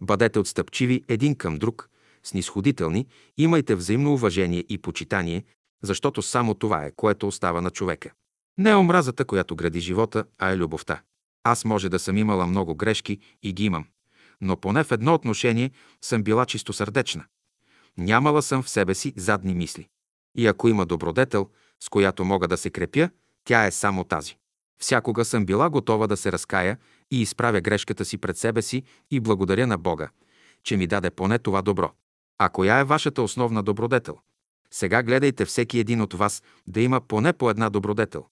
Бъдете 0.00 0.38
отстъпчиви 0.38 1.04
един 1.08 1.34
към 1.34 1.58
друг, 1.58 1.88
снисходителни, 2.22 3.06
имайте 3.36 3.74
взаимно 3.74 4.12
уважение 4.12 4.64
и 4.68 4.78
почитание, 4.78 5.44
защото 5.82 6.22
само 6.22 6.54
това 6.54 6.84
е, 6.84 6.92
което 6.96 7.28
остава 7.28 7.60
на 7.60 7.70
човека. 7.70 8.12
Не 8.58 8.70
е 8.70 8.76
омразата, 8.76 9.24
която 9.24 9.56
гради 9.56 9.80
живота, 9.80 10.24
а 10.38 10.50
е 10.50 10.56
любовта. 10.56 11.02
Аз 11.44 11.64
може 11.64 11.88
да 11.88 11.98
съм 11.98 12.16
имала 12.16 12.46
много 12.46 12.74
грешки 12.74 13.18
и 13.42 13.52
ги 13.52 13.64
имам, 13.64 13.86
но 14.40 14.56
поне 14.56 14.84
в 14.84 14.92
едно 14.92 15.14
отношение 15.14 15.70
съм 16.00 16.22
била 16.22 16.46
чистосърдечна. 16.46 17.24
Нямала 17.98 18.42
съм 18.42 18.62
в 18.62 18.68
себе 18.68 18.94
си 18.94 19.12
задни 19.16 19.54
мисли. 19.54 19.88
И 20.36 20.46
ако 20.46 20.68
има 20.68 20.86
добродетел, 20.86 21.50
с 21.80 21.88
която 21.88 22.24
мога 22.24 22.48
да 22.48 22.56
се 22.56 22.70
крепя, 22.70 23.10
тя 23.44 23.66
е 23.66 23.70
само 23.70 24.04
тази. 24.04 24.36
Всякога 24.82 25.24
съм 25.24 25.46
била 25.46 25.70
готова 25.70 26.06
да 26.06 26.16
се 26.16 26.32
разкая 26.32 26.78
и 27.10 27.22
изправя 27.22 27.60
грешката 27.60 28.04
си 28.04 28.18
пред 28.18 28.36
себе 28.36 28.62
си 28.62 28.82
и 29.10 29.20
благодаря 29.20 29.66
на 29.66 29.78
Бога, 29.78 30.08
че 30.64 30.76
ми 30.76 30.86
даде 30.86 31.10
поне 31.10 31.38
това 31.38 31.62
добро. 31.62 31.92
А 32.38 32.48
коя 32.48 32.78
е 32.78 32.84
вашата 32.84 33.22
основна 33.22 33.62
добродетел? 33.62 34.18
Сега 34.70 35.02
гледайте 35.02 35.44
всеки 35.44 35.78
един 35.78 36.00
от 36.00 36.14
вас 36.14 36.42
да 36.66 36.80
има 36.80 37.00
поне 37.00 37.32
по 37.32 37.50
една 37.50 37.70
добродетел. 37.70 38.26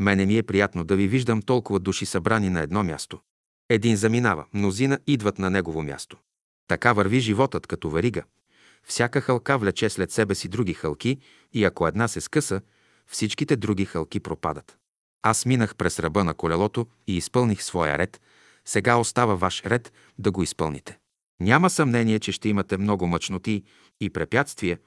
Мене 0.00 0.26
ми 0.26 0.38
е 0.38 0.42
приятно 0.42 0.84
да 0.84 0.96
ви 0.96 1.08
виждам 1.08 1.42
толкова 1.42 1.80
души 1.80 2.06
събрани 2.06 2.50
на 2.50 2.60
едно 2.60 2.84
място. 2.84 3.20
Един 3.68 3.96
заминава, 3.96 4.44
мнозина 4.54 4.98
идват 5.06 5.38
на 5.38 5.50
негово 5.50 5.82
място. 5.82 6.16
Така 6.68 6.92
върви 6.92 7.20
животът 7.20 7.66
като 7.66 7.90
варига. 7.90 8.22
Всяка 8.86 9.20
хълка 9.20 9.58
влече 9.58 9.90
след 9.90 10.10
себе 10.10 10.34
си 10.34 10.48
други 10.48 10.74
хълки 10.74 11.18
и 11.52 11.64
ако 11.64 11.88
една 11.88 12.08
се 12.08 12.20
скъса, 12.20 12.60
всичките 13.06 13.56
други 13.56 13.84
хълки 13.84 14.20
пропадат. 14.20 14.78
Аз 15.26 15.46
минах 15.46 15.76
през 15.76 15.98
ръба 15.98 16.24
на 16.24 16.34
колелото 16.34 16.86
и 17.06 17.16
изпълних 17.16 17.62
своя 17.62 17.98
ред. 17.98 18.20
Сега 18.64 18.96
остава 18.96 19.34
ваш 19.34 19.62
ред 19.66 19.92
да 20.18 20.30
го 20.30 20.42
изпълните. 20.42 20.98
Няма 21.40 21.70
съмнение, 21.70 22.18
че 22.18 22.32
ще 22.32 22.48
имате 22.48 22.76
много 22.76 23.06
мъчноти 23.06 23.62
и 24.00 24.10
препятствия, 24.10 24.78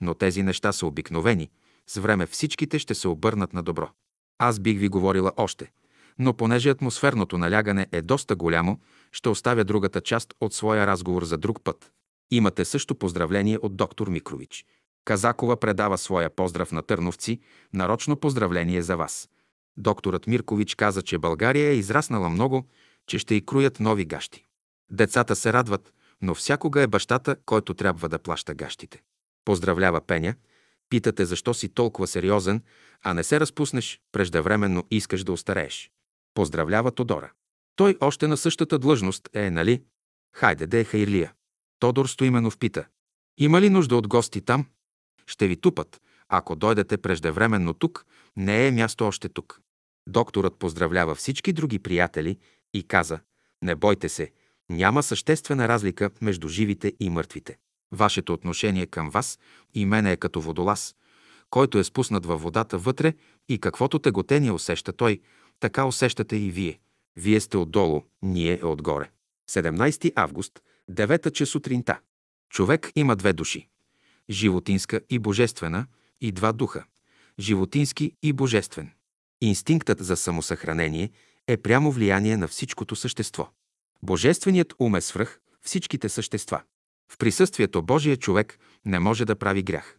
но 0.00 0.14
тези 0.14 0.42
неща 0.42 0.72
са 0.72 0.86
обикновени. 0.86 1.50
С 1.86 2.00
време 2.00 2.26
всичките 2.26 2.78
ще 2.78 2.94
се 2.94 3.08
обърнат 3.08 3.52
на 3.52 3.62
добро. 3.62 3.90
Аз 4.38 4.58
бих 4.58 4.78
ви 4.78 4.88
говорила 4.88 5.32
още, 5.36 5.70
но 6.18 6.34
понеже 6.34 6.70
атмосферното 6.70 7.38
налягане 7.38 7.86
е 7.92 8.02
доста 8.02 8.36
голямо, 8.36 8.80
ще 9.12 9.28
оставя 9.28 9.64
другата 9.64 10.00
част 10.00 10.34
от 10.40 10.54
своя 10.54 10.86
разговор 10.86 11.24
за 11.24 11.38
друг 11.38 11.62
път. 11.64 11.92
Имате 12.30 12.64
също 12.64 12.94
поздравление 12.94 13.58
от 13.62 13.76
доктор 13.76 14.08
Микрович. 14.08 14.64
Казакова 15.04 15.56
предава 15.56 15.98
своя 15.98 16.30
поздрав 16.30 16.72
на 16.72 16.82
търновци, 16.82 17.40
нарочно 17.72 18.16
поздравление 18.16 18.82
за 18.82 18.96
вас. 18.96 19.28
Докторът 19.76 20.26
Миркович 20.26 20.74
каза, 20.74 21.02
че 21.02 21.18
България 21.18 21.70
е 21.70 21.76
израснала 21.76 22.28
много, 22.28 22.68
че 23.06 23.18
ще 23.18 23.34
и 23.34 23.46
круят 23.46 23.80
нови 23.80 24.04
гащи. 24.04 24.44
Децата 24.90 25.36
се 25.36 25.52
радват, 25.52 25.92
но 26.22 26.34
всякога 26.34 26.82
е 26.82 26.86
бащата, 26.86 27.36
който 27.46 27.74
трябва 27.74 28.08
да 28.08 28.18
плаща 28.18 28.54
гащите. 28.54 29.02
Поздравлява 29.44 30.00
Пеня. 30.00 30.34
Питате 30.88 31.24
защо 31.24 31.54
си 31.54 31.68
толкова 31.68 32.06
сериозен, 32.06 32.62
а 33.02 33.14
не 33.14 33.24
се 33.24 33.40
разпуснеш, 33.40 34.00
преждевременно 34.12 34.84
искаш 34.90 35.24
да 35.24 35.32
остарееш. 35.32 35.90
Поздравлява 36.34 36.90
Тодора. 36.90 37.32
Той 37.76 37.96
още 38.00 38.26
на 38.26 38.36
същата 38.36 38.78
длъжност 38.78 39.28
е, 39.34 39.50
нали? 39.50 39.82
Хайде, 40.34 40.66
де 40.66 40.80
е 40.80 40.84
Хайрлия. 40.84 41.32
Тодор 41.78 42.06
Стоименов 42.06 42.58
пита. 42.58 42.86
Има 43.38 43.60
ли 43.60 43.70
нужда 43.70 43.96
от 43.96 44.08
гости 44.08 44.40
там? 44.40 44.66
Ще 45.26 45.48
ви 45.48 45.60
тупат. 45.60 46.00
Ако 46.28 46.56
дойдете 46.56 46.96
преждевременно 46.96 47.74
тук, 47.74 48.06
не 48.36 48.66
е 48.66 48.70
място 48.70 49.04
още 49.04 49.28
тук. 49.28 49.60
Докторът 50.08 50.58
поздравлява 50.58 51.14
всички 51.14 51.52
други 51.52 51.78
приятели 51.78 52.38
и 52.74 52.82
каза, 52.82 53.20
не 53.62 53.74
бойте 53.74 54.08
се, 54.08 54.32
няма 54.70 55.02
съществена 55.02 55.68
разлика 55.68 56.10
между 56.20 56.48
живите 56.48 56.92
и 57.00 57.10
мъртвите. 57.10 57.58
Вашето 57.92 58.32
отношение 58.32 58.86
към 58.86 59.10
вас 59.10 59.38
и 59.74 59.86
мене 59.86 60.12
е 60.12 60.16
като 60.16 60.40
водолаз, 60.40 60.94
който 61.50 61.78
е 61.78 61.84
спуснат 61.84 62.26
във 62.26 62.42
водата 62.42 62.78
вътре 62.78 63.14
и 63.48 63.58
каквото 63.58 63.98
теготение 63.98 64.52
усеща 64.52 64.92
той, 64.92 65.20
така 65.60 65.84
усещате 65.84 66.36
и 66.36 66.50
вие. 66.50 66.80
Вие 67.16 67.40
сте 67.40 67.56
отдолу, 67.56 68.02
ние 68.22 68.58
е 68.62 68.64
отгоре. 68.64 69.10
17 69.50 70.12
август, 70.16 70.60
9 70.90 71.32
че 71.32 71.46
сутринта. 71.46 72.00
Човек 72.50 72.92
има 72.96 73.16
две 73.16 73.32
души– 73.32 73.68
животинска 74.30 75.00
и 75.10 75.18
божествена, 75.18 75.86
и 76.20 76.32
два 76.32 76.52
духа– 76.52 76.84
животински 77.40 78.12
и 78.22 78.32
божествен. 78.32 78.90
Инстинктът 79.40 80.04
за 80.04 80.16
самосъхранение 80.16 81.10
е 81.48 81.56
прямо 81.56 81.92
влияние 81.92 82.36
на 82.36 82.48
всичкото 82.48 82.96
същество. 82.96 83.48
Божественият 84.02 84.74
ум 84.78 84.94
е 84.94 85.00
свръх 85.00 85.40
всичките 85.62 86.08
същества. 86.08 86.62
В 87.12 87.18
присъствието 87.18 87.82
Божия 87.82 88.16
човек 88.16 88.58
не 88.84 88.98
може 88.98 89.24
да 89.24 89.36
прави 89.36 89.62
грях. 89.62 89.98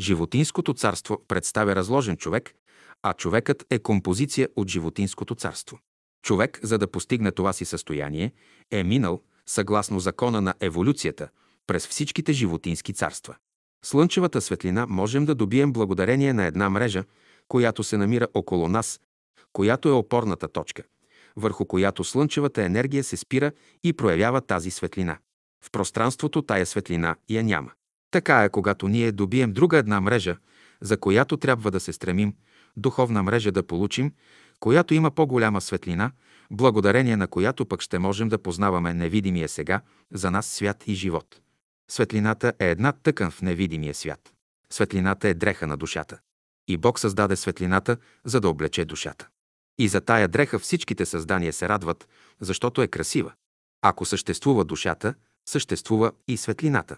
Животинското 0.00 0.74
царство 0.74 1.24
представя 1.28 1.76
разложен 1.76 2.16
човек, 2.16 2.54
а 3.02 3.12
човекът 3.12 3.66
е 3.70 3.78
композиция 3.78 4.48
от 4.56 4.68
животинското 4.68 5.34
царство. 5.34 5.78
Човек, 6.22 6.60
за 6.62 6.78
да 6.78 6.90
постигне 6.90 7.32
това 7.32 7.52
си 7.52 7.64
състояние, 7.64 8.32
е 8.70 8.84
минал, 8.84 9.22
съгласно 9.46 10.00
закона 10.00 10.40
на 10.40 10.54
еволюцията, 10.60 11.28
през 11.66 11.86
всичките 11.86 12.32
животински 12.32 12.92
царства. 12.92 13.36
Слънчевата 13.84 14.40
светлина 14.40 14.86
можем 14.86 15.24
да 15.24 15.34
добием 15.34 15.72
благодарение 15.72 16.32
на 16.32 16.44
една 16.44 16.70
мрежа, 16.70 17.04
която 17.48 17.84
се 17.84 17.96
намира 17.96 18.28
около 18.34 18.68
нас, 18.68 19.00
която 19.52 19.88
е 19.88 19.92
опорната 19.92 20.48
точка, 20.48 20.82
върху 21.36 21.66
която 21.66 22.04
слънчевата 22.04 22.62
енергия 22.62 23.04
се 23.04 23.16
спира 23.16 23.52
и 23.82 23.92
проявява 23.92 24.40
тази 24.40 24.70
светлина. 24.70 25.18
В 25.64 25.70
пространството 25.70 26.42
тая 26.42 26.66
светлина 26.66 27.16
я 27.28 27.44
няма. 27.44 27.70
Така 28.10 28.44
е, 28.44 28.48
когато 28.48 28.88
ние 28.88 29.12
добием 29.12 29.52
друга 29.52 29.78
една 29.78 30.00
мрежа, 30.00 30.36
за 30.80 30.96
която 30.96 31.36
трябва 31.36 31.70
да 31.70 31.80
се 31.80 31.92
стремим, 31.92 32.34
духовна 32.76 33.22
мрежа 33.22 33.52
да 33.52 33.66
получим, 33.66 34.12
която 34.60 34.94
има 34.94 35.10
по-голяма 35.10 35.60
светлина, 35.60 36.12
благодарение 36.50 37.16
на 37.16 37.26
която 37.26 37.66
пък 37.66 37.80
ще 37.80 37.98
можем 37.98 38.28
да 38.28 38.38
познаваме 38.38 38.94
невидимия 38.94 39.48
сега 39.48 39.80
за 40.12 40.30
нас 40.30 40.46
свят 40.46 40.84
и 40.86 40.94
живот. 40.94 41.40
Светлината 41.90 42.52
е 42.58 42.70
една 42.70 42.92
тъкан 42.92 43.30
в 43.30 43.42
невидимия 43.42 43.94
свят. 43.94 44.34
Светлината 44.70 45.28
е 45.28 45.34
дреха 45.34 45.66
на 45.66 45.76
душата. 45.76 46.18
И 46.68 46.76
Бог 46.76 46.98
създаде 46.98 47.36
светлината, 47.36 47.96
за 48.24 48.40
да 48.40 48.48
облече 48.48 48.84
душата. 48.84 49.28
И 49.78 49.88
за 49.88 50.00
тая 50.00 50.28
дреха 50.28 50.58
всичките 50.58 51.06
създания 51.06 51.52
се 51.52 51.68
радват, 51.68 52.08
защото 52.40 52.82
е 52.82 52.88
красива. 52.88 53.32
Ако 53.82 54.04
съществува 54.04 54.64
душата, 54.64 55.14
съществува 55.48 56.12
и 56.28 56.36
светлината. 56.36 56.96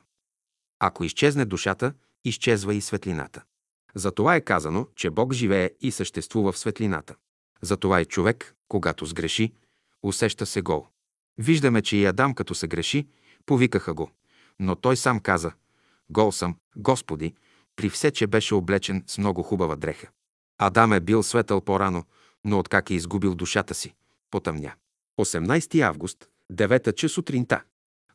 Ако 0.78 1.05
изчезне 1.05 1.45
душата, 1.45 1.93
изчезва 2.24 2.74
и 2.74 2.80
светлината. 2.80 3.43
Затова 3.95 4.37
е 4.37 4.41
казано, 4.41 4.87
че 4.97 5.11
Бог 5.11 5.32
живее 5.32 5.70
и 5.80 5.93
съществува 5.93 6.53
в 6.53 6.59
светлината. 6.59 7.14
Затова 7.62 8.01
и 8.01 8.05
човек, 8.05 8.55
когато 8.68 9.07
сгреши, 9.07 9.53
усеща 10.03 10.47
се 10.47 10.62
гол. 10.62 10.87
Виждаме, 11.39 11.82
че 11.82 11.97
и 11.97 12.07
Адам, 12.07 12.34
като 12.34 12.55
се 12.55 12.68
греши, 12.68 13.09
повикаха 13.47 13.95
го. 13.95 14.11
Но 14.61 14.77
той 14.77 14.97
сам 14.97 15.21
каза, 15.21 15.53
гол 16.11 16.33
съм, 16.33 16.57
Господи, 16.77 17.35
при 17.77 17.91
все, 17.91 18.11
че 18.11 18.27
беше 18.27 18.55
облечен 18.55 19.05
с 19.07 19.19
много 19.19 19.43
хубава 19.43 19.77
дреха. 19.77 20.09
Адам 20.59 20.93
е 20.93 21.01
бил 21.01 21.23
светъл 21.23 21.61
по-рано, 21.61 22.05
но 22.45 22.59
откак 22.59 22.91
е 22.91 22.95
изгубил 22.95 23.35
душата 23.35 23.75
си, 23.75 23.95
потъмня. 24.31 24.73
18 25.21 25.81
август, 25.81 26.29
9 26.53 26.95
часа 26.95 27.15
сутринта. 27.15 27.63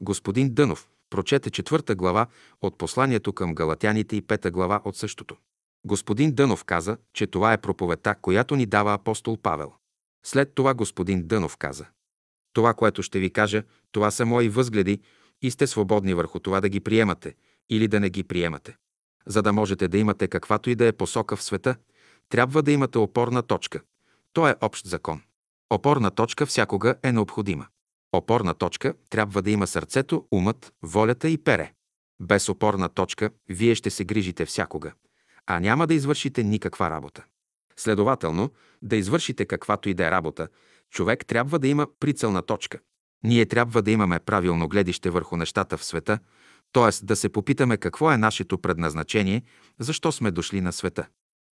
Господин 0.01 0.53
Дънов 0.53 0.89
прочете 1.09 1.49
четвърта 1.49 1.95
глава 1.95 2.27
от 2.61 2.77
посланието 2.77 3.33
към 3.33 3.55
галатяните 3.55 4.15
и 4.15 4.21
пета 4.21 4.51
глава 4.51 4.81
от 4.85 4.95
същото. 4.95 5.37
Господин 5.85 6.31
Дънов 6.35 6.63
каза, 6.63 6.97
че 7.13 7.27
това 7.27 7.53
е 7.53 7.61
проповедта, 7.61 8.15
която 8.15 8.55
ни 8.55 8.65
дава 8.65 8.93
апостол 8.93 9.37
Павел. 9.37 9.73
След 10.25 10.55
това 10.55 10.73
господин 10.73 11.27
Дънов 11.27 11.57
каза. 11.57 11.85
Това, 12.53 12.73
което 12.73 13.03
ще 13.03 13.19
ви 13.19 13.29
кажа, 13.29 13.63
това 13.91 14.11
са 14.11 14.25
мои 14.25 14.49
възгледи 14.49 15.01
и 15.41 15.51
сте 15.51 15.67
свободни 15.67 16.13
върху 16.13 16.39
това 16.39 16.61
да 16.61 16.69
ги 16.69 16.79
приемате 16.79 17.35
или 17.69 17.87
да 17.87 17.99
не 17.99 18.09
ги 18.09 18.23
приемате. 18.23 18.77
За 19.25 19.41
да 19.41 19.53
можете 19.53 19.87
да 19.87 19.97
имате 19.97 20.27
каквато 20.27 20.69
и 20.69 20.75
да 20.75 20.87
е 20.87 20.91
посока 20.91 21.35
в 21.35 21.43
света, 21.43 21.75
трябва 22.29 22.63
да 22.63 22.71
имате 22.71 22.97
опорна 22.97 23.41
точка. 23.41 23.81
То 24.33 24.47
е 24.47 24.55
общ 24.61 24.87
закон. 24.87 25.21
Опорна 25.69 26.11
точка 26.11 26.45
всякога 26.45 26.95
е 27.03 27.11
необходима. 27.11 27.67
Опорна 28.11 28.53
точка 28.53 28.93
трябва 29.09 29.41
да 29.41 29.51
има 29.51 29.67
сърцето, 29.67 30.27
умът, 30.31 30.73
волята 30.83 31.29
и 31.29 31.37
пере. 31.37 31.73
Без 32.21 32.49
опорна 32.49 32.89
точка 32.89 33.29
вие 33.49 33.75
ще 33.75 33.89
се 33.89 34.05
грижите 34.05 34.45
всякога, 34.45 34.93
а 35.47 35.59
няма 35.59 35.87
да 35.87 35.93
извършите 35.93 36.43
никаква 36.43 36.89
работа. 36.89 37.23
Следователно, 37.77 38.49
да 38.81 38.95
извършите 38.95 39.45
каквато 39.45 39.89
и 39.89 39.93
да 39.93 40.07
е 40.07 40.11
работа, 40.11 40.47
човек 40.89 41.25
трябва 41.25 41.59
да 41.59 41.67
има 41.67 41.87
прицелна 41.99 42.41
точка. 42.41 42.79
Ние 43.23 43.45
трябва 43.45 43.81
да 43.81 43.91
имаме 43.91 44.19
правилно 44.19 44.67
гледище 44.67 45.09
върху 45.09 45.37
нещата 45.37 45.77
в 45.77 45.85
света, 45.85 46.19
т.е. 46.73 47.05
да 47.05 47.15
се 47.15 47.29
попитаме 47.29 47.77
какво 47.77 48.11
е 48.11 48.17
нашето 48.17 48.57
предназначение, 48.57 49.43
защо 49.79 50.11
сме 50.11 50.31
дошли 50.31 50.61
на 50.61 50.73
света. 50.73 51.07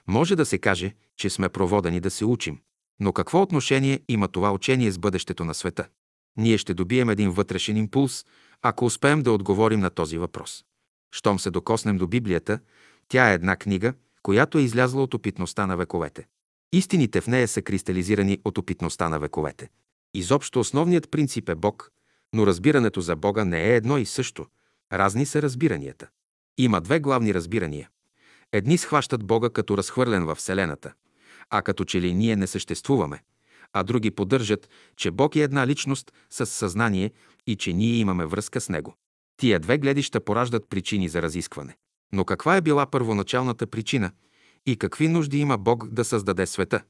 Може 0.06 0.36
да 0.36 0.46
се 0.46 0.58
каже, 0.58 0.94
че 1.16 1.30
сме 1.30 1.48
проводени 1.48 2.00
да 2.00 2.10
се 2.10 2.24
учим. 2.24 2.58
Но 3.00 3.12
какво 3.12 3.42
отношение 3.42 4.00
има 4.08 4.28
това 4.28 4.52
учение 4.52 4.90
с 4.90 4.98
бъдещето 4.98 5.44
на 5.44 5.54
света? 5.54 5.88
Ние 6.36 6.58
ще 6.58 6.74
добием 6.74 7.10
един 7.10 7.30
вътрешен 7.30 7.76
импулс, 7.76 8.24
ако 8.62 8.84
успеем 8.84 9.22
да 9.22 9.32
отговорим 9.32 9.80
на 9.80 9.90
този 9.90 10.18
въпрос. 10.18 10.64
Щом 11.12 11.38
се 11.38 11.50
докоснем 11.50 11.98
до 11.98 12.06
Библията, 12.06 12.58
тя 13.08 13.30
е 13.30 13.34
една 13.34 13.56
книга, 13.56 13.94
която 14.22 14.58
е 14.58 14.62
излязла 14.62 15.02
от 15.02 15.14
опитността 15.14 15.66
на 15.66 15.76
вековете. 15.76 16.26
Истините 16.72 17.20
в 17.20 17.26
нея 17.26 17.48
са 17.48 17.62
кристализирани 17.62 18.38
от 18.44 18.58
опитността 18.58 19.08
на 19.08 19.18
вековете. 19.18 19.68
Изобщо 20.14 20.60
основният 20.60 21.10
принцип 21.10 21.48
е 21.48 21.54
Бог, 21.54 21.90
но 22.34 22.46
разбирането 22.46 23.00
за 23.00 23.16
Бога 23.16 23.44
не 23.44 23.64
е 23.64 23.76
едно 23.76 23.98
и 23.98 24.06
също. 24.06 24.46
Разни 24.92 25.26
са 25.26 25.42
разбиранията. 25.42 26.08
Има 26.58 26.80
две 26.80 27.00
главни 27.00 27.34
разбирания. 27.34 27.88
Едни 28.52 28.78
схващат 28.78 29.24
Бога 29.24 29.50
като 29.50 29.76
разхвърлен 29.76 30.24
във 30.24 30.38
Вселената, 30.38 30.92
а 31.50 31.62
като 31.62 31.84
че 31.84 32.00
ли 32.00 32.14
ние 32.14 32.36
не 32.36 32.46
съществуваме, 32.46 33.22
а 33.72 33.82
други 33.82 34.10
поддържат, 34.10 34.68
че 34.96 35.10
Бог 35.10 35.36
е 35.36 35.40
една 35.40 35.66
личност 35.66 36.12
с 36.30 36.46
съзнание 36.46 37.10
и 37.46 37.56
че 37.56 37.72
ние 37.72 37.94
имаме 37.94 38.26
връзка 38.26 38.60
с 38.60 38.68
Него. 38.68 38.94
Тия 39.36 39.60
две 39.60 39.78
гледища 39.78 40.20
пораждат 40.20 40.68
причини 40.68 41.08
за 41.08 41.22
разискване. 41.22 41.76
Но 42.12 42.24
каква 42.24 42.56
е 42.56 42.60
била 42.60 42.86
първоначалната 42.86 43.66
причина 43.66 44.12
и 44.66 44.76
какви 44.76 45.08
нужди 45.08 45.38
има 45.38 45.58
Бог 45.58 45.88
да 45.88 46.04
създаде 46.04 46.46
света? 46.46 46.82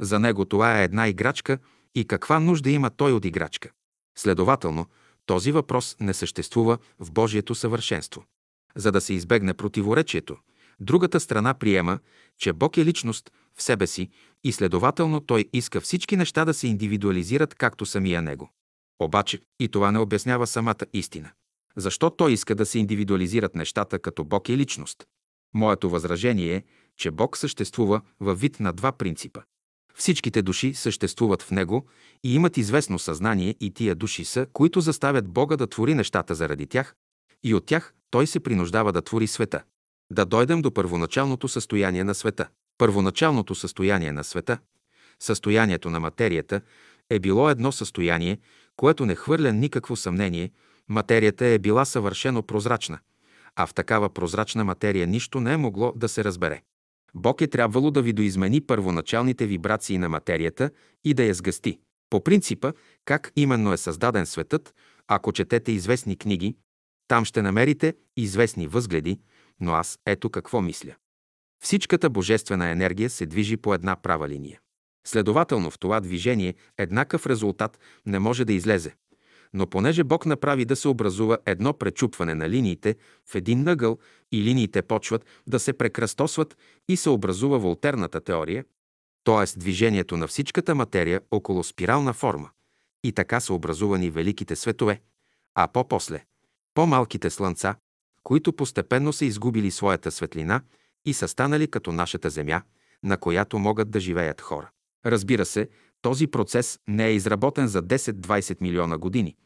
За 0.00 0.18
Него 0.18 0.44
това 0.44 0.80
е 0.80 0.84
една 0.84 1.08
играчка 1.08 1.58
и 1.94 2.04
каква 2.04 2.40
нужда 2.40 2.70
има 2.70 2.90
Той 2.90 3.12
от 3.12 3.24
играчка? 3.24 3.70
Следователно, 4.18 4.86
този 5.26 5.52
въпрос 5.52 5.96
не 6.00 6.14
съществува 6.14 6.78
в 7.00 7.12
Божието 7.12 7.54
съвършенство. 7.54 8.24
За 8.76 8.92
да 8.92 9.00
се 9.00 9.14
избегне 9.14 9.54
противоречието, 9.54 10.36
другата 10.80 11.20
страна 11.20 11.54
приема, 11.54 11.98
че 12.38 12.52
Бог 12.52 12.76
е 12.76 12.84
личност 12.84 13.30
в 13.54 13.62
себе 13.62 13.86
си 13.86 14.08
и 14.44 14.52
следователно 14.52 15.20
той 15.20 15.44
иска 15.52 15.80
всички 15.80 16.16
неща 16.16 16.44
да 16.44 16.54
се 16.54 16.66
индивидуализират 16.66 17.54
както 17.54 17.86
самия 17.86 18.22
него. 18.22 18.50
Обаче 18.98 19.40
и 19.60 19.68
това 19.68 19.90
не 19.90 19.98
обяснява 19.98 20.46
самата 20.46 20.86
истина. 20.92 21.30
Защо 21.76 22.10
той 22.10 22.32
иска 22.32 22.54
да 22.54 22.66
се 22.66 22.78
индивидуализират 22.78 23.54
нещата 23.54 23.98
като 23.98 24.24
Бог 24.24 24.48
е 24.48 24.56
личност? 24.56 25.04
Моето 25.54 25.90
възражение 25.90 26.54
е, 26.54 26.62
че 26.96 27.10
Бог 27.10 27.36
съществува 27.36 28.00
във 28.20 28.40
вид 28.40 28.60
на 28.60 28.72
два 28.72 28.92
принципа. 28.92 29.40
Всичките 29.96 30.42
души 30.42 30.74
съществуват 30.74 31.42
в 31.42 31.50
Него 31.50 31.86
и 32.24 32.34
имат 32.34 32.56
известно 32.56 32.98
съзнание 32.98 33.54
и 33.60 33.70
тия 33.70 33.94
души 33.94 34.24
са, 34.24 34.46
които 34.52 34.80
заставят 34.80 35.28
Бога 35.28 35.56
да 35.56 35.66
твори 35.66 35.94
нещата 35.94 36.34
заради 36.34 36.66
тях 36.66 36.94
и 37.42 37.54
от 37.54 37.66
тях 37.66 37.94
Той 38.10 38.26
се 38.26 38.40
принуждава 38.40 38.92
да 38.92 39.02
твори 39.02 39.26
света. 39.26 39.62
Да 40.12 40.24
дойдем 40.24 40.62
до 40.62 40.74
първоначалното 40.74 41.48
състояние 41.48 42.04
на 42.04 42.14
света. 42.14 42.48
Първоначалното 42.78 43.54
състояние 43.54 44.12
на 44.12 44.24
света, 44.24 44.58
състоянието 45.20 45.90
на 45.90 46.00
материята, 46.00 46.60
е 47.10 47.18
било 47.18 47.50
едно 47.50 47.72
състояние, 47.72 48.38
което 48.76 49.06
не 49.06 49.14
хвърля 49.14 49.52
никакво 49.52 49.96
съмнение, 49.96 50.50
материята 50.88 51.46
е 51.46 51.58
била 51.58 51.84
съвършено 51.84 52.42
прозрачна, 52.42 52.98
а 53.56 53.66
в 53.66 53.74
такава 53.74 54.08
прозрачна 54.08 54.64
материя 54.64 55.06
нищо 55.06 55.40
не 55.40 55.52
е 55.52 55.56
могло 55.56 55.92
да 55.96 56.08
се 56.08 56.24
разбере. 56.24 56.62
Бог 57.14 57.40
е 57.40 57.46
трябвало 57.46 57.90
да 57.90 58.02
видоизмени 58.02 58.60
първоначалните 58.60 59.46
вибрации 59.46 59.98
на 59.98 60.08
материята 60.08 60.70
и 61.04 61.14
да 61.14 61.24
я 61.24 61.34
сгъсти. 61.34 61.78
По 62.10 62.24
принципа, 62.24 62.72
как 63.04 63.32
именно 63.36 63.72
е 63.72 63.76
създаден 63.76 64.26
светът, 64.26 64.74
ако 65.08 65.32
четете 65.32 65.72
известни 65.72 66.16
книги, 66.16 66.56
там 67.08 67.24
ще 67.24 67.42
намерите 67.42 67.94
известни 68.16 68.68
възгледи, 68.68 69.20
но 69.60 69.72
аз 69.72 69.98
ето 70.06 70.30
какво 70.30 70.60
мисля. 70.62 70.94
Всичката 71.64 72.10
божествена 72.10 72.68
енергия 72.68 73.10
се 73.10 73.26
движи 73.26 73.56
по 73.56 73.74
една 73.74 73.96
права 73.96 74.28
линия. 74.28 74.60
Следователно 75.06 75.70
в 75.70 75.78
това 75.78 76.00
движение 76.00 76.54
еднакъв 76.78 77.26
резултат 77.26 77.78
не 78.06 78.18
може 78.18 78.44
да 78.44 78.52
излезе. 78.52 78.94
Но 79.54 79.66
понеже 79.66 80.04
Бог 80.04 80.26
направи 80.26 80.64
да 80.64 80.76
се 80.76 80.88
образува 80.88 81.38
едно 81.46 81.72
пречупване 81.72 82.34
на 82.34 82.48
линиите 82.48 82.96
в 83.26 83.34
един 83.34 83.62
нъгъл 83.62 83.98
и 84.32 84.42
линиите 84.42 84.82
почват 84.82 85.26
да 85.46 85.58
се 85.58 85.72
прекръстосват 85.72 86.56
и 86.88 86.96
се 86.96 87.10
образува 87.10 87.58
волтерната 87.58 88.20
теория, 88.20 88.64
т.е. 89.24 89.58
движението 89.58 90.16
на 90.16 90.26
всичката 90.26 90.74
материя 90.74 91.20
около 91.30 91.64
спирална 91.64 92.12
форма. 92.12 92.50
И 93.04 93.12
така 93.12 93.40
са 93.40 93.54
образувани 93.54 94.10
великите 94.10 94.56
светове, 94.56 95.00
а 95.54 95.68
по-после– 95.68 96.24
по-малките 96.74 97.30
слънца, 97.30 97.74
които 98.22 98.52
постепенно 98.52 99.12
са 99.12 99.24
изгубили 99.24 99.70
своята 99.70 100.10
светлина 100.10 100.60
и 101.04 101.14
са 101.14 101.28
станали 101.28 101.68
като 101.68 101.92
нашата 101.92 102.30
Земя, 102.30 102.62
на 103.02 103.16
която 103.16 103.58
могат 103.58 103.90
да 103.90 104.00
живеят 104.00 104.40
хора. 104.40 104.70
Разбира 105.06 105.44
се, 105.44 105.68
този 106.02 106.26
процес 106.26 106.78
не 106.88 107.06
е 107.06 107.14
изработен 107.14 107.68
за 107.68 107.82
10-20 107.82 108.60
милиона 108.60 108.98
години, 108.98 109.36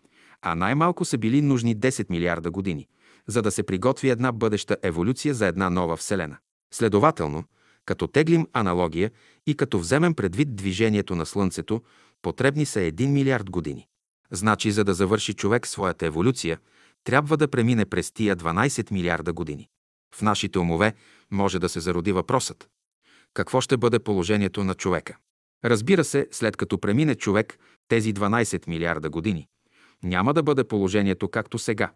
а 0.42 0.54
най-малко 0.54 1.04
са 1.04 1.18
били 1.18 1.42
нужни 1.42 1.76
10 1.76 2.10
милиарда 2.10 2.50
години, 2.50 2.88
за 3.26 3.42
да 3.42 3.50
се 3.50 3.62
приготви 3.62 4.10
една 4.10 4.32
бъдеща 4.32 4.76
еволюция 4.82 5.34
за 5.34 5.46
една 5.46 5.70
нова 5.70 5.96
Вселена. 5.96 6.36
Следователно, 6.74 7.44
като 7.84 8.06
теглим 8.06 8.46
аналогия 8.52 9.10
и 9.46 9.54
като 9.54 9.78
вземем 9.78 10.14
предвид 10.14 10.56
движението 10.56 11.14
на 11.14 11.26
Слънцето, 11.26 11.82
потребни 12.22 12.66
са 12.66 12.78
1 12.78 13.06
милиард 13.06 13.50
години. 13.50 13.86
Значи, 14.30 14.70
за 14.70 14.84
да 14.84 14.94
завърши 14.94 15.34
човек 15.34 15.66
своята 15.66 16.06
еволюция, 16.06 16.58
трябва 17.04 17.36
да 17.36 17.48
премине 17.48 17.84
през 17.84 18.12
тия 18.12 18.36
12 18.36 18.92
милиарда 18.92 19.32
години. 19.32 19.68
В 20.14 20.22
нашите 20.22 20.58
умове 20.58 20.94
може 21.30 21.58
да 21.58 21.68
се 21.68 21.80
зароди 21.80 22.12
въпросът. 22.12 22.68
Какво 23.34 23.60
ще 23.60 23.76
бъде 23.76 23.98
положението 23.98 24.64
на 24.64 24.74
човека? 24.74 25.16
Разбира 25.64 26.04
се, 26.04 26.28
след 26.30 26.56
като 26.56 26.78
премине 26.78 27.14
човек 27.14 27.58
тези 27.88 28.14
12 28.14 28.68
милиарда 28.68 29.10
години, 29.10 29.48
няма 30.02 30.34
да 30.34 30.42
бъде 30.42 30.64
положението 30.64 31.28
както 31.28 31.58
сега, 31.58 31.92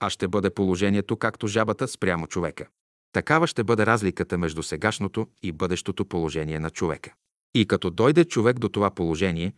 а 0.00 0.10
ще 0.10 0.28
бъде 0.28 0.50
положението 0.50 1.16
както 1.16 1.46
жабата 1.46 1.88
спрямо 1.88 2.26
човека. 2.26 2.66
Такава 3.12 3.46
ще 3.46 3.64
бъде 3.64 3.86
разликата 3.86 4.38
между 4.38 4.62
сегашното 4.62 5.26
и 5.42 5.52
бъдещото 5.52 6.04
положение 6.04 6.60
на 6.60 6.70
човека. 6.70 7.12
И 7.54 7.66
като 7.66 7.90
дойде 7.90 8.24
човек 8.24 8.58
до 8.58 8.68
това 8.68 8.90
положение, 8.90 9.52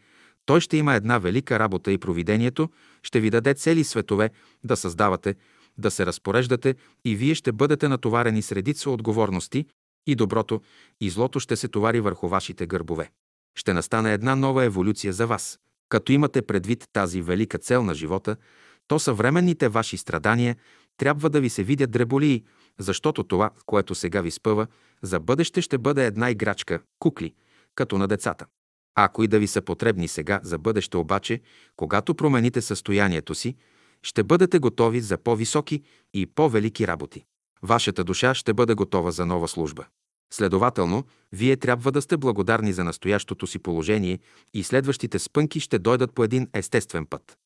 Той 0.47 0.61
ще 0.61 0.77
има 0.77 0.95
една 0.95 1.19
велика 1.19 1.59
работа 1.59 1.93
и 1.93 1.99
провидението 1.99 2.71
ще 3.03 3.21
ви 3.21 3.31
даде 3.31 3.55
цели 3.55 3.85
светове 3.85 4.31
да 4.65 4.77
създавате, 4.77 5.35
да 5.79 5.91
се 5.91 6.07
разпореждате 6.07 6.75
и 7.05 7.17
вие 7.17 7.35
ще 7.35 7.53
бъдете 7.53 7.89
натоварени 7.89 8.43
с 8.43 8.53
редица 8.53 8.91
отговорности 8.91 9.67
и 10.07 10.15
доброто 10.15 10.61
и 11.01 11.11
злото 11.11 11.41
ще 11.41 11.57
се 11.57 11.69
товари 11.69 12.01
върху 12.01 12.29
вашите 12.29 12.67
гърбове. 12.67 13.11
Ще 13.59 13.73
настане 13.73 14.13
една 14.13 14.37
нова 14.37 14.65
еволюция 14.65 15.13
за 15.13 15.27
вас. 15.27 15.59
Като 15.89 16.13
имате 16.13 16.43
предвид 16.43 16.85
тази 16.93 17.23
велика 17.23 17.59
цел 17.59 17.83
на 17.83 17.95
живота, 17.95 18.37
то 18.89 18.99
съвременните 18.99 19.69
ваши 19.69 19.97
страдания 19.97 20.57
трябва 20.97 21.31
да 21.31 21.41
ви 21.41 21.49
се 21.49 21.63
видят 21.63 21.91
дреболии, 21.91 22.45
защото 22.79 23.25
това, 23.25 23.51
което 23.67 23.95
сега 23.95 24.21
ви 24.21 24.31
спъва, 24.31 24.67
за 25.03 25.21
бъдеще 25.21 25.63
ще 25.63 25.79
бъде 25.79 26.07
една 26.07 26.31
играчка, 26.31 26.81
кукли, 26.99 27.35
като 27.75 27.99
на 27.99 28.09
децата. 28.09 28.47
Ако 28.95 29.23
и 29.23 29.29
да 29.29 29.39
ви 29.39 29.47
са 29.47 29.63
потребни 29.63 30.09
сега, 30.09 30.41
за 30.43 30.59
бъдеще 30.59 30.97
обаче, 30.97 31.41
когато 31.77 32.15
промените 32.15 32.61
състоянието 32.61 33.35
си, 33.35 33.57
ще 34.03 34.23
бъдете 34.23 34.59
готови 34.59 35.01
за 35.01 35.19
по-високи 35.19 35.83
и 36.15 36.27
по-велики 36.27 36.87
работи. 36.87 37.25
Вашата 37.63 38.05
душа 38.05 38.35
ще 38.35 38.55
бъде 38.55 38.75
готова 38.75 39.11
за 39.11 39.27
нова 39.27 39.49
служба. 39.49 39.87
Следователно, 40.31 41.05
вие 41.33 41.57
трябва 41.57 41.93
да 41.93 42.03
сте 42.03 42.17
благодарни 42.17 42.73
за 42.73 42.85
настоящото 42.85 43.47
си 43.47 43.59
положение 43.59 44.19
и 44.55 44.65
следващите 44.65 45.19
спънки 45.19 45.61
ще 45.61 45.79
дойдат 45.79 46.15
по 46.15 46.25
един 46.25 46.49
естествен 46.53 47.07
път. 47.07 47.39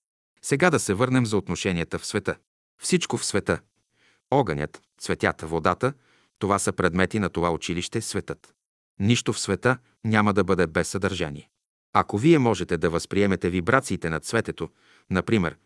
Сега 0.42 0.70
да 0.70 0.78
се 0.78 0.94
върнем 0.94 1.26
за 1.26 1.36
отношенията 1.36 1.98
в 1.98 2.06
света. 2.06 2.36
Всичко 2.82 3.16
в 3.16 3.24
света– 3.24 3.60
огънят, 4.30 4.82
цветята, 4.98 5.46
водата– 5.46 5.92
това 6.38 6.58
са 6.58 6.72
предмети 6.72 7.18
на 7.18 7.28
това 7.28 7.50
училище 7.50 8.00
светът. 8.00 8.54
Нищо 9.00 9.32
в 9.32 9.40
света 9.40 9.78
няма 10.04 10.34
да 10.34 10.44
бъде 10.44 10.66
без 10.66 10.88
съдържание. 10.88 11.48
Ако 11.92 12.18
вие 12.18 12.38
можете 12.38 12.76
да 12.76 12.90
възприемете 12.90 13.50
вибрациите 13.50 14.10
на 14.10 14.20
цветето, 14.20 14.68
например, 15.10 15.56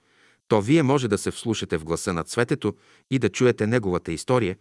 то 0.48 0.60
вие 0.60 0.82
може 0.82 1.08
да 1.08 1.18
се 1.18 1.30
вслушате 1.30 1.78
в 1.78 1.84
гласа 1.84 2.12
на 2.12 2.24
цветето 2.24 2.74
и 3.10 3.18
да 3.18 3.28
чуете 3.28 3.66
неговата 3.66 4.12
история, 4.12 4.56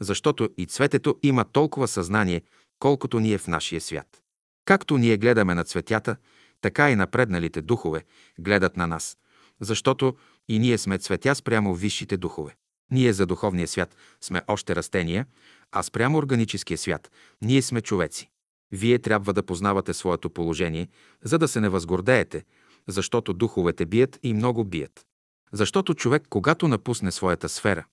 защото 0.00 0.48
и 0.56 0.66
цветето 0.66 1.18
има 1.22 1.44
толкова 1.44 1.88
съзнание, 1.88 2.42
колкото 2.78 3.20
ние 3.20 3.38
в 3.38 3.46
нашия 3.46 3.80
свят. 3.80 4.22
Както 4.64 4.98
ние 4.98 5.16
гледаме 5.16 5.54
на 5.54 5.64
цветята, 5.64 6.16
така 6.60 6.90
и 6.90 6.96
напредналите 6.96 7.62
духове 7.62 8.04
гледат 8.38 8.76
на 8.76 8.86
нас, 8.86 9.18
защото 9.60 10.16
и 10.48 10.58
ние 10.58 10.78
сме 10.78 10.98
цветя 10.98 11.34
спрямо 11.34 11.74
висшите 11.74 12.16
духове. 12.16 12.56
Ние 12.90 13.12
за 13.12 13.26
духовния 13.26 13.68
свят 13.68 13.96
сме 14.20 14.42
още 14.46 14.76
растения, 14.76 15.26
а 15.72 15.82
спрямо 15.82 16.18
органическия 16.18 16.78
свят 16.78 17.10
ние 17.42 17.62
сме 17.62 17.80
човеци. 17.80 18.30
Вие 18.72 18.98
трябва 18.98 19.32
да 19.32 19.42
познавате 19.42 19.94
своето 19.94 20.30
положение, 20.30 20.88
за 21.24 21.38
да 21.38 21.48
се 21.48 21.60
не 21.60 21.68
възгордеете, 21.68 22.44
защото 22.88 23.32
духовете 23.32 23.86
бият 23.86 24.18
и 24.22 24.34
много 24.34 24.64
бият. 24.64 25.06
Защото 25.52 25.94
човек, 25.94 26.22
когато 26.30 26.68
напусне 26.68 27.12
своята 27.12 27.48
сфера, 27.48 27.84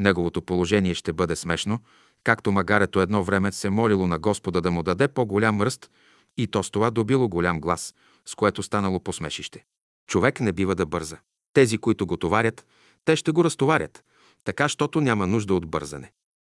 неговото 0.00 0.42
положение 0.42 0.94
ще 0.94 1.12
бъде 1.12 1.36
смешно, 1.36 1.78
както 2.24 2.52
магарето 2.52 3.00
едно 3.00 3.24
време 3.24 3.52
се 3.52 3.70
молило 3.70 4.06
на 4.06 4.18
Господа 4.18 4.60
да 4.60 4.70
му 4.70 4.82
даде 4.82 5.08
по-голям 5.08 5.62
ръст 5.62 5.90
и 6.36 6.46
то 6.46 6.62
с 6.62 6.70
това 6.70 6.90
добило 6.90 7.28
голям 7.28 7.60
глас, 7.60 7.94
с 8.26 8.34
което 8.34 8.62
станало 8.62 9.00
посмешище. 9.00 9.64
Човек 10.08 10.40
не 10.40 10.52
бива 10.52 10.74
да 10.74 10.86
бърза. 10.86 11.18
Тези, 11.52 11.78
които 11.78 12.06
го 12.06 12.16
товарят, 12.16 12.66
те 13.04 13.16
ще 13.16 13.32
го 13.32 13.44
разтоварят, 13.44 14.04
така, 14.44 14.68
щото 14.68 15.00
няма 15.00 15.26
нужда 15.26 15.54
от 15.54 15.66
бързане. 15.66 16.12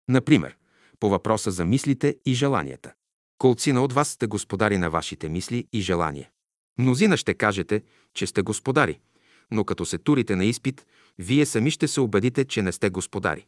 Например, 0.09 0.57
по 0.99 1.09
въпроса 1.09 1.51
за 1.51 1.65
мислите 1.65 2.15
и 2.25 2.33
желанията. 2.33 2.93
Колцина 3.37 3.83
от 3.83 3.93
вас 3.93 4.09
сте 4.09 4.27
господари 4.27 4.77
на 4.77 4.89
вашите 4.89 5.29
мисли 5.29 5.67
и 5.73 5.81
желания. 5.81 6.29
Мнозина 6.79 7.17
ще 7.17 7.33
кажете, 7.33 7.83
че 8.13 8.27
сте 8.27 8.41
господари, 8.41 8.99
но 9.51 9.63
като 9.63 9.85
се 9.85 9.97
турите 9.97 10.35
на 10.35 10.45
изпит, 10.45 10.85
вие 11.19 11.45
сами 11.45 11.71
ще 11.71 11.87
се 11.87 12.01
убедите, 12.01 12.45
че 12.45 12.61
не 12.61 12.71
сте 12.71 12.89
господари. 12.89 13.45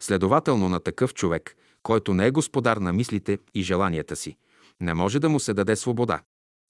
Следователно 0.00 0.68
на 0.68 0.80
такъв 0.80 1.14
човек, 1.14 1.56
който 1.82 2.14
не 2.14 2.26
е 2.26 2.30
господар 2.30 2.76
на 2.76 2.92
мислите 2.92 3.38
и 3.54 3.62
желанията 3.62 4.16
си, 4.16 4.36
не 4.80 4.94
може 4.94 5.18
да 5.18 5.28
му 5.28 5.40
се 5.40 5.54
даде 5.54 5.76
свобода, 5.76 6.20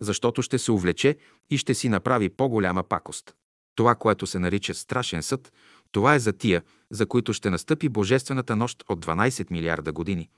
защото 0.01 0.43
ще 0.43 0.59
се 0.59 0.73
увлече 0.73 1.17
и 1.51 1.59
ще 1.59 1.75
си 1.75 1.89
направи 1.89 2.29
по-голяма 2.29 2.83
пакост. 2.83 3.35
Това, 3.75 3.95
което 3.95 4.27
се 4.27 4.39
нарича 4.39 4.75
страшен 4.75 5.23
съд, 5.23 5.53
това 5.93 6.15
е 6.15 6.19
за 6.19 6.33
тия, 6.33 6.63
за 6.91 7.07
които 7.07 7.33
ще 7.33 7.51
настъпи 7.51 7.89
Божествената 7.89 8.57
нощ 8.57 8.85
от 8.89 9.07
12 9.07 9.51
милиарда 9.51 9.93
години, 9.93 10.29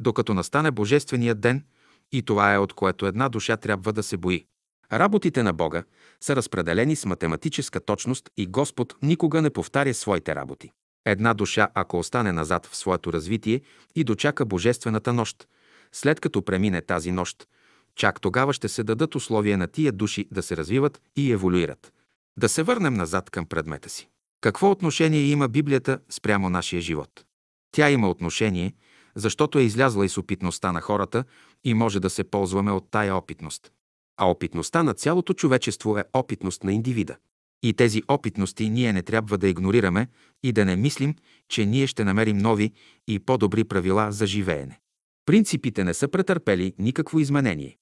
докато 0.00 0.34
настане 0.34 0.70
Божественият 0.70 1.40
ден, 1.40 1.64
и 2.12 2.22
това 2.22 2.54
е 2.54 2.58
от 2.58 2.72
което 2.72 3.06
една 3.06 3.28
душа 3.28 3.56
трябва 3.56 3.92
да 3.92 4.02
се 4.02 4.16
бои. 4.16 4.46
Работите 4.92 5.42
на 5.42 5.52
Бога 5.52 5.84
са 6.20 6.36
разпределени 6.36 6.96
с 6.96 7.04
математическа 7.04 7.80
точност 7.80 8.30
и 8.36 8.46
Господ 8.46 8.96
никога 9.02 9.42
не 9.42 9.50
повтаря 9.50 9.94
своите 9.94 10.34
работи. 10.34 10.70
Една 11.04 11.34
душа, 11.34 11.68
ако 11.74 11.98
остане 11.98 12.32
назад 12.32 12.66
в 12.66 12.76
своето 12.76 13.12
развитие 13.12 13.60
и 13.94 14.04
дочака 14.04 14.44
Божествената 14.46 15.12
нощ, 15.12 15.48
след 15.92 16.20
като 16.20 16.42
премине 16.42 16.82
тази 16.82 17.12
нощ, 17.12 17.48
чак 17.96 18.20
тогава 18.20 18.52
ще 18.52 18.68
се 18.68 18.84
дадат 18.84 19.14
условия 19.14 19.58
на 19.58 19.66
тия 19.66 19.92
души 19.92 20.28
да 20.30 20.42
се 20.42 20.56
развиват 20.56 21.00
и 21.16 21.32
еволюират. 21.32 21.92
Да 22.38 22.48
се 22.48 22.62
върнем 22.62 22.94
назад 22.94 23.30
към 23.30 23.46
предмета 23.46 23.88
си. 23.88 24.08
Какво 24.40 24.70
отношение 24.70 25.20
има 25.20 25.48
Библията 25.48 25.98
спрямо 26.10 26.50
нашия 26.50 26.82
живот? 26.82 27.24
Тя 27.72 27.90
има 27.90 28.10
отношение, 28.10 28.74
защото 29.14 29.58
е 29.58 29.62
излязла 29.62 30.06
из 30.06 30.18
опитността 30.18 30.72
на 30.72 30.80
хората 30.80 31.24
и 31.64 31.74
може 31.74 32.00
да 32.00 32.10
се 32.10 32.24
ползваме 32.24 32.72
от 32.72 32.90
тая 32.90 33.16
опитност. 33.16 33.72
А 34.16 34.30
опитността 34.30 34.82
на 34.82 34.94
цялото 34.94 35.32
човечество 35.32 35.98
е 35.98 36.04
опитност 36.12 36.64
на 36.64 36.72
индивида. 36.72 37.16
И 37.62 37.72
тези 37.72 38.02
опитности 38.08 38.70
ние 38.70 38.92
не 38.92 39.02
трябва 39.02 39.38
да 39.38 39.48
игнорираме 39.48 40.08
и 40.42 40.52
да 40.52 40.64
не 40.64 40.76
мислим, 40.76 41.14
че 41.48 41.66
ние 41.66 41.86
ще 41.86 42.04
намерим 42.04 42.38
нови 42.38 42.72
и 43.08 43.18
по-добри 43.18 43.64
правила 43.64 44.12
за 44.12 44.26
живеене. 44.26 44.80
Принципите 45.26 45.84
не 45.84 45.94
са 45.94 46.08
претърпели 46.08 46.74
никакво 46.78 47.18
изменение, 47.18 47.76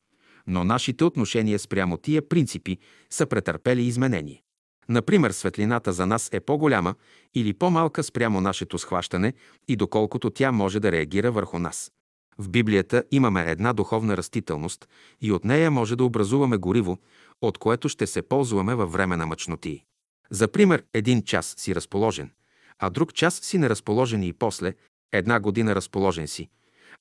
но 0.47 0.65
нашите 0.65 1.05
отношения 1.05 1.59
спрямо 1.59 1.97
тия 1.97 2.29
принципи 2.29 2.79
са 3.11 3.27
претърпели 3.27 3.83
изменение. 3.83 4.43
Например, 4.89 5.31
светлината 5.31 5.93
за 5.93 6.07
нас 6.07 6.31
е 6.33 6.41
по-голяма 6.41 6.95
или 7.35 7.53
по-малка 7.53 8.03
спрямо 8.03 8.41
нашето 8.41 8.79
схващане 8.79 9.33
и 9.69 9.77
доколкото 9.77 10.31
тя 10.31 10.53
може 10.53 10.81
да 10.81 10.93
реагира 10.93 11.33
върху 11.33 11.59
нас. 11.59 11.93
В 12.39 12.49
Библията 12.49 13.05
имаме 13.11 13.45
една 13.51 13.73
духовна 13.73 14.17
растителност 14.17 14.89
и 15.21 15.33
от 15.33 15.45
нея 15.45 15.71
може 15.71 15.97
да 15.97 16.05
образуваме 16.05 16.57
гориво, 16.57 16.99
от 17.43 17.59
което 17.59 17.89
ще 17.89 18.07
се 18.07 18.23
ползваме 18.23 18.75
във 18.75 18.93
време 18.93 19.17
на 19.17 19.27
мъчноти. 19.27 19.85
За 20.31 20.49
пример, 20.49 20.85
един 20.95 21.23
час 21.23 21.55
си 21.59 21.75
разположен, 21.75 22.31
а 22.79 22.91
друг 22.91 23.13
час 23.13 23.35
си 23.35 23.59
неразположен 23.59 24.23
и 24.23 24.33
после, 24.33 24.75
една 25.13 25.41
година 25.41 25.75
разположен 25.75 26.29
си, 26.29 26.49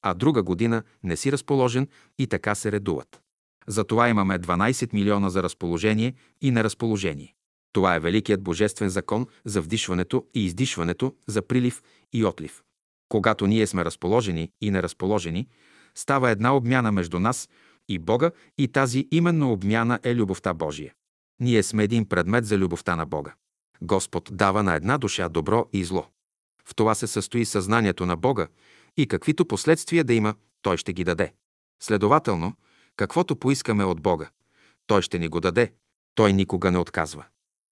а 0.02 0.14
друга 0.14 0.44
година 0.44 0.84
не 1.04 1.16
си 1.16 1.32
разположен 1.32 1.88
и 2.20 2.28
така 2.28 2.56
се 2.56 2.72
редуват. 2.72 3.22
Затова 3.68 4.10
имаме 4.10 4.40
12 4.40 4.94
милиона 4.94 5.30
за 5.30 5.44
разположение 5.44 6.14
и 6.42 6.52
неразположение. 6.52 7.36
Това 7.74 7.96
е 7.96 8.00
великият 8.00 8.44
божествен 8.44 8.90
закон 8.90 9.28
за 9.46 9.62
вдишването 9.62 10.26
и 10.34 10.46
издишването, 10.46 11.16
за 11.28 11.42
прилив 11.42 11.82
и 12.14 12.26
отлив. 12.26 12.64
Когато 13.14 13.47
ние 13.47 13.68
сме 13.68 13.86
разположени 13.86 14.49
и 14.61 14.72
неразположени, 14.72 15.47
става 15.95 16.30
една 16.30 16.55
обмяна 16.55 16.91
между 16.91 17.20
нас 17.20 17.49
и 17.88 17.99
Бога 17.99 18.32
и 18.57 18.68
тази 18.68 19.07
именно 19.11 19.51
обмяна 19.51 19.99
е 20.03 20.16
любовта 20.16 20.53
Божия. 20.53 20.93
Ние 21.39 21.64
сме 21.64 21.84
един 21.84 22.05
предмет 22.05 22.45
за 22.45 22.57
любовта 22.57 22.95
на 22.95 23.05
Бога. 23.05 23.34
Господ 23.82 24.30
дава 24.32 24.64
на 24.64 24.76
една 24.76 24.97
душа 24.97 25.30
добро 25.30 25.66
и 25.74 25.84
зло. 25.84 26.05
В 26.66 26.76
това 26.76 26.95
се 26.95 27.07
състои 27.07 27.45
съзнанието 27.45 28.05
на 28.05 28.16
Бога 28.18 28.47
и 28.97 29.07
каквито 29.07 29.45
последствия 29.45 30.03
да 30.03 30.14
има, 30.14 30.36
Той 30.61 30.78
ще 30.78 30.93
ги 30.93 31.03
даде. 31.03 31.34
Следователно, 31.84 32.53
каквото 32.95 33.36
поискаме 33.36 33.84
от 33.84 34.01
Бога, 34.01 34.30
Той 34.88 35.01
ще 35.01 35.20
ни 35.20 35.28
го 35.28 35.39
даде. 35.39 35.74
Той 36.16 36.34
никога 36.34 36.72
не 36.72 36.78
отказва. 36.78 37.26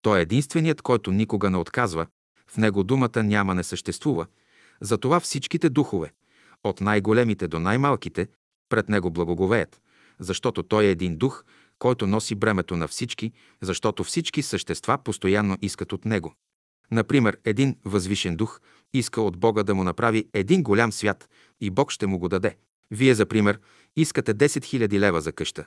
Той 0.02 0.18
е 0.18 0.22
единственият, 0.22 0.82
който 0.82 1.12
никога 1.12 1.50
не 1.50 1.56
отказва. 1.56 2.06
В 2.46 2.56
него 2.56 2.84
думата 2.84 3.22
няма 3.22 3.54
не 3.54 3.62
съществува, 3.62 4.26
затова 4.80 5.20
всичките 5.20 5.68
духове, 5.68 6.12
от 6.64 6.80
най-големите 6.80 7.48
до 7.48 7.58
най-малките, 7.58 8.28
пред 8.68 8.88
него 8.88 9.10
благоговеят, 9.10 9.80
защото 10.18 10.62
той 10.62 10.84
е 10.84 10.90
един 10.90 11.16
дух, 11.16 11.44
който 11.78 12.06
носи 12.06 12.34
бремето 12.34 12.76
на 12.76 12.88
всички, 12.88 13.32
защото 13.60 14.04
всички 14.04 14.42
същества 14.42 14.98
постоянно 14.98 15.56
искат 15.62 15.92
от 15.92 16.04
него. 16.04 16.34
Например, 16.90 17.38
един 17.44 17.76
възвишен 17.84 18.36
дух 18.36 18.60
иска 18.92 19.20
от 19.20 19.36
Бога 19.36 19.62
да 19.62 19.74
му 19.74 19.84
направи 19.84 20.28
един 20.32 20.62
голям 20.62 20.92
свят 20.92 21.28
и 21.60 21.70
Бог 21.70 21.92
ще 21.92 22.06
му 22.06 22.18
го 22.18 22.28
даде. 22.28 22.56
Вие, 22.90 23.14
за 23.14 23.26
пример, 23.26 23.60
искате 23.96 24.34
10 24.34 24.46
000 24.46 24.98
лева 24.98 25.20
за 25.20 25.32
къща 25.32 25.66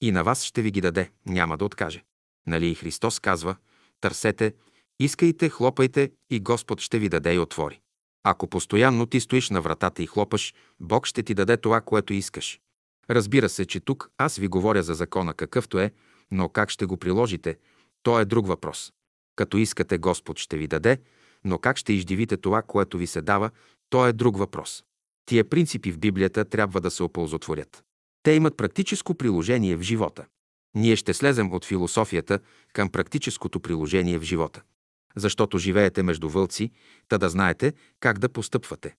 и 0.00 0.12
на 0.12 0.24
вас 0.24 0.44
ще 0.44 0.62
ви 0.62 0.70
ги 0.70 0.80
даде, 0.80 1.10
няма 1.26 1.56
да 1.56 1.64
откаже. 1.64 2.04
Нали 2.46 2.70
и 2.70 2.74
Христос 2.74 3.20
казва, 3.20 3.56
търсете, 4.00 4.54
искайте, 5.00 5.48
хлопайте 5.48 6.10
и 6.30 6.40
Господ 6.40 6.80
ще 6.80 6.98
ви 6.98 7.08
даде 7.08 7.34
и 7.34 7.38
отвори. 7.38 7.80
Ако 8.28 8.46
постоянно 8.46 9.06
ти 9.06 9.20
стоиш 9.20 9.50
на 9.50 9.60
вратата 9.60 10.02
и 10.02 10.06
хлопаш, 10.06 10.54
Бог 10.80 11.06
ще 11.06 11.22
ти 11.22 11.34
даде 11.34 11.56
това, 11.56 11.80
което 11.80 12.12
искаш. 12.12 12.60
Разбира 13.10 13.48
се, 13.48 13.66
че 13.66 13.80
тук 13.80 14.10
аз 14.18 14.36
ви 14.36 14.48
говоря 14.48 14.82
за 14.82 14.94
закона 14.94 15.34
какъвто 15.34 15.78
е, 15.78 15.90
но 16.30 16.48
как 16.48 16.70
ще 16.70 16.86
го 16.86 16.96
приложите, 16.96 17.56
то 18.02 18.20
е 18.20 18.24
друг 18.24 18.46
въпрос. 18.46 18.92
Като 19.36 19.56
искате, 19.56 19.98
Господ 19.98 20.38
ще 20.38 20.56
ви 20.56 20.66
даде, 20.66 20.98
но 21.44 21.58
как 21.58 21.76
ще 21.76 21.92
издивите 21.92 22.36
това, 22.36 22.62
което 22.62 22.98
ви 22.98 23.06
се 23.06 23.22
дава, 23.22 23.50
то 23.90 24.06
е 24.06 24.12
друг 24.12 24.38
въпрос. 24.38 24.84
Тия 25.26 25.48
принципи 25.48 25.92
в 25.92 25.98
Библията 25.98 26.44
трябва 26.44 26.80
да 26.80 26.90
се 26.90 27.02
оползотворят. 27.02 27.84
Те 28.22 28.32
имат 28.32 28.56
практическо 28.56 29.14
приложение 29.14 29.76
в 29.76 29.82
живота. 29.82 30.24
Ние 30.74 30.96
ще 30.96 31.14
слезем 31.14 31.52
от 31.52 31.64
философията 31.64 32.38
към 32.72 32.88
практическото 32.88 33.60
приложение 33.60 34.18
в 34.18 34.22
живота. 34.22 34.62
Защото 35.16 35.58
живеете 35.58 36.02
между 36.02 36.28
вълци, 36.28 36.70
та 37.08 37.18
да 37.18 37.28
знаете 37.28 37.72
как 38.00 38.18
да 38.18 38.28
постъпвате. 38.28 38.94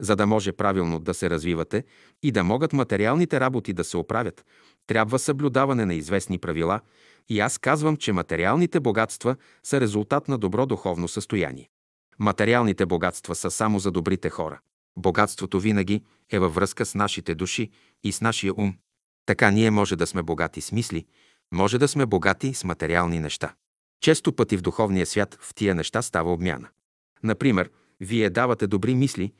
За 0.00 0.16
да 0.16 0.26
може 0.26 0.52
правилно 0.52 0.98
да 0.98 1.14
се 1.14 1.30
развивате 1.30 1.84
и 2.22 2.32
да 2.32 2.44
могат 2.44 2.72
материалните 2.72 3.40
работи 3.40 3.72
да 3.72 3.84
се 3.84 3.96
оправят, 3.96 4.44
трябва 4.86 5.18
съблюдаване 5.18 5.86
на 5.86 5.94
известни 5.94 6.38
правила 6.38 6.80
и 7.28 7.40
аз 7.40 7.58
казвам, 7.58 7.96
че 7.96 8.12
материалните 8.12 8.80
богатства 8.80 9.36
са 9.62 9.80
резултат 9.80 10.28
на 10.28 10.38
добро 10.38 10.66
духовно 10.66 11.08
състояние. 11.08 11.68
Материалните 12.18 12.86
богатства 12.86 13.34
са 13.34 13.50
само 13.50 13.78
за 13.78 13.90
добрите 13.90 14.30
хора. 14.30 14.60
Богатството 14.98 15.60
винаги 15.60 16.02
е 16.30 16.38
във 16.38 16.54
връзка 16.54 16.86
с 16.86 16.94
нашите 16.94 17.34
души 17.34 17.70
и 18.04 18.12
с 18.12 18.20
нашия 18.20 18.52
ум. 18.56 18.74
Така 19.26 19.50
ние 19.50 19.70
може 19.70 19.96
да 19.96 20.06
сме 20.06 20.22
богати 20.22 20.60
с 20.60 20.72
мисли, 20.72 21.06
може 21.52 21.78
да 21.78 21.88
сме 21.88 22.06
богати 22.06 22.54
с 22.54 22.64
материални 22.64 23.20
неща. 23.20 23.54
Често 24.00 24.32
пъти 24.32 24.56
в 24.56 24.62
духовния 24.62 25.06
свят 25.06 25.38
в 25.40 25.54
тия 25.54 25.74
неща 25.74 26.02
става 26.02 26.32
обмяна. 26.32 26.68
Например, 27.22 27.70
вие 28.00 28.30
давате 28.30 28.66
добри 28.66 28.94
мисли, 28.94 29.32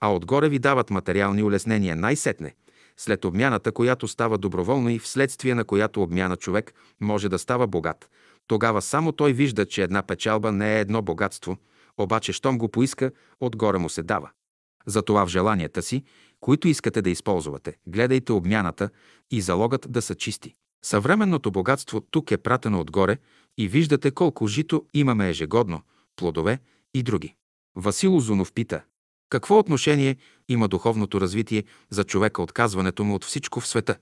а 0.00 0.14
отгоре 0.14 0.48
ви 0.48 0.58
дават 0.58 0.90
материални 0.90 1.42
улеснения 1.42 1.96
най-сетне, 1.96 2.54
след 2.96 3.24
обмяната, 3.24 3.72
която 3.72 4.08
става 4.08 4.38
доброволно 4.38 4.88
и 4.88 4.98
вследствие 4.98 5.54
на 5.54 5.64
която 5.64 6.02
обмяна 6.02 6.36
човек 6.36 6.74
може 7.00 7.28
да 7.28 7.38
става 7.38 7.66
богат. 7.66 8.10
Тогава 8.46 8.82
само 8.82 9.12
той 9.12 9.32
вижда, 9.32 9.66
че 9.66 9.82
една 9.82 10.02
печалба 10.02 10.52
не 10.52 10.76
е 10.76 10.80
едно 10.80 11.02
богатство, 11.02 11.56
обаче 11.98 12.32
щом 12.32 12.58
го 12.58 12.68
поиска, 12.68 13.10
отгоре 13.40 13.78
му 13.78 13.88
се 13.88 14.02
дава. 14.02 14.30
Затова 14.86 15.26
в 15.26 15.28
желанията 15.28 15.82
си, 15.82 16.04
които 16.40 16.68
искате 16.68 17.02
да 17.02 17.10
използвате, 17.10 17.76
гледайте 17.86 18.32
обмяната 18.32 18.90
и 19.30 19.40
залогът 19.40 19.86
да 19.92 20.02
са 20.02 20.14
чисти. 20.14 20.54
Съвременното 20.84 21.50
богатство 21.50 22.00
тук 22.00 22.30
е 22.30 22.38
пратено 22.38 22.80
отгоре 22.80 23.18
и 23.58 23.68
виждате 23.68 24.10
колко 24.10 24.46
жито 24.46 24.86
имаме 24.94 25.28
ежегодно, 25.28 25.82
плодове 26.16 26.58
и 26.94 27.02
други. 27.02 27.34
Васил 27.76 28.16
Озунов 28.16 28.52
пита, 28.52 28.82
какво 29.30 29.58
отношение 29.58 30.16
има 30.48 30.68
духовното 30.68 31.20
развитие 31.20 31.64
за 31.90 32.04
човека 32.04 32.42
отказването 32.42 33.04
му 33.04 33.14
от 33.14 33.24
всичко 33.24 33.60
в 33.60 33.66
света? 33.66 33.96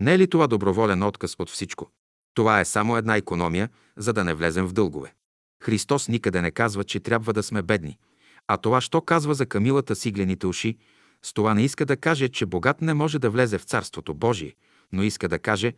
Не 0.00 0.14
е 0.14 0.18
ли 0.18 0.30
това 0.30 0.46
доброволен 0.46 1.02
отказ 1.02 1.36
от 1.38 1.50
всичко? 1.50 1.90
Това 2.34 2.60
е 2.60 2.64
само 2.64 2.96
една 2.96 3.16
економия, 3.16 3.68
за 3.96 4.12
да 4.12 4.24
не 4.24 4.34
влезем 4.34 4.66
в 4.66 4.72
дългове. 4.72 5.14
Христос 5.62 6.08
никъде 6.08 6.42
не 6.42 6.50
казва, 6.50 6.84
че 6.84 7.00
трябва 7.00 7.32
да 7.32 7.42
сме 7.42 7.62
бедни. 7.62 7.98
А 8.46 8.56
това, 8.56 8.80
що 8.80 9.00
казва 9.00 9.34
за 9.34 9.46
камилата 9.46 9.96
с 9.96 10.06
иглените 10.06 10.46
уши, 10.46 10.76
с 11.22 11.32
това 11.32 11.54
не 11.54 11.64
иска 11.64 11.86
да 11.86 11.96
каже, 11.96 12.28
че 12.28 12.46
богат 12.46 12.82
не 12.82 12.94
може 12.94 13.18
да 13.18 13.30
влезе 13.30 13.58
в 13.58 13.64
Царството 13.64 14.14
Божие, 14.14 14.54
но 14.92 15.02
иска 15.02 15.28
да 15.28 15.38
каже, 15.38 15.74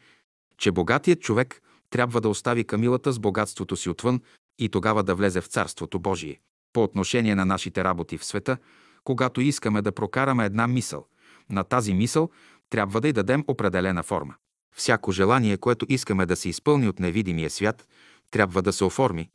че 0.61 0.73
богатият 0.73 1.21
човек 1.21 1.63
трябва 1.91 2.21
да 2.21 2.29
остави 2.29 2.65
камилата 2.65 3.13
с 3.13 3.19
богатството 3.19 3.77
си 3.77 3.89
отвън 3.89 4.21
и 4.59 4.69
тогава 4.69 5.03
да 5.03 5.15
влезе 5.15 5.41
в 5.41 5.47
Царството 5.47 5.99
Божие. 5.99 6.41
По 6.73 6.83
отношение 6.83 7.35
на 7.35 7.45
нашите 7.45 7.85
работи 7.85 8.19
в 8.19 8.25
света, 8.25 8.57
когато 9.05 9.41
искаме 9.41 9.83
да 9.83 9.93
прокараме 9.93 10.45
една 10.45 10.67
мисъл, 10.67 11.07
на 11.51 11.65
тази 11.65 11.95
мисъл 11.95 12.31
трябва 12.71 13.01
да 13.01 13.09
й 13.09 13.13
дадем 13.13 13.45
определена 13.49 14.03
форма. 14.03 14.35
Всяко 14.77 15.13
желание, 15.13 15.57
което 15.57 15.87
искаме 15.89 16.27
да 16.27 16.37
се 16.37 16.49
изпълни 16.49 16.89
от 16.89 16.99
невидимия 16.99 17.51
свят, 17.51 17.89
трябва 18.31 18.63
да 18.63 18.73
се 18.73 18.85
оформи, 18.85 19.31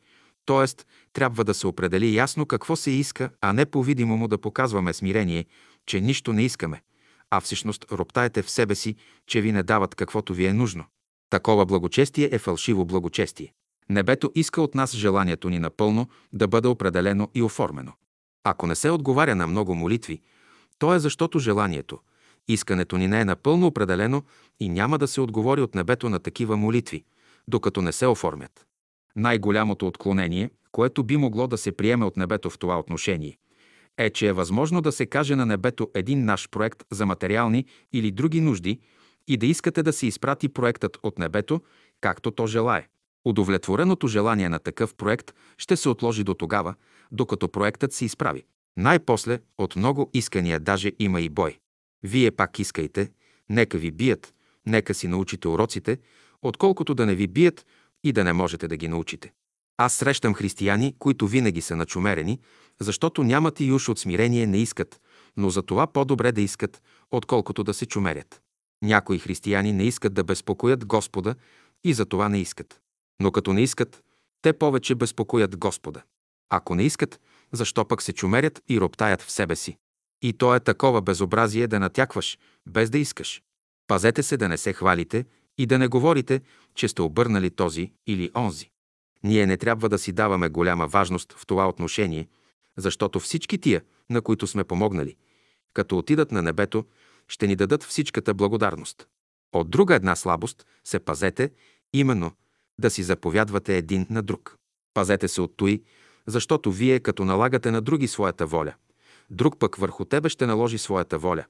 т.е. 0.46 0.84
трябва 1.14 1.44
да 1.44 1.54
се 1.54 1.68
определи 1.68 2.16
ясно 2.16 2.46
какво 2.46 2.76
се 2.76 2.92
иска, 2.92 3.30
а 3.42 3.54
не 3.54 3.66
по-видимо 3.66 4.18
му 4.18 4.28
да 4.28 4.38
показваме 4.38 4.94
смирение, 4.94 5.46
че 5.86 6.02
нищо 6.02 6.34
не 6.34 6.44
искаме, 6.44 6.82
а 7.30 7.42
всъщност 7.42 7.86
роптаете 7.92 8.42
в 8.42 8.50
себе 8.50 8.76
си, 8.76 8.96
че 9.28 9.42
ви 9.42 9.52
не 9.52 9.64
дават 9.64 9.96
каквото 9.96 10.34
ви 10.34 10.46
е 10.46 10.54
нужно. 10.54 10.86
Такова 11.30 11.66
благочестие 11.66 12.30
е 12.32 12.40
фалшиво 12.40 12.86
благочестие. 12.86 13.54
Небето 13.90 14.32
иска 14.36 14.62
от 14.62 14.76
нас 14.76 14.96
желанието 14.96 15.50
ни 15.50 15.60
напълно 15.60 16.08
да 16.34 16.48
бъде 16.48 16.68
определено 16.68 17.30
и 17.36 17.42
оформено. 17.42 17.94
Ако 18.44 18.68
не 18.68 18.76
се 18.76 18.90
отговаря 18.90 19.36
на 19.36 19.48
много 19.48 19.76
молитви, 19.76 20.22
то 20.80 20.94
е 20.94 21.00
защото 21.00 21.40
желанието, 21.40 22.00
искането 22.48 22.98
ни 22.98 23.08
не 23.08 23.22
е 23.22 23.26
напълно 23.26 23.68
определено 23.68 24.24
и 24.60 24.70
няма 24.70 24.98
да 24.98 25.08
се 25.08 25.22
отговори 25.22 25.62
от 25.62 25.76
небето 25.76 26.10
на 26.10 26.20
такива 26.20 26.58
молитви, 26.58 27.04
докато 27.48 27.82
не 27.82 27.92
се 27.92 28.08
оформят. 28.08 28.66
Най-голямото 29.16 29.88
отклонение, 29.88 30.50
което 30.72 31.04
би 31.04 31.18
могло 31.18 31.48
да 31.48 31.58
се 31.58 31.72
приеме 31.72 32.06
от 32.06 32.18
небето 32.18 32.50
в 32.50 32.60
това 32.60 32.80
отношение, 32.80 33.38
е, 33.98 34.10
че 34.10 34.28
е 34.28 34.34
възможно 34.34 34.82
да 34.82 34.92
се 34.92 35.06
каже 35.06 35.36
на 35.36 35.46
небето 35.46 35.90
един 35.94 36.26
наш 36.26 36.50
проект 36.50 36.84
за 36.92 37.06
материални 37.06 37.66
или 37.94 38.12
други 38.12 38.42
нужди 38.42 38.80
и 39.28 39.38
да 39.38 39.46
искате 39.46 39.84
да 39.84 39.94
се 39.94 40.08
изпрати 40.08 40.50
проектът 40.50 40.98
от 41.04 41.20
небето, 41.20 41.62
както 42.02 42.32
то 42.32 42.48
желае. 42.48 42.88
Удовлетвореното 43.26 44.08
желание 44.08 44.50
на 44.50 44.60
такъв 44.60 44.96
проект 44.96 45.34
ще 45.58 45.78
се 45.78 45.90
отложи 45.90 46.24
до 46.24 46.34
тогава, 46.34 46.76
докато 47.12 47.50
проектът 47.50 47.94
се 47.94 48.06
изправи. 48.06 48.44
Най-после 48.78 49.40
от 49.58 49.76
много 49.76 50.10
искания 50.14 50.60
даже 50.60 50.92
има 51.00 51.22
и 51.22 51.30
бой. 51.30 51.60
Вие 52.04 52.32
пак 52.32 52.60
искайте, 52.60 53.12
нека 53.50 53.78
ви 53.78 53.92
бият, 53.92 54.34
нека 54.66 54.94
си 54.94 55.08
научите 55.08 55.48
уроците, 55.48 55.98
отколкото 56.42 56.96
да 56.96 57.06
не 57.06 57.16
ви 57.16 57.28
бият 57.28 57.66
и 58.04 58.12
да 58.12 58.24
не 58.24 58.34
можете 58.34 58.68
да 58.68 58.78
ги 58.78 58.88
научите. 58.88 59.32
Аз 59.78 59.94
срещам 59.94 60.34
християни, 60.34 60.96
които 61.00 61.28
винаги 61.28 61.62
са 61.62 61.76
начумерени, 61.76 62.40
защото 62.82 63.24
нямат 63.24 63.60
и 63.60 63.72
уж 63.72 63.90
от 63.90 64.00
смирение 64.00 64.48
не 64.48 64.58
искат, 64.58 65.02
но 65.38 65.50
за 65.50 65.62
това 65.62 65.88
по-добре 65.88 66.32
да 66.32 66.42
искат, 66.42 66.82
отколкото 67.12 67.64
да 67.64 67.74
се 67.74 67.86
чумерят. 67.86 68.42
Някои 68.82 69.20
християни 69.20 69.74
не 69.74 69.84
искат 69.84 70.14
да 70.14 70.24
безпокоят 70.24 70.86
Господа 70.86 71.36
и 71.84 71.94
за 71.94 72.06
това 72.06 72.30
не 72.30 72.40
искат. 72.40 72.80
Но 73.22 73.32
като 73.32 73.54
не 73.54 73.62
искат, 73.62 74.04
те 74.42 74.54
повече 74.54 74.96
безпокоят 74.96 75.58
Господа. 75.58 76.02
Ако 76.50 76.76
не 76.76 76.84
искат, 76.84 77.20
защо 77.52 77.86
пък 77.86 78.02
се 78.02 78.14
чумерят 78.14 78.62
и 78.70 78.80
роптаят 78.80 79.22
в 79.22 79.32
себе 79.32 79.56
си? 79.56 79.78
И 80.22 80.34
то 80.34 80.56
е 80.56 80.60
такова 80.60 81.02
безобразие 81.02 81.68
да 81.68 81.80
натякваш, 81.80 82.38
без 82.68 82.90
да 82.90 82.98
искаш. 82.98 83.42
Пазете 83.88 84.24
се 84.24 84.38
да 84.38 84.50
не 84.50 84.58
се 84.58 84.74
хвалите 84.74 85.26
и 85.58 85.66
да 85.66 85.80
не 85.80 85.88
говорите, 85.88 86.42
че 86.76 86.88
сте 86.88 87.02
обърнали 87.02 87.50
този 87.50 87.92
или 88.08 88.32
онзи. 88.36 88.70
Ние 89.24 89.46
не 89.46 89.58
трябва 89.58 89.90
да 89.90 90.00
си 90.00 90.12
даваме 90.12 90.50
голяма 90.50 90.88
важност 90.88 91.34
в 91.34 91.46
това 91.46 91.70
отношение, 91.70 92.28
защото 92.78 93.20
всички 93.20 93.58
тия, 93.58 93.82
на 94.10 94.22
които 94.22 94.48
сме 94.48 94.64
помогнали, 94.64 95.16
като 95.74 95.98
отидат 95.98 96.32
на 96.32 96.42
небето, 96.42 96.86
ще 97.28 97.48
ни 97.48 97.56
дадат 97.56 97.84
всичката 97.84 98.34
благодарност. 98.34 99.08
От 99.54 99.70
друга 99.70 99.96
една 99.96 100.16
слабост 100.16 100.66
се 100.84 101.00
пазете, 101.00 101.52
именно 101.94 102.32
да 102.80 102.90
си 102.90 103.04
заповядвате 103.04 103.78
един 103.78 104.08
на 104.10 104.22
друг. 104.22 104.58
Пазете 104.94 105.28
се 105.28 105.42
от 105.42 105.58
той, 105.58 105.84
защото 106.28 106.72
вие 106.72 107.00
като 107.00 107.26
налагате 107.26 107.72
на 107.72 107.82
други 107.82 108.08
своята 108.08 108.46
воля, 108.46 108.74
друг 109.30 109.60
пък 109.60 109.76
върху 109.76 110.06
тебе 110.06 110.30
ще 110.30 110.46
наложи 110.46 110.78
своята 110.78 111.18
воля, 111.18 111.46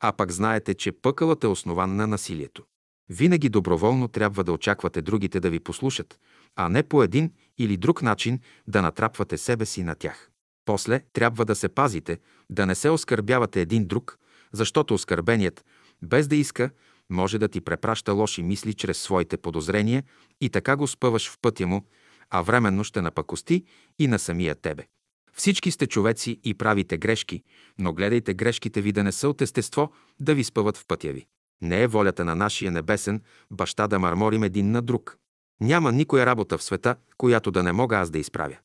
а 0.00 0.12
пък 0.12 0.32
знаете, 0.32 0.74
че 0.74 0.92
пъкълът 0.92 1.44
е 1.44 1.46
основан 1.46 1.96
на 1.96 2.06
насилието. 2.06 2.64
Винаги 3.08 3.48
доброволно 3.48 4.08
трябва 4.08 4.44
да 4.44 4.52
очаквате 4.52 5.02
другите 5.02 5.40
да 5.40 5.50
ви 5.50 5.60
послушат, 5.60 6.18
а 6.56 6.68
не 6.68 6.82
по 6.82 7.02
един 7.02 7.32
или 7.58 7.76
друг 7.76 8.02
начин 8.02 8.40
да 8.66 8.82
натрапвате 8.82 9.38
себе 9.38 9.66
си 9.66 9.82
на 9.82 9.94
тях. 9.94 10.30
После 10.64 11.00
трябва 11.12 11.44
да 11.44 11.54
се 11.54 11.68
пазите, 11.68 12.18
да 12.50 12.66
не 12.66 12.74
се 12.74 12.90
оскърбявате 12.90 13.60
един 13.60 13.86
друг, 13.86 14.18
защото 14.52 14.94
оскърбеният, 14.94 15.64
без 16.02 16.28
да 16.28 16.36
иска, 16.36 16.70
може 17.10 17.38
да 17.38 17.48
ти 17.48 17.60
препраща 17.60 18.12
лоши 18.12 18.42
мисли 18.42 18.74
чрез 18.74 18.98
своите 18.98 19.36
подозрения 19.36 20.04
и 20.40 20.50
така 20.50 20.76
го 20.76 20.86
спъваш 20.86 21.30
в 21.30 21.38
пътя 21.42 21.66
му, 21.66 21.84
а 22.30 22.42
временно 22.42 22.84
ще 22.84 23.02
напакости 23.02 23.64
и 23.98 24.06
на 24.06 24.18
самия 24.18 24.54
тебе. 24.54 24.86
Всички 25.32 25.70
сте 25.70 25.86
човеци 25.86 26.40
и 26.44 26.54
правите 26.54 26.98
грешки, 26.98 27.42
но 27.78 27.92
гледайте 27.92 28.34
грешките 28.34 28.80
ви 28.80 28.92
да 28.92 29.04
не 29.04 29.12
са 29.12 29.28
от 29.28 29.42
естество 29.42 29.92
да 30.20 30.34
ви 30.34 30.44
спъват 30.44 30.76
в 30.76 30.86
пътя 30.86 31.12
ви. 31.12 31.26
Не 31.62 31.82
е 31.82 31.86
волята 31.86 32.24
на 32.24 32.34
нашия 32.34 32.70
небесен 32.70 33.22
баща 33.50 33.88
да 33.88 33.98
марморим 33.98 34.42
един 34.42 34.70
на 34.70 34.82
друг. 34.82 35.18
Няма 35.60 35.92
никоя 35.92 36.26
работа 36.26 36.58
в 36.58 36.62
света, 36.62 36.96
която 37.16 37.50
да 37.50 37.62
не 37.62 37.72
мога 37.72 37.96
аз 37.96 38.10
да 38.10 38.18
изправя. 38.18 38.56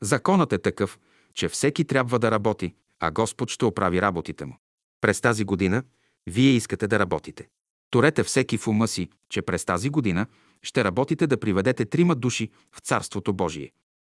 Законът 0.00 0.52
е 0.52 0.58
такъв, 0.58 0.98
че 1.34 1.48
всеки 1.48 1.84
трябва 1.84 2.18
да 2.18 2.30
работи, 2.30 2.74
а 3.00 3.10
Господ 3.10 3.50
ще 3.50 3.64
оправи 3.64 4.02
работите 4.02 4.44
му. 4.44 4.58
През 5.00 5.20
тази 5.20 5.44
година 5.44 5.82
вие 6.26 6.50
искате 6.50 6.86
да 6.86 6.98
работите. 6.98 7.48
Торете 7.90 8.22
всеки 8.22 8.58
в 8.58 8.68
ума 8.68 8.88
си, 8.88 9.08
че 9.28 9.42
през 9.42 9.64
тази 9.64 9.90
година 9.90 10.26
ще 10.62 10.84
работите 10.84 11.26
да 11.26 11.40
приведете 11.40 11.84
трима 11.84 12.14
души 12.14 12.50
в 12.76 12.80
Царството 12.80 13.32
Божие. 13.32 13.72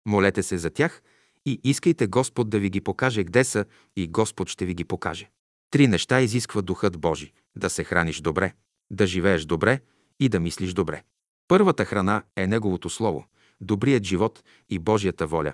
Молете 0.08 0.44
се 0.44 0.58
за 0.58 0.70
тях 0.70 1.02
и 1.46 1.62
искайте 1.64 2.08
Господ 2.08 2.50
да 2.50 2.60
ви 2.60 2.70
ги 2.70 2.82
покаже 2.82 3.24
къде 3.24 3.44
са 3.44 3.66
и 3.96 4.08
Господ 4.08 4.50
ще 4.50 4.66
ви 4.66 4.74
ги 4.74 4.84
покаже. 4.84 5.30
Три 5.72 5.88
неща 5.88 6.22
изисква 6.22 6.62
Духът 6.62 6.98
Божи– 6.98 7.34
да 7.56 7.70
се 7.70 7.84
храниш 7.84 8.22
добре, 8.22 8.54
да 8.92 9.08
живееш 9.08 9.46
добре 9.46 9.80
и 10.20 10.30
да 10.30 10.40
мислиш 10.40 10.74
добре. 10.74 11.04
Първата 11.48 11.86
храна 11.86 12.24
е 12.36 12.48
Неговото 12.48 12.90
Слово, 12.90 13.26
добрият 13.62 14.04
живот 14.04 14.44
и 14.70 14.80
Божията 14.80 15.28
воля, 15.28 15.54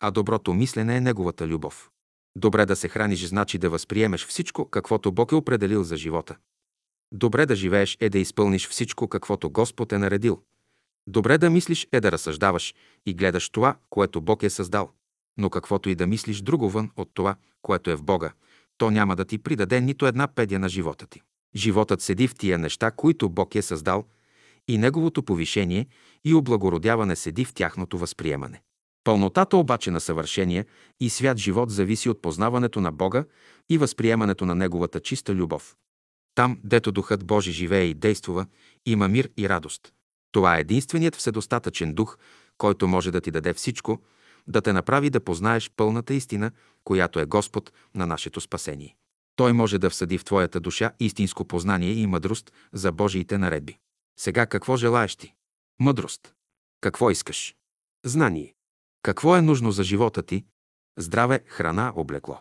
а 0.00 0.10
доброто 0.10 0.54
мислене 0.54 0.96
е 0.96 1.00
Неговата 1.00 1.46
любов. 1.46 1.90
Добре 2.38 2.66
да 2.66 2.76
се 2.76 2.88
храниш 2.88 3.26
значи 3.26 3.58
да 3.58 3.70
възприемеш 3.70 4.26
всичко, 4.26 4.70
каквото 4.70 5.12
Бог 5.12 5.32
е 5.32 5.34
определил 5.34 5.82
за 5.82 5.96
живота. 5.96 6.36
Добре 7.12 7.46
да 7.46 7.56
живееш 7.56 7.96
е 8.00 8.08
да 8.08 8.18
изпълниш 8.18 8.68
всичко, 8.68 9.08
каквото 9.08 9.50
Господ 9.50 9.92
е 9.92 9.98
наредил. 9.98 10.42
Добре 11.06 11.38
да 11.38 11.50
мислиш 11.50 11.88
е 11.92 12.00
да 12.00 12.12
разсъждаваш 12.12 12.74
и 13.06 13.14
гледаш 13.14 13.50
това, 13.50 13.76
което 13.90 14.20
Бог 14.20 14.42
е 14.42 14.50
създал. 14.50 14.90
Но 15.38 15.50
каквото 15.50 15.88
и 15.88 15.94
да 15.94 16.06
мислиш 16.06 16.40
друго 16.40 16.70
вън 16.70 16.90
от 16.96 17.10
това, 17.14 17.36
което 17.62 17.90
е 17.90 17.96
в 17.96 18.02
Бога, 18.02 18.32
то 18.76 18.90
няма 18.90 19.16
да 19.16 19.24
ти 19.24 19.38
придаде 19.38 19.80
нито 19.80 20.06
една 20.06 20.28
педя 20.28 20.58
на 20.58 20.68
живота 20.68 21.06
ти. 21.06 21.22
Животът 21.54 22.02
седи 22.02 22.28
в 22.28 22.34
тия 22.34 22.58
неща, 22.58 22.90
които 22.90 23.28
Бог 23.28 23.54
е 23.54 23.62
създал, 23.62 24.04
и 24.68 24.78
неговото 24.78 25.22
повишение 25.22 25.86
и 26.24 26.34
облагородяване 26.34 27.16
седи 27.16 27.44
в 27.44 27.54
тяхното 27.54 27.98
възприемане. 27.98 28.62
Пълнотата 29.04 29.56
обаче 29.56 29.90
на 29.90 30.00
съвършение 30.00 30.64
и 31.00 31.10
свят 31.10 31.38
живот 31.38 31.70
зависи 31.70 32.08
от 32.08 32.22
познаването 32.22 32.80
на 32.80 32.92
Бога 32.92 33.24
и 33.70 33.78
възприемането 33.78 34.46
на 34.46 34.54
Неговата 34.54 35.00
чиста 35.00 35.34
любов. 35.34 35.76
Там, 36.34 36.60
дето 36.64 36.92
Духът 36.92 37.24
Божи 37.24 37.52
живее 37.52 37.84
и 37.84 37.94
действува, 37.94 38.46
има 38.86 39.08
мир 39.08 39.30
и 39.36 39.48
радост. 39.48 39.92
Това 40.32 40.56
е 40.56 40.60
единственият 40.60 41.16
вседостатъчен 41.16 41.94
дух, 41.94 42.18
който 42.58 42.88
може 42.88 43.10
да 43.10 43.20
ти 43.20 43.30
даде 43.30 43.52
всичко, 43.52 44.02
да 44.46 44.60
те 44.60 44.72
направи 44.72 45.10
да 45.10 45.20
познаеш 45.20 45.70
пълната 45.76 46.14
истина, 46.14 46.50
която 46.84 47.20
е 47.20 47.24
Господ 47.24 47.72
на 47.94 48.06
нашето 48.06 48.40
спасение. 48.40 48.96
Той 49.36 49.52
може 49.52 49.78
да 49.78 49.90
всъди 49.90 50.18
в 50.18 50.24
твоята 50.24 50.60
душа 50.60 50.92
истинско 51.00 51.44
познание 51.44 51.92
и 51.92 52.06
мъдрост 52.06 52.52
за 52.72 52.92
Божиите 52.92 53.38
наредби. 53.38 53.78
Сега 54.20 54.46
какво 54.46 54.76
желаеш 54.76 55.16
ти? 55.16 55.34
Мъдрост. 55.80 56.34
Какво 56.80 57.10
искаш? 57.10 57.54
Знание. 58.04 58.54
Какво 59.02 59.36
е 59.36 59.42
нужно 59.42 59.70
за 59.70 59.84
живота 59.84 60.22
ти? 60.22 60.44
Здраве, 60.98 61.40
храна, 61.46 61.92
облекло. 61.96 62.38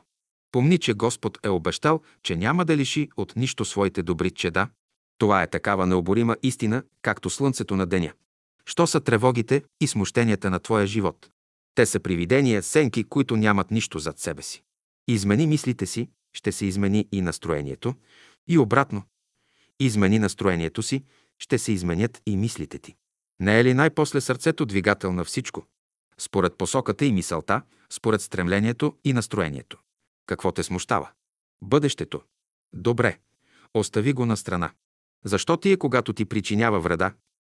Помни, 0.51 0.77
че 0.77 0.93
Господ 0.93 1.37
е 1.43 1.49
обещал, 1.49 2.01
че 2.23 2.35
няма 2.35 2.65
да 2.65 2.77
лиши 2.77 3.09
от 3.17 3.35
нищо 3.35 3.65
своите 3.65 4.03
добри 4.03 4.31
чеда. 4.31 4.69
Това 5.17 5.43
е 5.43 5.49
такава 5.49 5.85
необорима 5.85 6.37
истина, 6.43 6.83
както 7.01 7.29
слънцето 7.29 7.75
на 7.75 7.85
деня. 7.85 8.13
Що 8.65 8.87
са 8.87 9.01
тревогите 9.01 9.63
и 9.81 9.87
смущенията 9.87 10.49
на 10.49 10.59
твоя 10.59 10.87
живот? 10.87 11.29
Те 11.75 11.85
са 11.85 11.99
привидения, 11.99 12.63
сенки, 12.63 13.03
които 13.03 13.37
нямат 13.37 13.71
нищо 13.71 13.99
зад 13.99 14.19
себе 14.19 14.41
си. 14.41 14.63
Измени 15.07 15.47
мислите 15.47 15.85
си, 15.85 16.09
ще 16.33 16.51
се 16.51 16.65
измени 16.65 17.07
и 17.11 17.21
настроението, 17.21 17.95
и 18.47 18.57
обратно. 18.57 19.03
Измени 19.79 20.19
настроението 20.19 20.83
си, 20.83 21.03
ще 21.39 21.57
се 21.57 21.71
изменят 21.71 22.21
и 22.25 22.37
мислите 22.37 22.79
ти. 22.79 22.95
Не 23.39 23.59
е 23.59 23.63
ли 23.63 23.73
най-после 23.73 24.21
сърцето 24.21 24.65
двигател 24.65 25.13
на 25.13 25.23
всичко? 25.23 25.65
Според 26.19 26.57
посоката 26.57 27.05
и 27.05 27.11
мисълта, 27.11 27.61
според 27.89 28.21
стремлението 28.21 28.97
и 29.03 29.13
настроението. 29.13 29.79
Какво 30.25 30.51
те 30.51 30.63
смущава? 30.63 31.09
Бъдещето. 31.61 32.21
Добре. 32.73 33.19
Остави 33.73 34.13
го 34.13 34.25
на 34.25 34.37
страна. 34.37 34.71
Защо 35.25 35.57
ти 35.57 35.71
е, 35.71 35.77
когато 35.77 36.13
ти 36.13 36.25
причинява 36.25 36.79
вреда? 36.79 37.13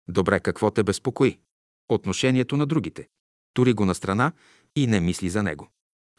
Добре, 0.08 0.40
какво 0.40 0.70
те 0.70 0.82
безпокои? 0.82 1.40
Отношението 1.88 2.56
на 2.56 2.66
другите. 2.66 3.08
Тури 3.54 3.72
го 3.72 3.84
на 3.84 3.94
страна 3.94 4.32
и 4.76 4.86
не 4.86 5.00
мисли 5.00 5.30
за 5.30 5.42
него. 5.42 5.70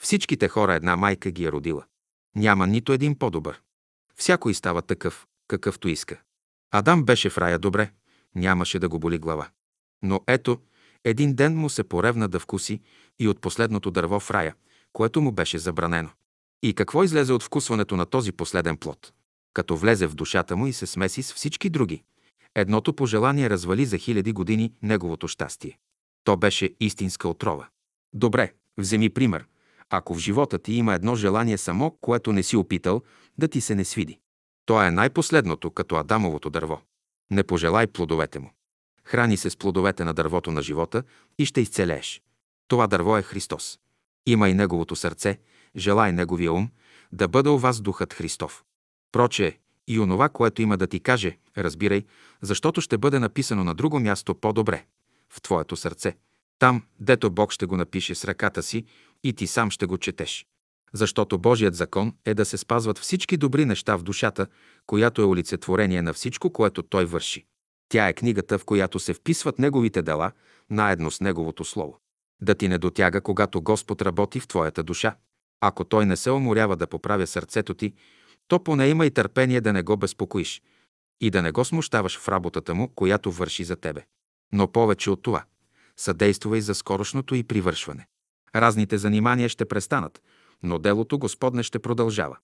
Всичките 0.02 0.48
хора 0.48 0.74
една 0.74 0.96
майка 0.96 1.32
ги 1.32 1.46
е 1.46 1.52
родила. 1.52 1.86
Няма 2.36 2.68
нито 2.68 2.94
един 2.94 3.18
по-добър. 3.20 3.62
Всякой 4.16 4.54
става 4.54 4.82
такъв, 4.82 5.28
какъвто 5.48 5.88
иска. 5.88 6.22
Адам 6.72 7.04
беше 7.04 7.30
в 7.30 7.38
рая 7.38 7.60
добре, 7.60 7.92
нямаше 8.36 8.80
да 8.80 8.90
го 8.90 9.00
боли 9.00 9.18
глава. 9.18 9.50
Но 10.02 10.22
ето, 10.28 10.62
един 11.04 11.36
ден 11.36 11.56
му 11.58 11.70
се 11.70 11.84
поревна 11.84 12.28
да 12.28 12.40
вкуси 12.40 12.82
и 13.20 13.28
от 13.28 13.42
последното 13.42 13.92
дърво 13.92 14.20
в 14.20 14.32
рая, 14.32 14.56
което 14.94 15.22
му 15.22 15.32
беше 15.32 15.58
забранено. 15.58 16.10
И 16.64 16.74
какво 16.74 17.04
излезе 17.04 17.34
от 17.34 17.44
вкусването 17.44 17.96
на 17.96 18.06
този 18.06 18.32
последен 18.32 18.78
плод? 18.78 19.14
Като 19.54 19.78
влезе 19.78 20.08
в 20.08 20.16
душата 20.16 20.56
му 20.56 20.68
и 20.68 20.74
се 20.74 20.88
смеси 20.88 21.24
с 21.24 21.34
всички 21.34 21.70
други. 21.70 22.04
Едното 22.56 22.94
пожелание 22.94 23.50
развали 23.50 23.86
за 23.86 23.98
хиляди 23.98 24.32
години 24.32 24.74
неговото 24.82 25.28
щастие. 25.28 25.78
То 26.24 26.38
беше 26.38 26.76
истинска 26.80 27.30
отрова. 27.30 27.68
Добре, 28.14 28.54
вземи 28.78 29.10
пример. 29.10 29.46
Ако 29.90 30.16
в 30.16 30.20
живота 30.20 30.60
ти 30.60 30.74
има 30.74 30.94
едно 30.94 31.16
желание 31.16 31.58
само, 31.58 31.98
което 32.02 32.34
не 32.34 32.44
си 32.44 32.56
опитал, 32.56 33.02
да 33.38 33.48
ти 33.48 33.62
се 33.62 33.76
не 33.76 33.86
свиди. 33.86 34.20
То 34.66 34.84
е 34.84 34.92
най-последното, 34.92 35.72
като 35.72 35.96
Адамовото 35.96 36.50
дърво. 36.50 36.82
Не 37.32 37.44
пожелай 37.44 37.88
плодовете 37.88 38.40
му. 38.40 38.52
Храни 39.04 39.38
се 39.38 39.50
с 39.50 39.58
плодовете 39.58 40.04
на 40.04 40.14
дървото 40.14 40.52
на 40.52 40.62
живота 40.62 41.04
и 41.40 41.46
ще 41.46 41.62
изцелееш. 41.62 42.22
Това 42.68 42.88
дърво 42.88 43.18
е 43.18 43.22
Христос. 43.22 43.80
Има 44.26 44.50
и 44.50 44.54
Неговото 44.54 44.96
сърце, 44.96 45.40
желай 45.76 46.12
Неговия 46.12 46.54
ум, 46.54 46.70
да 47.12 47.28
бъде 47.28 47.50
у 47.50 47.58
вас 47.58 47.82
Духът 47.82 48.14
Христов. 48.14 48.64
Проче, 49.12 49.58
и 49.88 50.00
онова, 50.00 50.30
което 50.30 50.62
има 50.62 50.78
да 50.78 50.88
ти 50.88 51.00
каже, 51.00 51.38
разбирай, 51.58 52.04
защото 52.42 52.82
ще 52.82 52.98
бъде 52.98 53.20
написано 53.20 53.64
на 53.64 53.76
друго 53.76 54.00
място 54.00 54.36
по-добре, 54.36 54.86
в 55.30 55.42
твоето 55.42 55.76
сърце. 55.76 56.16
Там, 56.60 56.84
дето 57.00 57.32
Бог 57.32 57.52
ще 57.52 57.66
го 57.66 57.78
напише 57.78 58.16
с 58.16 58.26
ръката 58.26 58.64
си 58.64 58.86
и 59.24 59.34
ти 59.34 59.48
сам 59.48 59.72
ще 59.72 59.86
го 59.86 59.98
четеш. 59.98 60.46
Защото 60.94 61.38
Божият 61.38 61.76
закон 61.76 62.14
е 62.26 62.34
да 62.34 62.46
се 62.46 62.58
спазват 62.58 62.98
всички 62.98 63.38
добри 63.38 63.66
неща 63.66 63.96
в 63.96 64.04
душата, 64.04 64.48
която 64.86 65.22
е 65.22 65.26
олицетворение 65.26 66.02
на 66.02 66.14
всичко, 66.14 66.54
което 66.54 66.84
Той 66.84 67.06
върши. 67.06 67.46
Тя 67.92 68.08
е 68.08 68.14
книгата, 68.14 68.58
в 68.58 68.66
която 68.66 69.00
се 69.00 69.14
вписват 69.14 69.60
Неговите 69.60 70.02
дела, 70.02 70.32
наедно 70.70 71.12
с 71.12 71.22
Неговото 71.22 71.64
Слово. 71.64 72.00
Да 72.42 72.56
ти 72.56 72.68
не 72.68 72.78
дотяга, 72.78 73.22
когато 73.22 73.62
Господ 73.62 74.02
работи 74.02 74.40
в 74.40 74.48
твоята 74.48 74.84
душа. 74.84 75.16
Ако 75.62 75.84
Той 75.84 76.06
не 76.06 76.18
се 76.18 76.32
уморява 76.32 76.76
да 76.76 76.88
поправя 76.88 77.28
сърцето 77.28 77.74
ти, 77.74 77.94
то 78.48 78.64
поне 78.64 78.88
има 78.88 79.06
и 79.06 79.12
търпение 79.12 79.62
да 79.62 79.74
не 79.74 79.84
го 79.84 79.98
безпокоиш 79.98 80.62
и 81.22 81.30
да 81.30 81.42
не 81.42 81.52
го 81.52 81.66
смущаваш 81.66 82.20
в 82.20 82.28
работата 82.28 82.76
му, 82.76 82.90
която 82.96 83.32
върши 83.32 83.64
за 83.64 83.76
тебе. 83.76 84.06
Но 84.54 84.72
повече 84.72 85.10
от 85.10 85.22
това, 85.22 85.44
съдействай 85.98 86.62
за 86.62 86.76
скорошното 86.76 87.36
и 87.36 87.44
привършване. 87.44 88.08
Разните 88.56 88.98
занимания 88.98 89.50
ще 89.50 89.66
престанат, 89.66 90.22
но 90.64 90.80
делото 90.80 91.20
Господне 91.20 91.64
ще 91.64 91.80
продължава. 91.80 92.38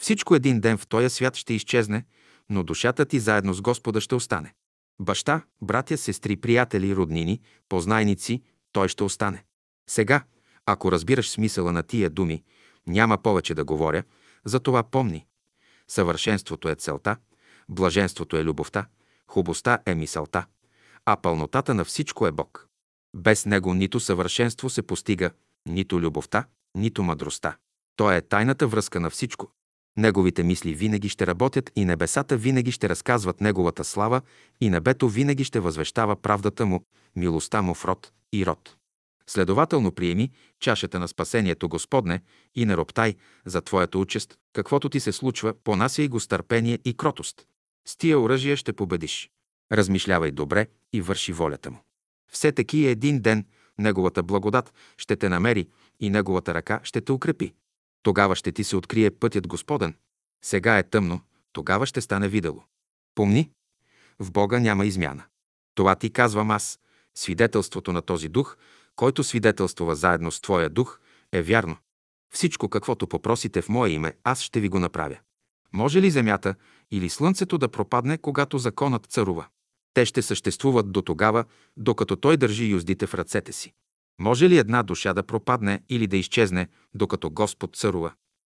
Всичко 0.00 0.34
един 0.34 0.60
ден 0.60 0.78
в 0.78 0.86
този 0.86 1.08
свят 1.08 1.36
ще 1.36 1.54
изчезне, 1.54 2.04
но 2.50 2.62
душата 2.62 3.04
ти 3.04 3.18
заедно 3.18 3.54
с 3.54 3.62
Господа 3.62 4.00
ще 4.00 4.14
остане. 4.14 4.54
Баща, 5.02 5.42
братя, 5.62 5.96
сестри, 5.96 6.36
приятели, 6.36 6.96
роднини, 6.96 7.40
познайници, 7.68 8.42
той 8.72 8.88
ще 8.88 9.04
остане. 9.04 9.44
Сега, 9.90 10.24
ако 10.66 10.92
разбираш 10.92 11.30
смисъла 11.30 11.72
на 11.72 11.82
тия 11.82 12.10
думи, 12.10 12.42
няма 12.86 13.18
повече 13.18 13.54
да 13.54 13.64
говоря, 13.64 14.02
затова 14.44 14.82
помни. 14.82 15.26
Съвършенството 15.88 16.68
е 16.68 16.74
целта, 16.74 17.16
блаженството 17.68 18.36
е 18.36 18.44
любовта, 18.44 18.86
хубостта 19.26 19.78
е 19.86 19.94
мисълта, 19.94 20.46
а 21.04 21.16
пълнотата 21.16 21.74
на 21.74 21.84
всичко 21.84 22.26
е 22.26 22.32
Бог. 22.32 22.68
Без 23.16 23.46
Него 23.46 23.74
нито 23.74 24.00
съвършенство 24.00 24.70
се 24.70 24.82
постига, 24.82 25.30
нито 25.66 26.00
любовта, 26.00 26.44
нито 26.74 27.02
мъдростта. 27.02 27.56
То 27.96 28.12
е 28.12 28.20
тайната 28.20 28.66
връзка 28.66 29.00
на 29.00 29.10
всичко. 29.10 29.52
Неговите 29.96 30.42
мисли 30.42 30.74
винаги 30.74 31.08
ще 31.08 31.26
работят 31.26 31.70
и 31.76 31.84
небесата 31.84 32.36
винаги 32.36 32.72
ще 32.72 32.88
разказват 32.88 33.40
Неговата 33.40 33.84
слава 33.84 34.20
и 34.60 34.70
небето 34.70 35.08
винаги 35.08 35.44
ще 35.44 35.60
възвещава 35.60 36.16
правдата 36.16 36.66
му, 36.66 36.84
милостта 37.16 37.62
му 37.62 37.74
в 37.74 37.84
род 37.84 38.12
и 38.32 38.46
род. 38.46 38.76
Следователно 39.26 39.92
приеми 39.92 40.30
чашата 40.60 40.98
на 40.98 41.08
спасението 41.08 41.68
Господне 41.68 42.20
и 42.54 42.64
не 42.64 42.76
роптай 42.76 43.14
за 43.46 43.60
Твоята 43.60 43.98
участ, 43.98 44.38
каквото 44.52 44.88
ти 44.88 45.00
се 45.00 45.12
случва, 45.12 45.54
понася 45.64 46.02
и 46.02 46.08
го 46.08 46.20
с 46.20 46.28
търпение 46.28 46.78
и 46.84 46.94
кротост. 46.94 47.46
С 47.88 47.96
тия 47.96 48.20
оръжия 48.20 48.56
ще 48.56 48.72
победиш. 48.72 49.30
Размишлявай 49.72 50.30
добре 50.30 50.66
и 50.92 51.00
върши 51.00 51.32
волята 51.32 51.70
му. 51.70 51.78
Все 52.32 52.52
таки 52.52 52.86
един 52.86 53.20
ден 53.20 53.46
Неговата 53.78 54.22
благодат 54.22 54.72
ще 54.96 55.16
те 55.16 55.28
намери 55.28 55.68
и 56.00 56.10
Неговата 56.10 56.54
ръка 56.54 56.80
ще 56.82 57.00
те 57.00 57.12
укрепи. 57.12 57.52
Тогава 58.02 58.36
ще 58.36 58.52
ти 58.52 58.64
се 58.64 58.76
открие 58.76 59.10
пътят 59.10 59.46
Господен. 59.46 59.94
Сега 60.44 60.78
е 60.78 60.82
тъмно, 60.82 61.20
тогава 61.52 61.86
ще 61.86 62.00
стане 62.00 62.28
видело. 62.28 62.64
Помни, 63.14 63.50
в 64.18 64.32
Бога 64.32 64.60
няма 64.60 64.86
измяна. 64.86 65.24
Това 65.74 65.94
ти 65.94 66.10
казвам 66.10 66.50
аз. 66.50 66.78
Свидетелството 67.14 67.92
на 67.92 68.02
този 68.02 68.28
дух, 68.28 68.56
който 68.96 69.24
свидетелствува 69.24 69.94
заедно 69.94 70.30
с 70.30 70.40
Твоя 70.40 70.70
дух, 70.70 70.98
е 71.32 71.42
вярно. 71.42 71.76
Всичко, 72.34 72.68
каквото 72.68 73.06
попросите 73.06 73.62
в 73.62 73.68
Мое 73.68 73.90
име, 73.90 74.14
аз 74.24 74.40
ще 74.40 74.60
ви 74.60 74.68
го 74.68 74.78
направя. 74.78 75.18
Може 75.72 76.02
ли 76.02 76.10
земята 76.10 76.54
или 76.90 77.08
слънцето 77.08 77.58
да 77.58 77.68
пропадне, 77.68 78.18
когато 78.18 78.58
законът 78.58 79.06
царува? 79.06 79.46
Те 79.94 80.06
ще 80.06 80.22
съществуват 80.22 80.92
до 80.92 81.02
тогава, 81.02 81.44
докато 81.76 82.16
той 82.16 82.36
държи 82.36 82.64
юздите 82.64 83.06
в 83.06 83.14
ръцете 83.14 83.52
си. 83.52 83.72
Може 84.22 84.48
ли 84.48 84.58
една 84.58 84.82
душа 84.82 85.14
да 85.14 85.22
пропадне 85.22 85.82
или 85.88 86.06
да 86.06 86.16
изчезне, 86.16 86.68
докато 86.94 87.30
Господ 87.30 87.76
царува? 87.76 88.12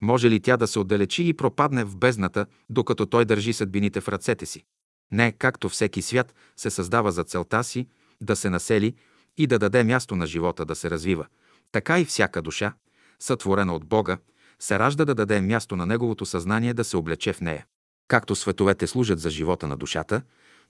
Може 0.03 0.31
ли 0.31 0.41
тя 0.41 0.57
да 0.57 0.67
се 0.67 0.79
отдалечи 0.79 1.29
и 1.29 1.35
пропадне 1.35 1.85
в 1.85 1.97
бездната, 1.97 2.47
докато 2.71 3.07
той 3.07 3.25
държи 3.25 3.53
съдбините 3.53 4.01
в 4.01 4.09
ръцете 4.09 4.47
си? 4.47 4.65
Не, 5.13 5.33
както 5.33 5.69
всеки 5.69 6.03
свят 6.03 6.35
се 6.57 6.71
създава 6.71 7.13
за 7.13 7.25
целта 7.25 7.65
си 7.65 7.89
да 8.21 8.37
се 8.37 8.51
насели 8.51 8.95
и 9.37 9.47
да 9.47 9.59
даде 9.59 9.85
място 9.85 10.17
на 10.17 10.27
живота 10.27 10.65
да 10.65 10.75
се 10.75 10.91
развива, 10.91 11.27
така 11.73 11.99
и 11.99 12.05
всяка 12.05 12.43
душа, 12.43 12.75
сътворена 13.19 13.75
от 13.75 13.85
Бога, 13.85 14.19
се 14.59 14.79
ражда 14.79 15.05
да 15.05 15.15
даде 15.15 15.41
място 15.41 15.77
на 15.77 15.87
неговото 15.87 16.27
съзнание 16.27 16.75
да 16.75 16.85
се 16.85 16.97
облече 16.97 17.33
в 17.33 17.41
нея. 17.41 17.67
Както 18.09 18.35
световете 18.35 18.87
служат 18.87 19.21
за 19.21 19.31
живота 19.31 19.67
на 19.67 19.77
душата, 19.77 20.23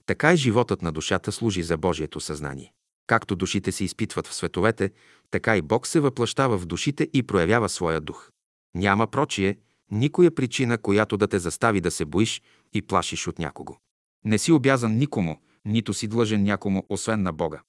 така 0.05 0.33
и 0.33 0.37
животът 0.37 0.81
на 0.81 0.91
душата 0.91 1.31
служи 1.31 1.63
за 1.63 1.77
Божието 1.77 2.19
съзнание. 2.19 2.73
Както 3.07 3.35
душите 3.35 3.71
се 3.71 3.83
изпитват 3.83 4.27
в 4.27 4.33
световете, 4.33 4.91
така 5.31 5.57
и 5.57 5.61
Бог 5.61 5.87
се 5.87 5.99
въплащава 5.99 6.57
в 6.57 6.65
душите 6.65 7.09
и 7.13 7.23
проявява 7.23 7.69
своя 7.69 8.01
дух. 8.01 8.29
Няма 8.75 9.07
прочие, 9.07 9.57
никоя 9.91 10.35
причина, 10.35 10.77
която 10.77 11.17
да 11.17 11.27
те 11.27 11.39
застави 11.39 11.81
да 11.81 11.91
се 11.91 12.05
боиш 12.05 12.41
и 12.73 12.81
плашиш 12.81 13.27
от 13.27 13.39
някого. 13.39 13.77
Не 14.25 14.37
си 14.37 14.51
обязан 14.51 14.97
никому, 14.97 15.41
нито 15.65 15.93
си 15.93 16.07
длъжен 16.07 16.43
някому, 16.43 16.85
освен 16.89 17.21
на 17.21 17.33
Бога. 17.33 17.61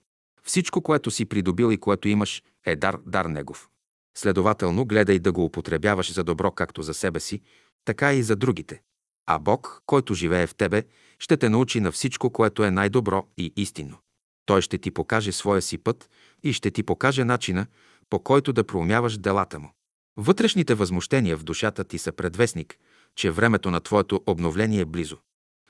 Всичко, 0.43 0.83
което 0.83 1.11
си 1.11 1.25
придобил 1.25 1.73
и 1.73 1.77
което 1.77 2.09
имаш, 2.09 2.43
е 2.65 2.77
дар, 2.77 2.99
дар 3.07 3.25
Негов. 3.25 3.69
Следователно, 4.17 4.87
гледай 4.87 5.19
да 5.19 5.33
го 5.33 5.45
употребяваш 5.45 6.13
за 6.13 6.25
добро 6.25 6.51
както 6.51 6.83
за 6.83 6.95
себе 6.95 7.21
си, 7.21 7.41
така 7.85 8.13
и 8.13 8.23
за 8.23 8.37
другите. 8.37 8.83
А 9.27 9.39
Бог, 9.39 9.83
който 9.87 10.15
живее 10.15 10.47
в 10.47 10.55
тебе, 10.55 10.83
ще 11.19 11.37
те 11.37 11.49
научи 11.49 11.81
на 11.81 11.93
всичко, 11.93 12.31
което 12.31 12.65
е 12.65 12.71
най-добро 12.71 13.27
и 13.37 13.53
истинно. 13.57 13.99
Той 14.47 14.63
ще 14.63 14.79
ти 14.79 14.91
покаже 14.91 15.33
своя 15.33 15.63
си 15.63 15.79
път 15.79 16.11
и 16.43 16.53
ще 16.53 16.71
ти 16.71 16.83
покаже 16.83 17.25
начина, 17.25 17.67
по 18.11 18.19
който 18.19 18.53
да 18.53 18.65
проумяваш 18.65 19.19
делата 19.19 19.59
му. 19.59 19.71
Вътрешните 20.17 20.75
възмущения 20.75 21.37
в 21.37 21.45
душата 21.45 21.85
ти 21.85 21.99
са 21.99 22.13
предвестник, 22.13 22.79
че 23.17 23.31
времето 23.31 23.71
на 23.71 23.81
твоето 23.81 24.23
обновление 24.27 24.81
е 24.81 24.85
близо. 24.85 25.19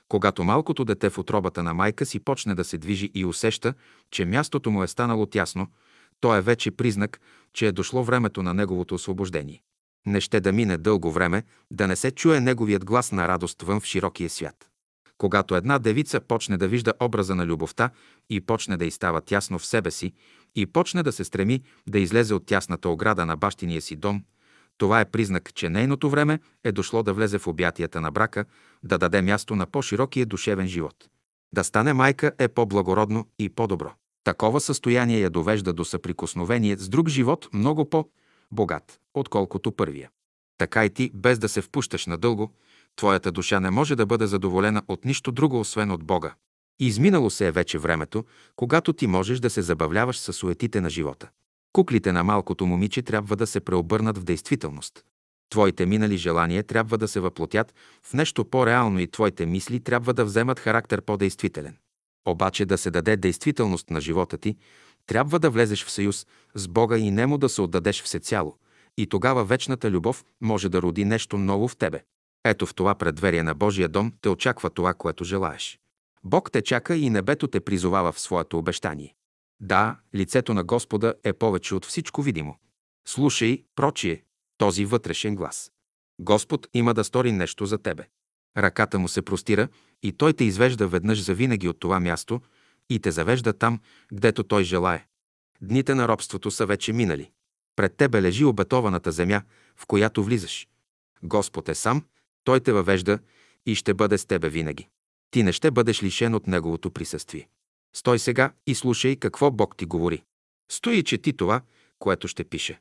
Когато 0.07 0.43
малкото 0.43 0.85
дете 0.85 1.09
в 1.09 1.17
отробата 1.17 1.63
на 1.63 1.73
майка 1.73 2.05
си 2.05 2.19
почне 2.19 2.55
да 2.55 2.63
се 2.63 2.77
движи 2.77 3.11
и 3.13 3.25
усеща, 3.25 3.73
че 4.11 4.25
мястото 4.25 4.71
му 4.71 4.83
е 4.83 4.87
станало 4.87 5.25
тясно, 5.25 5.67
то 6.19 6.35
е 6.35 6.41
вече 6.41 6.71
признак, 6.71 7.21
че 7.53 7.67
е 7.67 7.71
дошло 7.71 8.03
времето 8.03 8.43
на 8.43 8.53
неговото 8.53 8.95
освобождение. 8.95 9.61
Не 10.05 10.21
ще 10.21 10.39
да 10.39 10.51
мине 10.51 10.77
дълго 10.77 11.11
време, 11.11 11.43
да 11.71 11.87
не 11.87 11.95
се 11.95 12.11
чуе 12.11 12.39
неговият 12.39 12.85
глас 12.85 13.11
на 13.11 13.27
радост 13.27 13.61
вън 13.61 13.79
в 13.79 13.85
широкия 13.85 14.29
свят. 14.29 14.69
Когато 15.17 15.55
една 15.55 15.79
девица 15.79 16.19
почне 16.19 16.57
да 16.57 16.67
вижда 16.67 16.93
образа 16.99 17.35
на 17.35 17.45
любовта 17.45 17.89
и 18.29 18.41
почне 18.41 18.77
да 18.77 18.85
изстава 18.85 19.21
тясно 19.21 19.59
в 19.59 19.65
себе 19.65 19.91
си 19.91 20.13
и 20.55 20.65
почне 20.65 21.03
да 21.03 21.11
се 21.11 21.23
стреми 21.23 21.61
да 21.87 21.99
излезе 21.99 22.33
от 22.33 22.45
тясната 22.45 22.89
ограда 22.89 23.25
на 23.25 23.37
бащиния 23.37 23.81
си 23.81 23.95
дом, 23.95 24.23
това 24.77 25.01
е 25.01 25.05
признак, 25.05 25.53
че 25.53 25.69
нейното 25.69 26.09
време 26.09 26.39
е 26.63 26.71
дошло 26.71 27.03
да 27.03 27.13
влезе 27.13 27.39
в 27.39 27.47
обятията 27.47 28.01
на 28.01 28.11
брака, 28.11 28.45
да 28.83 28.97
даде 28.97 29.21
място 29.21 29.55
на 29.55 29.65
по-широкия 29.65 30.25
душевен 30.25 30.67
живот. 30.67 31.09
Да 31.53 31.63
стане 31.63 31.93
майка 31.93 32.31
е 32.39 32.47
по-благородно 32.47 33.27
и 33.39 33.49
по-добро. 33.49 33.91
Такова 34.23 34.59
състояние 34.61 35.19
я 35.19 35.29
довежда 35.29 35.73
до 35.73 35.85
съприкосновение 35.85 36.77
с 36.77 36.89
друг 36.89 37.09
живот 37.09 37.49
много 37.53 37.89
по-богат, 37.89 38.99
отколкото 39.13 39.71
първия. 39.71 40.09
Така 40.57 40.85
и 40.85 40.89
ти, 40.89 41.11
без 41.13 41.39
да 41.39 41.49
се 41.49 41.61
впущаш 41.61 42.05
надълго, 42.05 42.53
твоята 42.95 43.31
душа 43.31 43.59
не 43.59 43.71
може 43.71 43.95
да 43.95 44.05
бъде 44.05 44.27
задоволена 44.27 44.81
от 44.87 45.05
нищо 45.05 45.31
друго, 45.31 45.59
освен 45.59 45.91
от 45.91 46.03
Бога. 46.03 46.33
Изминало 46.79 47.29
се 47.29 47.47
е 47.47 47.51
вече 47.51 47.77
времето, 47.77 48.25
когато 48.55 48.93
ти 48.93 49.07
можеш 49.07 49.39
да 49.39 49.49
се 49.49 49.61
забавляваш 49.61 50.17
с 50.17 50.33
суетите 50.33 50.81
на 50.81 50.89
живота. 50.89 51.29
Куклите 51.73 52.11
на 52.11 52.23
малкото 52.23 52.65
момиче 52.65 53.01
трябва 53.01 53.35
да 53.35 53.47
се 53.47 53.59
преобърнат 53.59 54.17
в 54.17 54.23
действителност. 54.23 55.03
Твоите 55.49 55.85
минали 55.85 56.17
желания 56.17 56.63
трябва 56.63 56.97
да 56.97 57.07
се 57.07 57.19
въплотят 57.19 57.73
в 58.03 58.13
нещо 58.13 58.45
по-реално 58.45 58.99
и 58.99 59.11
твоите 59.11 59.45
мисли 59.45 59.79
трябва 59.79 60.13
да 60.13 60.25
вземат 60.25 60.59
характер 60.59 61.01
по-действителен. 61.01 61.77
Обаче 62.27 62.65
да 62.65 62.77
се 62.77 62.91
даде 62.91 63.17
действителност 63.17 63.89
на 63.89 64.01
живота 64.01 64.37
ти, 64.37 64.55
трябва 65.07 65.39
да 65.39 65.49
влезеш 65.49 65.85
в 65.85 65.91
съюз 65.91 66.27
с 66.55 66.67
Бога 66.67 66.97
и 66.97 67.11
нему 67.11 67.37
да 67.37 67.49
се 67.49 67.61
отдадеш 67.61 68.03
всецяло. 68.03 68.57
И 68.97 69.07
тогава 69.07 69.45
вечната 69.45 69.91
любов 69.91 70.25
може 70.41 70.69
да 70.69 70.81
роди 70.81 71.05
нещо 71.05 71.37
ново 71.37 71.67
в 71.67 71.77
тебе. 71.77 72.03
Ето 72.47 72.65
в 72.65 72.75
това 72.75 72.95
предверие 72.95 73.43
на 73.43 73.55
Божия 73.55 73.89
дом 73.89 74.13
те 74.21 74.29
очаква 74.29 74.69
това, 74.69 74.93
което 74.93 75.23
желаеш. 75.23 75.79
Бог 76.23 76.51
те 76.51 76.61
чака 76.61 76.95
и 76.95 77.09
небето 77.09 77.47
те 77.47 77.59
призовава 77.59 78.11
в 78.11 78.19
своето 78.19 78.57
обещание. 78.57 79.15
Да, 79.59 79.97
лицето 80.15 80.53
на 80.53 80.63
Господа 80.63 81.13
е 81.23 81.33
повече 81.33 81.75
от 81.75 81.85
всичко 81.85 82.21
видимо. 82.21 82.57
Слушай, 83.07 83.63
прочие, 83.75 84.23
този 84.57 84.85
вътрешен 84.85 85.35
глас. 85.35 85.71
Господ 86.19 86.67
има 86.73 86.93
да 86.93 87.03
стори 87.03 87.31
нещо 87.31 87.65
за 87.65 87.77
тебе. 87.77 88.03
Ръката 88.57 88.99
му 88.99 89.07
се 89.07 89.21
простира 89.21 89.67
и 90.03 90.11
той 90.11 90.33
те 90.33 90.43
извежда 90.43 90.87
веднъж 90.87 91.23
за 91.23 91.33
винаги 91.33 91.67
от 91.67 91.79
това 91.79 91.99
място 91.99 92.41
и 92.89 92.99
те 92.99 93.11
завежда 93.11 93.53
там, 93.53 93.79
гдето 94.13 94.43
той 94.43 94.63
желае. 94.63 95.05
Дните 95.61 95.95
на 95.95 96.07
робството 96.07 96.51
са 96.51 96.65
вече 96.65 96.93
минали. 96.93 97.31
Пред 97.75 97.97
тебе 97.97 98.21
лежи 98.21 98.45
обетованата 98.45 99.11
земя, 99.11 99.41
в 99.75 99.85
която 99.85 100.23
влизаш. 100.23 100.67
Господ 101.23 101.69
е 101.69 101.75
сам, 101.75 102.03
той 102.45 102.59
те 102.59 102.71
въвежда 102.71 103.19
и 103.65 103.75
ще 103.75 103.93
бъде 103.93 104.17
с 104.17 104.25
тебе 104.25 104.49
винаги. 104.49 104.87
Ти 105.31 105.43
не 105.43 105.51
ще 105.51 105.71
бъдеш 105.71 106.03
лишен 106.03 106.35
от 106.35 106.47
Неговото 106.47 106.91
присъствие. 106.91 107.47
Стой 107.95 108.19
сега 108.19 108.53
и 108.67 108.75
слушай 108.75 109.15
какво 109.15 109.51
Бог 109.51 109.77
ти 109.77 109.85
говори. 109.85 110.23
Стои 110.71 110.97
и 110.97 111.03
чети 111.03 111.33
това, 111.33 111.61
което 111.99 112.27
ще 112.27 112.43
пише. 112.43 112.79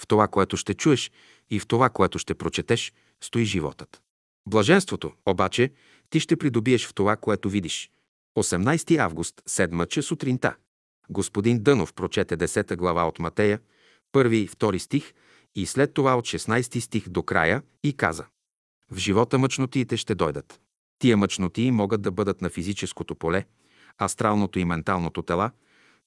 В 0.00 0.06
това, 0.06 0.28
което 0.28 0.56
ще 0.56 0.74
чуеш 0.74 1.10
и 1.50 1.60
в 1.60 1.66
това, 1.66 1.88
което 1.88 2.18
ще 2.18 2.34
прочетеш, 2.34 2.92
стои 3.22 3.44
животът. 3.44 4.02
Блаженството, 4.48 5.12
обаче, 5.26 5.72
ти 6.10 6.20
ще 6.20 6.36
придобиеш 6.36 6.86
в 6.86 6.94
това, 6.94 7.16
което 7.16 7.50
видиш. 7.50 7.90
18 8.38 8.98
август, 8.98 9.42
7 9.48 9.88
че 9.88 10.02
сутринта. 10.02 10.56
Господин 11.10 11.62
Дънов 11.62 11.94
прочете 11.94 12.36
10 12.36 12.76
глава 12.76 13.08
от 13.08 13.18
Матея, 13.18 13.60
първи 14.12 14.36
и 14.36 14.46
втори 14.46 14.78
стих 14.78 15.14
и 15.54 15.66
след 15.66 15.94
това 15.94 16.16
от 16.18 16.24
16 16.24 16.80
стих 16.80 17.08
до 17.08 17.22
края 17.22 17.62
и 17.82 17.92
каза 17.92 18.26
В 18.90 18.96
живота 18.98 19.38
мъчнотиите 19.38 19.96
ще 19.96 20.14
дойдат. 20.14 20.60
Тия 20.98 21.16
мъчнотии 21.16 21.70
могат 21.70 22.02
да 22.02 22.10
бъдат 22.10 22.42
на 22.42 22.50
физическото 22.50 23.14
поле, 23.14 23.44
астралното 24.02 24.58
и 24.58 24.64
менталното 24.64 25.22
тела, 25.22 25.50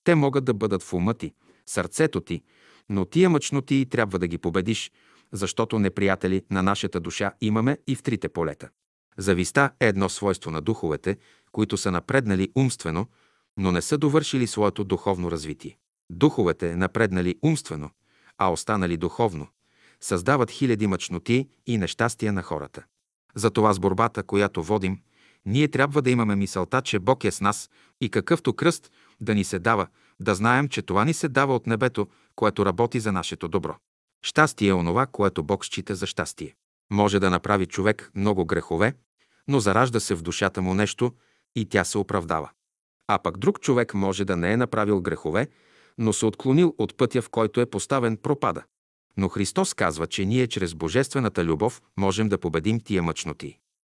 те 0.03 0.15
могат 0.15 0.45
да 0.45 0.53
бъдат 0.53 0.83
в 0.83 0.93
ума 0.93 1.13
ти, 1.13 1.33
сърцето 1.65 2.21
ти, 2.21 2.41
но 2.89 3.05
тия 3.05 3.29
мъчноти 3.29 3.85
трябва 3.89 4.19
да 4.19 4.27
ги 4.27 4.37
победиш, 4.37 4.91
защото 5.31 5.79
неприятели 5.79 6.43
на 6.51 6.63
нашата 6.63 6.99
душа 6.99 7.31
имаме 7.41 7.77
и 7.87 7.95
в 7.95 8.03
трите 8.03 8.29
полета. 8.29 8.69
Зависта 9.17 9.71
е 9.79 9.87
едно 9.87 10.09
свойство 10.09 10.51
на 10.51 10.61
духовете, 10.61 11.17
които 11.51 11.77
са 11.77 11.91
напреднали 11.91 12.51
умствено, 12.55 13.07
но 13.57 13.71
не 13.71 13.81
са 13.81 13.97
довършили 13.97 14.47
своето 14.47 14.83
духовно 14.83 15.31
развитие. 15.31 15.77
Духовете, 16.09 16.75
напреднали 16.75 17.35
умствено, 17.43 17.89
а 18.37 18.51
останали 18.51 18.97
духовно, 18.97 19.47
създават 20.01 20.51
хиляди 20.51 20.87
мъчноти 20.87 21.47
и 21.67 21.77
нещастия 21.77 22.33
на 22.33 22.43
хората. 22.43 22.83
Затова 23.35 23.73
с 23.73 23.79
борбата, 23.79 24.23
която 24.23 24.63
водим, 24.63 24.99
ние 25.45 25.67
трябва 25.67 26.01
да 26.01 26.09
имаме 26.09 26.35
мисълта, 26.35 26.81
че 26.81 26.99
Бог 26.99 27.23
е 27.23 27.31
с 27.31 27.41
нас 27.41 27.69
и 28.01 28.09
какъвто 28.09 28.53
кръст 28.53 28.91
да 29.21 29.35
ни 29.35 29.43
се 29.43 29.59
дава, 29.59 29.87
да 30.19 30.35
знаем, 30.35 30.67
че 30.67 30.81
това 30.81 31.05
ни 31.05 31.13
се 31.13 31.27
дава 31.27 31.55
от 31.55 31.67
небето, 31.67 32.07
което 32.35 32.65
работи 32.65 32.99
за 32.99 33.11
нашето 33.11 33.47
добро. 33.47 33.75
Щастие 34.21 34.69
е 34.69 34.73
онова, 34.73 35.05
което 35.05 35.43
Бог 35.43 35.65
счита 35.65 35.95
за 35.95 36.07
щастие. 36.07 36.55
Може 36.91 37.19
да 37.19 37.29
направи 37.29 37.65
човек 37.65 38.11
много 38.15 38.45
грехове, 38.45 38.93
но 39.47 39.59
заражда 39.59 39.99
се 39.99 40.15
в 40.15 40.21
душата 40.21 40.61
му 40.61 40.73
нещо 40.73 41.13
и 41.55 41.65
тя 41.65 41.83
се 41.83 41.97
оправдава. 41.97 42.49
А 43.07 43.19
пък 43.19 43.37
друг 43.37 43.59
човек 43.59 43.93
може 43.93 44.25
да 44.25 44.37
не 44.37 44.51
е 44.51 44.57
направил 44.57 45.01
грехове, 45.01 45.47
но 45.97 46.13
се 46.13 46.25
отклонил 46.25 46.75
от 46.77 46.97
пътя, 46.97 47.21
в 47.21 47.29
който 47.29 47.61
е 47.61 47.65
поставен 47.65 48.17
пропада. 48.17 48.63
Но 49.17 49.29
Христос 49.29 49.73
казва, 49.73 50.07
че 50.07 50.25
ние 50.25 50.47
чрез 50.47 50.75
Божествената 50.75 51.45
любов 51.45 51.81
можем 51.97 52.29
да 52.29 52.37
победим 52.37 52.79
тия 52.79 53.03
мъчноти. 53.03 53.57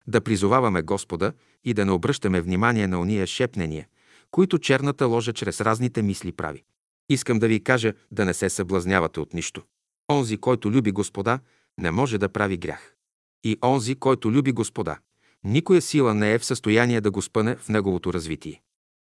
Да 0.07 0.22
призоваваме 0.22 0.82
Господа 0.82 1.34
и 1.64 1.74
да 1.74 1.86
не 1.86 1.91
обръщаме 1.91 2.41
внимание 2.41 2.88
на 2.88 2.99
уния 2.99 3.28
шепнения, 3.28 3.88
които 4.32 4.60
черната 4.60 5.05
ложа 5.05 5.34
чрез 5.34 5.62
разните 5.62 6.01
мисли 6.01 6.32
прави. 6.32 6.64
Искам 7.10 7.39
да 7.39 7.47
ви 7.47 7.64
кажа 7.64 7.93
да 8.12 8.26
не 8.26 8.34
се 8.34 8.49
съблазнявате 8.49 9.20
от 9.20 9.34
нищо. 9.34 9.64
Онзи, 10.12 10.38
който 10.38 10.72
люби 10.72 10.91
Господа, 10.91 11.39
не 11.78 11.91
може 11.91 12.18
да 12.18 12.30
прави 12.30 12.57
грях. 12.57 12.95
И 13.43 13.57
онзи, 13.64 13.95
който 13.95 14.32
люби 14.32 14.51
Господа, 14.51 14.97
никоя 15.43 15.82
сила 15.82 16.14
не 16.14 16.34
е 16.34 16.39
в 16.39 16.45
състояние 16.45 17.01
да 17.01 17.12
го 17.12 17.22
спъне 17.22 17.55
в 17.55 17.70
неговото 17.70 18.14
развитие. 18.14 18.62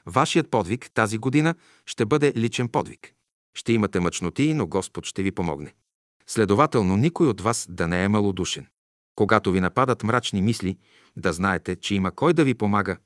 Вашият 0.07 0.51
подвиг 0.51 0.91
тази 0.95 1.19
година 1.19 1.55
ще 1.87 2.07
бъде 2.07 2.33
личен 2.37 2.69
подвиг. 2.69 3.15
Ще 3.55 3.73
имате 3.73 4.01
мъчноти, 4.01 4.55
но 4.55 4.67
Господ 4.67 5.07
ще 5.07 5.23
ви 5.23 5.33
помогне. 5.33 5.75
Следователно, 6.33 6.97
никой 6.97 7.29
от 7.29 7.41
вас 7.41 7.67
да 7.71 7.89
не 7.89 8.05
е 8.05 8.09
малодушен. 8.09 8.67
Когато 9.15 9.53
ви 9.53 9.61
нападат 9.61 10.03
мрачни 10.03 10.43
мисли, 10.43 10.79
да 11.17 11.33
знаете, 11.33 11.77
че 11.77 11.95
има 11.95 12.11
кой 12.11 12.33
да 12.33 12.45
ви 12.45 12.55
помага 12.55 12.97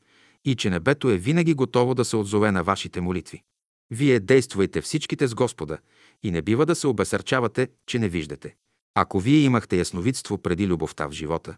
и 0.44 0.56
че 0.56 0.70
небето 0.70 1.10
е 1.10 1.16
винаги 1.16 1.54
готово 1.54 1.94
да 1.94 2.04
се 2.04 2.16
отзове 2.16 2.52
на 2.52 2.62
вашите 2.62 3.00
молитви. 3.00 3.42
Вие 3.90 4.20
действайте 4.20 4.80
всичките 4.80 5.28
с 5.28 5.34
Господа 5.34 5.78
и 6.22 6.30
не 6.30 6.42
бива 6.42 6.66
да 6.66 6.74
се 6.74 6.86
обесърчавате, 6.86 7.68
че 7.86 7.98
не 7.98 8.08
виждате. 8.08 8.56
Ако 8.94 9.20
вие 9.20 9.38
имахте 9.38 9.76
ясновидство 9.76 10.38
преди 10.38 10.66
любовта 10.66 11.06
в 11.06 11.12
живота, 11.12 11.56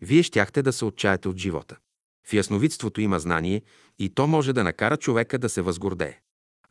вие 0.00 0.22
щяхте 0.22 0.62
да 0.62 0.72
се 0.72 0.84
отчаяте 0.84 1.28
от 1.28 1.36
живота. 1.36 1.76
В 2.26 2.32
ясновидството 2.32 3.00
има 3.00 3.20
знание 3.20 3.62
и 3.98 4.08
то 4.08 4.26
може 4.26 4.52
да 4.52 4.64
накара 4.64 4.96
човека 4.96 5.38
да 5.38 5.48
се 5.48 5.62
възгордее. 5.62 6.20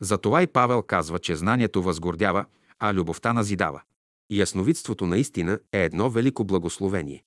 Затова 0.00 0.42
и 0.42 0.46
Павел 0.46 0.82
казва, 0.82 1.18
че 1.18 1.36
знанието 1.36 1.82
възгордява, 1.82 2.44
а 2.78 2.94
любовта 2.94 3.32
назидава. 3.32 3.82
Ясновидството 4.30 5.06
наистина 5.06 5.60
е 5.72 5.84
едно 5.84 6.10
велико 6.10 6.44
благословение. 6.44 7.24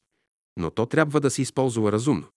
Но 0.57 0.71
то 0.71 0.85
трябва 0.85 1.19
да 1.19 1.29
се 1.29 1.41
използва 1.41 1.91
разумно. 1.91 2.27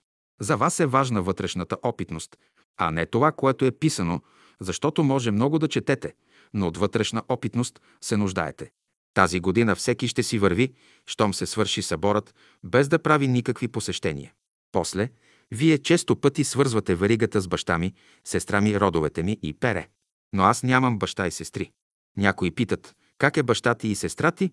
За 0.41 0.57
вас 0.57 0.81
е 0.81 0.87
важна 0.87 1.23
вътрешната 1.23 1.77
опитност, 1.83 2.37
а 2.77 2.91
не 2.91 3.07
това, 3.07 3.33
което 3.33 3.65
е 3.65 3.71
писано, 3.71 4.21
защото 4.61 5.05
може 5.05 5.31
много 5.31 5.59
да 5.59 5.69
четете, 5.69 6.15
но 6.55 6.67
от 6.67 6.77
вътрешна 6.77 7.23
опитност 7.29 7.81
се 8.01 8.17
нуждаете. 8.17 8.71
Тази 9.15 9.41
година 9.41 9.75
всеки 9.75 10.09
ще 10.09 10.23
си 10.23 10.39
върви, 10.39 10.75
щом 11.07 11.35
се 11.35 11.47
свърши 11.47 11.83
съборът, 11.83 12.35
без 12.65 12.89
да 12.89 12.99
прави 12.99 13.29
никакви 13.29 13.69
посещения. 13.69 14.33
После, 14.73 15.11
вие 15.51 15.79
често 15.79 16.17
пъти 16.17 16.45
свързвате 16.45 16.95
веригата 16.95 17.41
с 17.41 17.49
баща 17.49 17.79
ми, 17.79 17.95
сестра 18.25 18.61
ми, 18.61 18.81
родовете 18.81 19.23
ми 19.23 19.39
и 19.43 19.55
пере. 19.55 19.89
Но 20.33 20.43
аз 20.43 20.63
нямам 20.63 20.99
баща 20.99 21.27
и 21.27 21.31
сестри. 21.31 21.71
Някои 22.17 22.51
питат, 22.51 22.95
как 23.19 23.37
е 23.37 23.43
баща 23.43 23.75
ти 23.75 23.89
и 23.89 23.95
сестра 23.95 24.31
ти? 24.31 24.51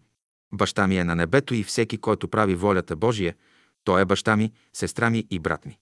Баща 0.54 0.88
ми 0.88 0.98
е 0.98 1.04
на 1.04 1.16
небето 1.16 1.54
и 1.54 1.64
всеки, 1.64 1.98
който 1.98 2.28
прави 2.28 2.56
волята 2.56 2.96
Божия, 2.96 3.36
той 3.84 4.02
е 4.02 4.06
баща 4.06 4.36
ми, 4.36 4.52
сестра 4.74 5.10
ми 5.10 5.28
и 5.30 5.40
брат 5.40 5.66
ми. 5.66 5.78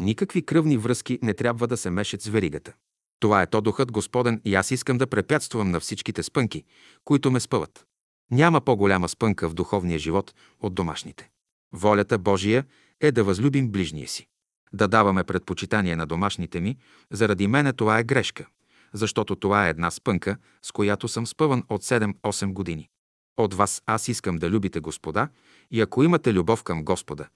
Никакви 0.00 0.46
кръвни 0.46 0.76
връзки 0.76 1.18
не 1.22 1.34
трябва 1.34 1.66
да 1.66 1.76
се 1.76 1.90
мешат 1.90 2.22
с 2.22 2.28
веригата. 2.28 2.72
Това 3.20 3.42
е 3.42 3.46
то 3.46 3.60
духът 3.60 3.92
Господен 3.92 4.40
и 4.44 4.54
аз 4.54 4.70
искам 4.70 4.98
да 4.98 5.06
препятствам 5.06 5.70
на 5.70 5.80
всичките 5.80 6.22
спънки, 6.22 6.64
които 7.04 7.30
ме 7.30 7.40
спъват. 7.40 7.84
Няма 8.30 8.60
по-голяма 8.60 9.08
спънка 9.08 9.48
в 9.48 9.54
духовния 9.54 9.98
живот 9.98 10.34
от 10.60 10.74
домашните. 10.74 11.30
Волята 11.72 12.18
Божия 12.18 12.64
е 13.00 13.12
да 13.12 13.24
възлюбим 13.24 13.70
ближния 13.70 14.08
си. 14.08 14.26
Да 14.72 14.88
даваме 14.88 15.24
предпочитание 15.24 15.96
на 15.96 16.06
домашните 16.06 16.60
ми, 16.60 16.76
заради 17.10 17.46
мене 17.46 17.72
това 17.72 17.98
е 17.98 18.04
грешка, 18.04 18.46
защото 18.94 19.36
това 19.36 19.66
е 19.66 19.70
една 19.70 19.90
спънка, 19.90 20.36
с 20.62 20.72
която 20.72 21.08
съм 21.08 21.26
спъван 21.26 21.64
от 21.68 21.82
7-8 21.82 22.52
години. 22.52 22.88
От 23.36 23.54
вас 23.54 23.82
аз 23.86 24.08
искам 24.08 24.36
да 24.36 24.50
любите 24.50 24.80
Господа 24.80 25.28
и 25.70 25.80
ако 25.80 26.02
имате 26.02 26.34
любов 26.34 26.62
към 26.62 26.84
Господа, 26.84 27.28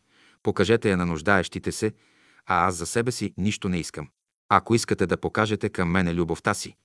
покажете 0.43 0.91
я 0.91 0.97
на 0.97 1.07
нуждаещите 1.07 1.73
се, 1.73 1.93
а 2.47 2.67
аз 2.67 2.75
за 2.75 2.87
себе 2.87 3.13
си 3.13 3.35
нищо 3.37 3.69
не 3.69 3.79
искам. 3.79 4.09
Ако 4.49 4.75
искате 4.75 5.07
да 5.07 5.17
покажете 5.17 5.69
към 5.69 5.91
мене 5.91 6.15
любовта 6.15 6.55
си, 6.55 6.77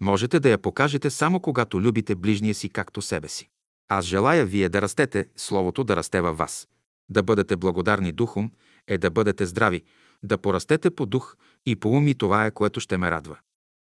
можете 0.00 0.40
да 0.40 0.48
я 0.48 0.58
покажете 0.58 1.10
само 1.10 1.40
когато 1.40 1.80
любите 1.80 2.14
ближния 2.14 2.54
си 2.54 2.68
както 2.68 3.02
себе 3.02 3.28
си. 3.28 3.48
Аз 3.88 4.04
желая 4.04 4.46
вие 4.46 4.68
да 4.68 4.82
растете, 4.82 5.28
Словото 5.36 5.84
да 5.84 5.96
расте 5.96 6.20
във 6.20 6.36
вас. 6.36 6.68
Да 7.08 7.22
бъдете 7.22 7.56
благодарни 7.56 8.12
духом 8.12 8.52
е 8.86 8.98
да 8.98 9.10
бъдете 9.10 9.46
здрави, 9.46 9.82
да 10.22 10.38
порастете 10.38 10.90
по 10.90 11.06
дух 11.06 11.36
и 11.66 11.76
по 11.76 11.88
ум 11.88 12.08
и 12.08 12.14
това 12.14 12.46
е, 12.46 12.50
което 12.50 12.80
ще 12.80 12.98
ме 12.98 13.10
радва. 13.10 13.38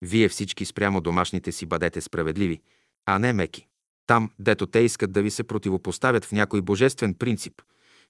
Вие 0.01 0.29
всички 0.29 0.65
спрямо 0.65 1.01
домашните 1.01 1.51
си 1.51 1.65
бъдете 1.65 2.01
справедливи, 2.01 2.61
а 3.05 3.19
не 3.19 3.33
меки. 3.33 3.67
Там, 4.07 4.31
дето 4.39 4.65
те 4.65 4.79
искат 4.79 5.11
да 5.11 5.21
ви 5.21 5.31
се 5.31 5.43
противопоставят 5.43 6.25
в 6.25 6.31
някой 6.31 6.61
божествен 6.61 7.13
принцип, 7.13 7.61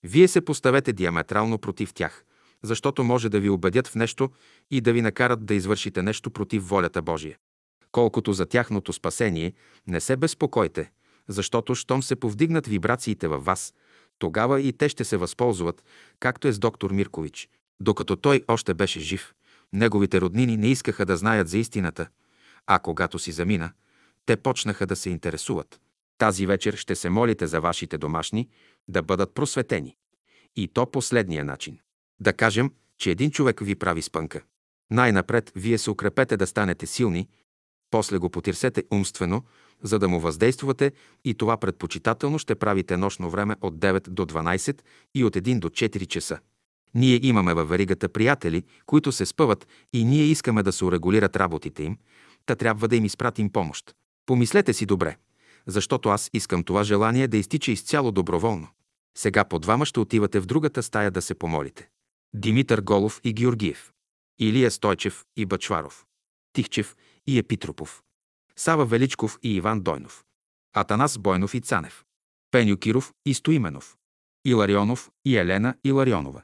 вие 0.04 0.28
се 0.28 0.42
поставете 0.42 0.94
диаметрално 0.94 1.58
против 1.58 1.94
тях, 1.94 2.26
защото 2.64 3.04
може 3.04 3.30
да 3.30 3.40
ви 3.40 3.50
убедят 3.50 3.88
в 3.88 3.96
нещо 3.96 4.30
и 4.72 4.82
да 4.82 4.94
ви 4.94 5.02
накарат 5.02 5.46
да 5.46 5.54
извършите 5.54 6.02
нещо 6.02 6.32
против 6.32 6.70
волята 6.70 7.02
Божия. 7.02 7.38
Колкото 7.92 8.34
за 8.34 8.46
тяхното 8.46 8.94
спасение, 8.94 9.54
не 9.88 10.00
се 10.00 10.18
безпокойте, 10.18 10.92
защото 11.28 11.76
щом 11.76 12.04
се 12.04 12.16
повдигнат 12.16 12.68
вибрациите 12.68 13.28
във 13.28 13.46
вас, 13.46 13.74
тогава 14.20 14.62
и 14.62 14.74
те 14.74 14.90
ще 14.90 15.04
се 15.04 15.18
възползват, 15.18 15.84
както 16.20 16.48
е 16.48 16.52
с 16.52 16.60
доктор 16.60 16.92
Миркович. 16.92 17.50
Докато 17.80 18.16
той 18.16 18.44
още 18.48 18.74
беше 18.74 19.00
жив, 19.00 19.34
неговите 19.76 20.22
роднини 20.22 20.58
не 20.58 20.68
искаха 20.68 21.06
да 21.06 21.18
знаят 21.18 21.48
за 21.48 21.58
истината, 21.58 22.08
а 22.68 22.80
когато 22.80 23.20
си 23.20 23.32
замина, 23.32 23.72
те 24.26 24.38
почнаха 24.38 24.86
да 24.86 24.96
се 24.96 25.10
интересуват. 25.10 25.82
Тази 26.18 26.46
вечер 26.46 26.76
ще 26.76 26.96
се 26.96 27.10
молите 27.10 27.48
за 27.48 27.62
вашите 27.62 27.98
домашни 27.98 28.50
да 28.88 29.02
бъдат 29.02 29.34
просветени. 29.34 29.96
И 30.56 30.68
то 30.68 30.92
последния 30.92 31.46
начин. 31.46 31.80
Да 32.20 32.34
кажем, 32.34 32.72
че 32.98 33.12
един 33.12 33.32
човек 33.32 33.60
ви 33.60 33.76
прави 33.76 34.02
спънка. 34.02 34.42
Най-напред 34.92 35.52
вие 35.56 35.78
се 35.78 35.92
укрепете 35.92 36.38
да 36.38 36.48
станете 36.48 36.86
силни, 36.86 37.28
после 37.92 38.18
го 38.18 38.30
потирсете 38.30 38.84
умствено, 38.92 39.44
за 39.84 40.00
да 40.00 40.08
му 40.08 40.20
въздействате 40.20 40.92
и 41.24 41.34
това 41.34 41.58
предпочитателно 41.58 42.40
ще 42.40 42.56
правите 42.56 42.98
нощно 42.98 43.30
време 43.30 43.56
от 43.62 43.76
9 43.76 44.10
до 44.10 44.26
12 44.26 44.82
и 45.16 45.24
от 45.24 45.36
1 45.36 45.60
до 45.60 45.70
4 45.70 46.08
часа. 46.08 46.40
Ние 46.96 47.20
имаме 47.24 47.54
във 47.54 47.70
веригата 47.70 48.10
приятели, 48.10 48.64
които 48.86 49.12
се 49.12 49.26
спъват 49.26 49.68
и 49.94 50.06
ние 50.06 50.24
искаме 50.24 50.64
да 50.64 50.72
се 50.72 50.86
урегулират 50.86 51.36
работите 51.36 51.84
им, 51.84 51.98
та 52.46 52.56
трябва 52.56 52.88
да 52.88 52.96
им 52.96 53.06
изпратим 53.06 53.50
помощ. 53.50 53.96
Помислете 54.26 54.74
си 54.74 54.86
добре, 54.86 55.18
защото 55.68 56.10
аз 56.10 56.30
искам 56.34 56.64
това 56.64 56.84
желание 56.84 57.28
да 57.28 57.38
изтича 57.38 57.72
изцяло 57.72 58.12
доброволно. 58.12 58.68
Сега 59.18 59.46
по 59.46 59.60
двама 59.60 59.86
ще 59.86 60.00
отивате 60.00 60.40
в 60.40 60.46
другата 60.46 60.84
стая 60.84 61.12
да 61.12 61.22
се 61.22 61.36
помолите. 61.36 61.90
Димитър 62.36 62.82
Голов 62.82 63.22
и 63.24 63.34
Георгиев. 63.34 63.92
Илия 64.40 64.72
Стойчев 64.72 65.26
и 65.38 65.46
Бачваров. 65.46 66.06
Тихчев 66.54 66.96
и 67.28 67.38
Епитропов. 67.38 68.02
Сава 68.56 68.86
Величков 68.86 69.40
и 69.44 69.56
Иван 69.56 69.82
Дойнов. 69.82 70.24
Атанас 70.74 71.18
Бойнов 71.18 71.54
и 71.54 71.62
Цанев. 71.62 72.04
Пеню 72.52 72.78
Киров 72.78 73.14
и 73.26 73.34
Стоименов. 73.34 73.96
Иларионов 74.46 75.10
и 75.26 75.38
Елена 75.38 75.76
Иларионова. 75.84 76.44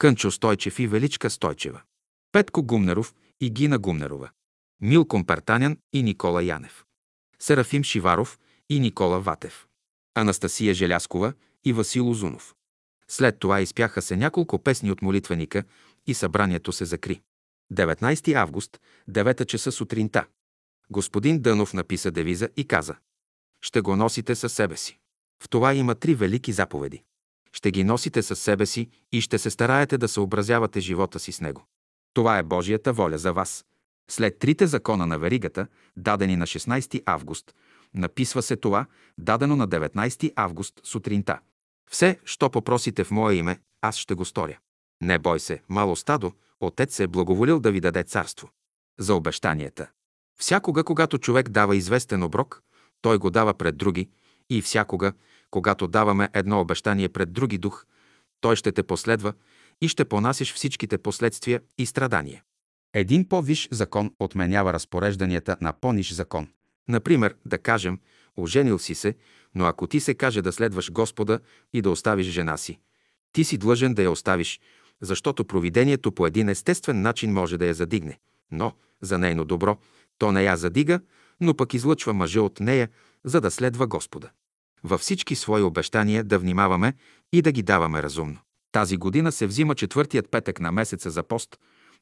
Кънчо 0.00 0.30
Стойчев 0.30 0.78
и 0.78 0.86
Величка 0.86 1.30
Стойчева. 1.30 1.82
Петко 2.32 2.62
Гумнеров 2.62 3.14
и 3.40 3.50
Гина 3.50 3.78
Гумнерова. 3.78 4.30
Милком 4.80 5.26
Пертанян 5.26 5.78
и 5.92 6.02
Никола 6.02 6.42
Янев. 6.42 6.84
Серафим 7.38 7.84
Шиваров 7.84 8.38
и 8.68 8.80
Никола 8.80 9.20
Ватев. 9.20 9.66
Анастасия 10.14 10.74
Желяскова 10.74 11.32
и 11.64 11.72
Васил 11.72 12.10
Озунов. 12.10 12.54
След 13.08 13.38
това 13.38 13.60
изпяха 13.60 14.02
се 14.02 14.16
няколко 14.16 14.58
песни 14.58 14.92
от 14.92 15.02
молитвеника 15.02 15.64
и 16.06 16.14
събранието 16.14 16.72
се 16.72 16.84
закри. 16.84 17.20
19 17.72 18.34
август, 18.34 18.80
9 19.10 19.46
часа 19.46 19.72
сутринта. 19.72 20.26
Господин 20.90 21.42
Дънов 21.42 21.74
написа 21.74 22.10
девиза 22.10 22.48
и 22.56 22.64
каза 22.64 22.96
«Ще 23.62 23.80
го 23.80 23.96
носите 23.96 24.34
със 24.34 24.52
себе 24.52 24.76
си». 24.76 24.98
В 25.42 25.48
това 25.48 25.74
има 25.74 25.94
три 25.94 26.14
велики 26.14 26.52
заповеди. 26.52 27.02
Ще 27.52 27.70
ги 27.70 27.84
носите 27.84 28.22
със 28.22 28.40
себе 28.40 28.66
си 28.66 28.88
и 29.12 29.20
ще 29.20 29.38
се 29.38 29.50
стараете 29.50 29.98
да 29.98 30.08
съобразявате 30.08 30.80
живота 30.80 31.18
си 31.18 31.32
с 31.32 31.40
него. 31.40 31.64
Това 32.14 32.38
е 32.38 32.42
Божията 32.42 32.92
воля 32.92 33.18
за 33.18 33.32
вас. 33.32 33.64
След 34.10 34.38
трите 34.38 34.66
закона 34.66 35.06
на 35.06 35.18
веригата, 35.18 35.66
дадени 35.96 36.36
на 36.36 36.46
16 36.46 37.02
август, 37.06 37.54
написва 37.94 38.42
се 38.42 38.56
това, 38.56 38.86
дадено 39.18 39.56
на 39.56 39.68
19 39.68 40.32
август 40.36 40.80
сутринта. 40.84 41.38
Все, 41.90 42.18
що 42.24 42.50
попросите 42.50 43.04
в 43.04 43.10
мое 43.10 43.34
име, 43.34 43.60
аз 43.80 43.96
ще 43.96 44.14
го 44.14 44.24
сторя. 44.24 44.58
Не 45.02 45.18
бой 45.18 45.40
се, 45.40 45.62
мало 45.68 45.96
стадо, 45.96 46.32
Отец 46.60 46.94
се 46.94 47.02
е 47.02 47.06
благоволил 47.08 47.60
да 47.60 47.72
ви 47.72 47.80
даде 47.80 48.02
царство. 48.02 48.50
За 48.98 49.14
обещанията. 49.14 49.90
Всякога, 50.40 50.84
когато 50.84 51.18
човек 51.18 51.48
дава 51.48 51.76
известен 51.76 52.22
оброк, 52.22 52.62
той 53.02 53.18
го 53.18 53.30
дава 53.30 53.54
пред 53.54 53.76
други 53.76 54.08
и 54.50 54.62
всякога, 54.62 55.12
когато 55.50 55.88
даваме 55.88 56.28
едно 56.34 56.60
обещание 56.60 57.08
пред 57.08 57.32
други 57.32 57.58
дух, 57.58 57.84
той 58.40 58.56
ще 58.56 58.72
те 58.72 58.82
последва 58.82 59.32
и 59.80 59.88
ще 59.88 60.04
понасиш 60.04 60.54
всичките 60.54 60.98
последствия 60.98 61.60
и 61.78 61.86
страдания. 61.86 62.42
Един 62.94 63.28
по-виш 63.28 63.68
закон 63.70 64.12
отменява 64.18 64.72
разпорежданията 64.72 65.56
на 65.60 65.72
по-ниш 65.72 66.12
закон. 66.12 66.48
Например, 66.88 67.34
да 67.46 67.58
кажем, 67.58 67.98
оженил 68.36 68.78
си 68.78 68.94
се, 68.94 69.14
но 69.54 69.64
ако 69.64 69.86
ти 69.86 70.00
се 70.00 70.14
каже 70.14 70.42
да 70.42 70.52
следваш 70.52 70.92
Господа 70.92 71.40
и 71.72 71.82
да 71.82 71.90
оставиш 71.90 72.26
жена 72.26 72.56
си, 72.56 72.78
ти 73.32 73.44
си 73.44 73.58
длъжен 73.58 73.94
да 73.94 74.02
я 74.02 74.10
оставиш, 74.10 74.60
защото 75.00 75.44
провидението 75.44 76.12
по 76.12 76.26
един 76.26 76.48
естествен 76.48 77.02
начин 77.02 77.32
може 77.32 77.58
да 77.58 77.66
я 77.66 77.74
задигне. 77.74 78.18
Но, 78.50 78.72
за 79.00 79.18
нейно 79.18 79.44
добро, 79.44 79.78
то 80.18 80.32
не 80.32 80.42
я 80.42 80.56
задига, 80.56 81.00
но 81.40 81.54
пък 81.54 81.74
излъчва 81.74 82.12
мъжа 82.12 82.42
от 82.42 82.60
нея, 82.60 82.88
за 83.24 83.40
да 83.40 83.50
следва 83.50 83.86
Господа. 83.86 84.30
Във 84.84 85.00
всички 85.00 85.34
свои 85.34 85.62
обещания 85.62 86.24
да 86.24 86.38
внимаваме 86.38 86.94
и 87.32 87.42
да 87.42 87.52
ги 87.52 87.62
даваме 87.62 88.02
разумно. 88.02 88.38
Тази 88.72 88.96
година 88.96 89.32
се 89.32 89.46
взима 89.46 89.74
четвъртият 89.74 90.30
петък 90.30 90.60
на 90.60 90.72
месеца 90.72 91.10
за 91.10 91.22
пост 91.22 91.58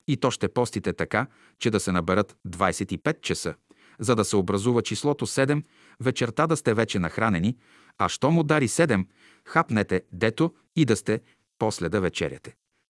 и 0.08 0.16
то 0.16 0.30
ще 0.30 0.48
постите 0.48 0.92
така, 0.92 1.26
че 1.58 1.70
да 1.70 1.80
се 1.80 1.92
наберат 1.92 2.36
25 2.48 3.20
часа, 3.20 3.54
за 3.98 4.16
да 4.16 4.24
се 4.24 4.36
образува 4.36 4.82
числото 4.82 5.26
7, 5.26 5.62
вечерта 6.00 6.46
да 6.46 6.56
сте 6.56 6.74
вече 6.74 6.98
нахранени, 6.98 7.56
а 7.98 8.08
що 8.08 8.30
му 8.30 8.42
дари 8.42 8.68
7, 8.68 9.06
хапнете 9.44 10.02
дето 10.12 10.54
и 10.76 10.84
да 10.84 10.96
сте 10.96 11.20
после 11.58 11.88
да 11.88 12.00
вечеряте. 12.00 12.54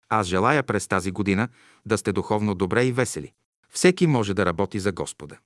Аз 0.09 0.27
желая 0.27 0.63
през 0.63 0.89
тази 0.89 1.11
година 1.11 1.49
да 1.87 1.99
сте 1.99 2.13
духовно 2.13 2.55
добре 2.55 2.85
и 2.85 2.93
весели. 2.93 3.33
Всеки 3.71 4.07
може 4.07 4.35
да 4.35 4.47
работи 4.47 4.79
за 4.81 4.93
Господа. 4.93 5.39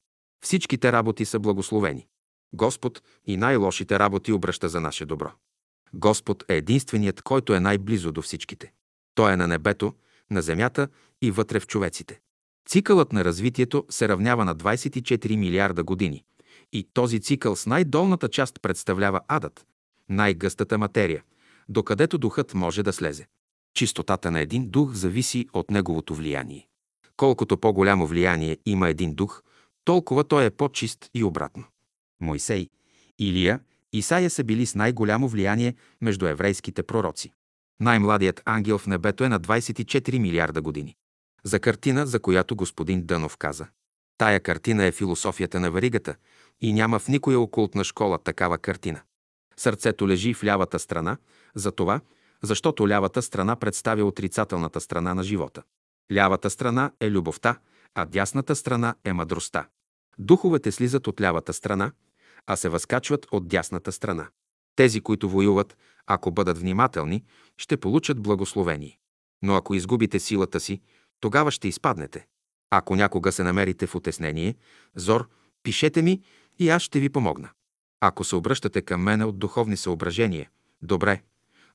Всичките 0.45 0.93
работи 0.93 1.25
са 1.25 1.39
благословени. 1.39 2.07
Господ 2.55 3.03
и 3.27 3.37
най-лошите 3.37 3.99
работи 3.99 4.33
обръща 4.33 4.69
за 4.69 4.81
наше 4.81 5.07
добро. 5.07 5.33
Господ 5.95 6.45
е 6.49 6.57
единственият, 6.57 7.23
който 7.23 7.55
е 7.55 7.61
най-близо 7.61 8.13
до 8.13 8.23
всичките. 8.23 8.73
Той 9.15 9.33
е 9.33 9.37
на 9.37 9.49
небето, 9.49 9.95
на 10.31 10.43
Земята 10.43 10.89
и 11.23 11.31
вътре 11.31 11.61
в 11.61 11.67
човеците. 11.67 12.21
Цикълът 12.69 13.13
на 13.13 13.25
развитието 13.25 13.85
се 13.91 14.09
равнява 14.09 14.45
на 14.45 14.57
24 14.57 15.37
милиарда 15.37 15.85
години. 15.85 16.25
И 16.73 16.89
този 16.95 17.21
цикъл 17.21 17.57
с 17.57 17.67
най-долната 17.67 18.29
част 18.29 18.63
представлява 18.63 19.21
адът, 19.29 19.67
най-гъстата 20.09 20.79
материя, 20.79 21.23
докъдето 21.69 22.19
духът 22.19 22.55
може 22.55 22.83
да 22.83 22.93
слезе. 22.93 23.27
Чистотата 23.75 24.31
на 24.31 24.41
един 24.41 24.71
дух 24.71 24.93
зависи 24.93 25.47
от 25.53 25.71
неговото 25.71 26.15
влияние. 26.15 26.69
Колкото 27.17 27.57
по-голямо 27.57 28.07
влияние 28.07 28.59
има 28.67 28.89
един 28.89 29.15
дух, 29.15 29.43
толкова 29.85 30.25
той 30.25 30.45
е 30.45 30.51
по-чист 30.51 31.11
и 31.15 31.25
обратно. 31.25 31.65
Мойсей, 32.25 32.69
Илия, 33.19 33.61
Исаия 33.93 34.31
са 34.31 34.45
били 34.45 34.67
с 34.67 34.75
най-голямо 34.75 35.29
влияние 35.29 35.75
между 36.01 36.27
еврейските 36.27 36.83
пророци. 36.83 37.33
Най-младият 37.81 38.43
ангел 38.45 38.79
в 38.79 38.87
небето 38.87 39.25
е 39.25 39.29
на 39.29 39.41
24 39.41 40.19
милиарда 40.19 40.63
години. 40.63 40.97
За 41.45 41.61
картина, 41.61 42.07
за 42.07 42.21
която 42.21 42.57
господин 42.57 43.03
Дънов 43.07 43.37
каза. 43.37 43.67
Тая 44.19 44.41
картина 44.41 44.85
е 44.85 44.93
философията 44.93 45.61
на 45.61 45.71
варигата 45.71 46.15
и 46.61 46.73
няма 46.73 46.99
в 46.99 47.09
никоя 47.09 47.41
окултна 47.41 47.85
школа 47.85 48.19
такава 48.19 48.59
картина. 48.59 49.01
Сърцето 49.57 50.09
лежи 50.09 50.35
в 50.35 50.45
лявата 50.45 50.79
страна, 50.79 51.17
за 51.55 51.73
това, 51.73 52.01
защото 52.43 52.89
лявата 52.89 53.23
страна 53.23 53.57
представя 53.57 54.05
отрицателната 54.05 54.81
страна 54.81 55.15
на 55.15 55.23
живота. 55.23 55.63
Лявата 56.13 56.51
страна 56.51 56.91
е 57.01 57.11
любовта, 57.11 57.59
а 57.95 58.05
дясната 58.05 58.57
страна 58.57 58.95
е 59.05 59.13
мъдростта. 59.13 59.67
Духовете 60.19 60.73
слизат 60.73 61.07
от 61.07 61.21
лявата 61.21 61.53
страна, 61.53 61.93
а 62.47 62.57
се 62.57 62.69
възкачват 62.69 63.27
от 63.33 63.49
дясната 63.49 63.93
страна. 63.93 64.29
Тези, 64.77 65.01
които 65.01 65.29
воюват, 65.29 65.77
ако 66.07 66.31
бъдат 66.31 66.59
внимателни, 66.59 67.25
ще 67.57 67.77
получат 67.77 68.21
благословение. 68.21 68.99
Но 69.43 69.55
ако 69.55 69.75
изгубите 69.75 70.21
силата 70.21 70.61
си, 70.61 70.81
тогава 71.21 71.51
ще 71.51 71.69
изпаднете. 71.69 72.27
Ако 72.71 72.97
някога 72.97 73.33
се 73.33 73.43
намерите 73.43 73.87
в 73.87 73.95
отеснение, 73.95 74.55
зор, 74.97 75.29
пишете 75.63 76.03
ми 76.03 76.23
и 76.59 76.71
аз 76.71 76.83
ще 76.83 77.01
ви 77.01 77.09
помогна. 77.09 77.51
Ако 78.01 78.25
се 78.25 78.37
обръщате 78.37 78.83
към 78.83 79.03
мене 79.03 79.25
от 79.25 79.39
духовни 79.39 79.77
съображения, 79.77 80.51
добре, 80.83 81.23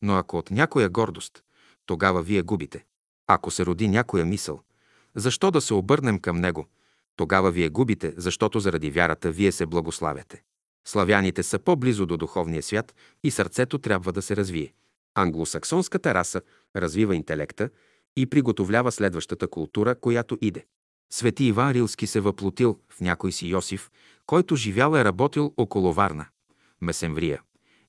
но 0.01 0.15
ако 0.15 0.37
от 0.37 0.51
някоя 0.51 0.89
гордост, 0.89 1.43
тогава 1.85 2.21
вие 2.21 2.41
губите. 2.41 2.85
Ако 3.27 3.51
се 3.51 3.65
роди 3.65 3.87
някоя 3.87 4.25
мисъл, 4.25 4.61
защо 5.15 5.51
да 5.51 5.61
се 5.61 5.73
обърнем 5.73 6.19
към 6.19 6.37
него, 6.37 6.67
тогава 7.15 7.51
вие 7.51 7.69
губите, 7.69 8.13
защото 8.17 8.59
заради 8.59 8.91
вярата 8.91 9.31
вие 9.31 9.51
се 9.51 9.65
благославяте. 9.65 10.43
Славяните 10.87 11.43
са 11.43 11.59
по-близо 11.59 12.05
до 12.05 12.17
духовния 12.17 12.63
свят 12.63 12.95
и 13.23 13.31
сърцето 13.31 13.77
трябва 13.77 14.11
да 14.11 14.21
се 14.21 14.35
развие. 14.35 14.73
Англосаксонската 15.15 16.13
раса 16.13 16.41
развива 16.75 17.15
интелекта 17.15 17.69
и 18.17 18.25
приготовлява 18.25 18.91
следващата 18.91 19.47
култура, 19.47 19.95
която 19.95 20.37
иде. 20.41 20.65
Свети 21.11 21.43
Иван 21.43 21.71
Рилски 21.71 22.07
се 22.07 22.19
въплотил 22.19 22.79
в 22.89 23.01
някой 23.01 23.31
си 23.31 23.47
Йосиф, 23.47 23.89
който 24.25 24.55
живял 24.55 24.95
е 24.95 25.05
работил 25.05 25.53
около 25.57 25.93
Варна, 25.93 26.25
Месемврия. 26.81 27.41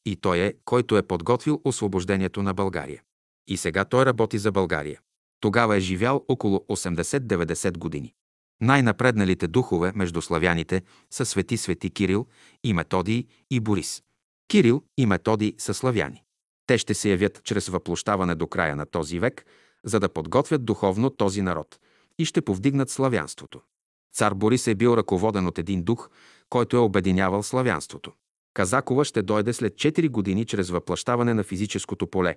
И 0.07 0.17
той 0.17 0.39
е, 0.39 0.55
който 0.65 0.97
е 0.97 1.03
подготвил 1.03 1.61
освобождението 1.65 2.43
на 2.43 2.55
България. 2.55 3.03
И 3.49 3.57
сега 3.57 3.85
той 3.85 4.07
работи 4.07 4.39
за 4.39 4.53
България. 4.53 5.01
Тогава 5.41 5.77
е 5.77 5.81
живял 5.81 6.25
около 6.29 6.65
80-90 6.69 7.79
години. 7.79 8.15
Най-напредналите 8.61 9.49
духове 9.49 9.93
между 9.95 10.23
славяните 10.23 10.83
са 11.11 11.27
свети 11.27 11.57
свети 11.57 11.91
Кирил 11.91 12.27
и 12.65 12.73
Методий 12.73 13.27
и 13.51 13.61
Борис. 13.61 14.03
Кирил 14.49 14.83
и 14.99 15.07
Методий 15.07 15.55
са 15.59 15.75
славяни. 15.75 16.23
Те 16.67 16.79
ще 16.79 16.95
се 16.95 17.11
явят 17.11 17.41
чрез 17.45 17.69
въплощаване 17.69 18.35
до 18.35 18.47
края 18.47 18.77
на 18.77 18.87
този 18.87 19.19
век, 19.19 19.45
за 19.85 20.01
да 20.01 20.09
подготвят 20.09 20.65
духовно 20.65 21.11
този 21.11 21.43
народ 21.43 21.79
и 22.19 22.25
ще 22.25 22.43
повдигнат 22.43 22.91
славянството. 22.91 23.61
Цар 24.15 24.35
Борис 24.35 24.67
е 24.67 24.75
бил 24.75 24.97
ръководен 24.97 25.47
от 25.47 25.59
един 25.59 25.83
дух, 25.83 26.11
който 26.49 26.77
е 26.77 26.81
обединявал 26.81 27.43
славянството. 27.43 28.13
Казакова 28.55 29.05
ще 29.05 29.23
дойде 29.23 29.53
след 29.53 29.75
4 29.75 30.09
години 30.09 30.45
чрез 30.45 30.71
въплащаване 30.71 31.35
на 31.35 31.43
физическото 31.43 32.07
поле, 32.07 32.37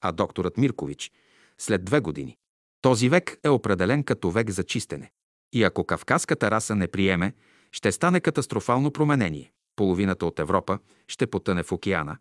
а 0.00 0.12
докторът 0.12 0.56
Миркович– 0.56 1.12
след 1.58 1.82
2 1.82 2.00
години. 2.00 2.36
Този 2.80 3.08
век 3.08 3.38
е 3.44 3.48
определен 3.48 4.04
като 4.04 4.30
век 4.30 4.50
за 4.50 4.64
чистене. 4.64 5.10
И 5.52 5.62
ако 5.62 5.84
кавказската 5.84 6.50
раса 6.50 6.74
не 6.74 6.88
приеме, 6.88 7.32
ще 7.72 7.92
стане 7.92 8.20
катастрофално 8.20 8.90
променение. 8.90 9.52
Половината 9.76 10.26
от 10.26 10.38
Европа 10.38 10.78
ще 11.08 11.26
потъне 11.26 11.62
в 11.62 11.72
океана, 11.72 12.16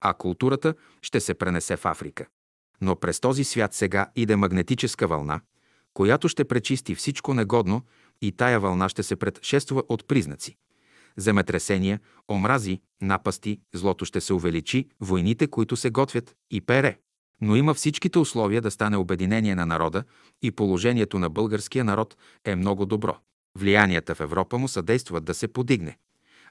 а 0.00 0.14
културата 0.14 0.74
ще 1.02 1.20
се 1.20 1.34
пренесе 1.34 1.76
в 1.76 1.86
Африка. 1.86 2.26
Но 2.80 2.96
през 2.96 3.20
този 3.20 3.44
свят 3.44 3.74
сега 3.74 4.10
иде 4.16 4.36
магнетическа 4.36 5.06
вълна, 5.06 5.40
която 5.94 6.28
ще 6.28 6.44
пречисти 6.44 6.94
всичко 6.94 7.34
негодно 7.34 7.82
и 8.22 8.32
тая 8.32 8.60
вълна 8.60 8.88
ще 8.88 9.02
се 9.02 9.16
предшества 9.16 9.82
от 9.88 10.08
признаци. 10.08 10.56
Земетресения, 11.16 12.00
омрази, 12.30 12.80
напасти, 13.02 13.60
злото 13.74 14.04
ще 14.04 14.20
се 14.20 14.32
увеличи, 14.32 14.88
войните, 15.00 15.46
които 15.46 15.76
се 15.76 15.90
готвят 15.90 16.34
и 16.50 16.60
пере. 16.60 16.98
Но 17.40 17.56
има 17.56 17.74
всичките 17.74 18.18
условия 18.18 18.62
да 18.62 18.70
стане 18.70 18.96
обединение 18.96 19.54
на 19.54 19.66
народа 19.66 20.04
и 20.42 20.50
положението 20.50 21.18
на 21.18 21.30
българския 21.30 21.84
народ 21.84 22.16
е 22.44 22.56
много 22.56 22.86
добро. 22.86 23.16
Влиянията 23.58 24.14
в 24.14 24.20
Европа 24.20 24.58
му 24.58 24.68
съдействат 24.68 25.24
да 25.24 25.34
се 25.34 25.48
подигне. 25.48 25.98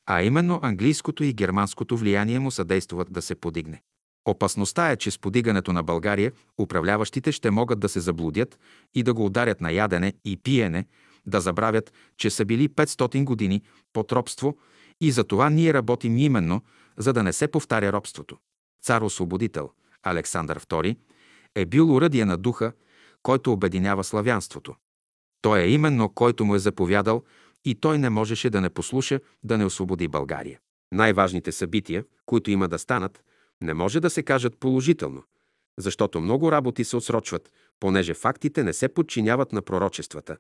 А 0.06 0.24
именно 0.24 0.60
английското 0.64 1.24
и 1.24 1.34
германското 1.34 1.98
влияние 1.98 2.40
му 2.40 2.52
съдействат 2.52 3.12
да 3.12 3.22
се 3.22 3.36
подигне. 3.36 3.82
Опасността 4.26 4.92
е, 4.92 4.96
че 4.96 5.12
с 5.12 5.20
подигането 5.20 5.74
на 5.74 5.84
България 5.84 6.32
управляващите 6.58 7.32
ще 7.32 7.52
могат 7.52 7.80
да 7.80 7.90
се 7.90 8.00
заблудят 8.00 8.60
и 8.96 9.04
да 9.04 9.14
го 9.14 9.26
ударят 9.26 9.62
на 9.62 9.72
ядене 9.72 10.14
и 10.26 10.38
пиене, 10.38 10.86
да 11.26 11.42
забравят, 11.42 11.94
че 12.18 12.30
са 12.30 12.46
били 12.46 12.70
500 12.70 13.24
години 13.24 13.62
под 13.94 14.12
робство 14.12 14.58
и 15.02 15.12
за 15.12 15.24
това 15.24 15.50
ние 15.50 15.74
работим 15.74 16.18
именно, 16.18 16.62
за 16.98 17.14
да 17.14 17.24
не 17.24 17.34
се 17.34 17.48
повтаря 17.48 17.94
робството. 17.94 18.38
Цар-освободител 18.84 19.70
Александър 20.12 20.60
II 20.60 20.98
е 21.56 21.66
бил 21.66 21.96
уръдие 21.96 22.26
на 22.26 22.38
духа, 22.38 22.72
който 23.24 23.52
обединява 23.52 24.04
славянството. 24.04 24.76
Той 25.42 25.60
е 25.60 25.70
именно 25.70 26.10
който 26.10 26.46
му 26.46 26.56
е 26.56 26.60
заповядал 26.60 27.24
и 27.66 27.76
той 27.76 27.98
не 27.98 28.10
можеше 28.10 28.50
да 28.50 28.62
не 28.62 28.70
послуша 28.70 29.20
да 29.44 29.58
не 29.58 29.66
освободи 29.66 30.08
България. 30.08 30.60
Най-важните 30.92 31.52
събития, 31.52 32.06
които 32.26 32.52
има 32.52 32.68
да 32.68 32.80
станат, 32.80 33.24
не 33.62 33.74
може 33.74 34.00
да 34.00 34.10
се 34.10 34.24
кажат 34.24 34.60
положително, 34.60 35.24
защото 35.78 36.22
много 36.22 36.52
работи 36.52 36.84
се 36.84 36.96
отсрочват, 36.96 37.52
понеже 37.80 38.14
фактите 38.14 38.64
не 38.64 38.74
се 38.74 38.88
подчиняват 38.88 39.52
на 39.52 39.62
пророчествата, 39.62 40.38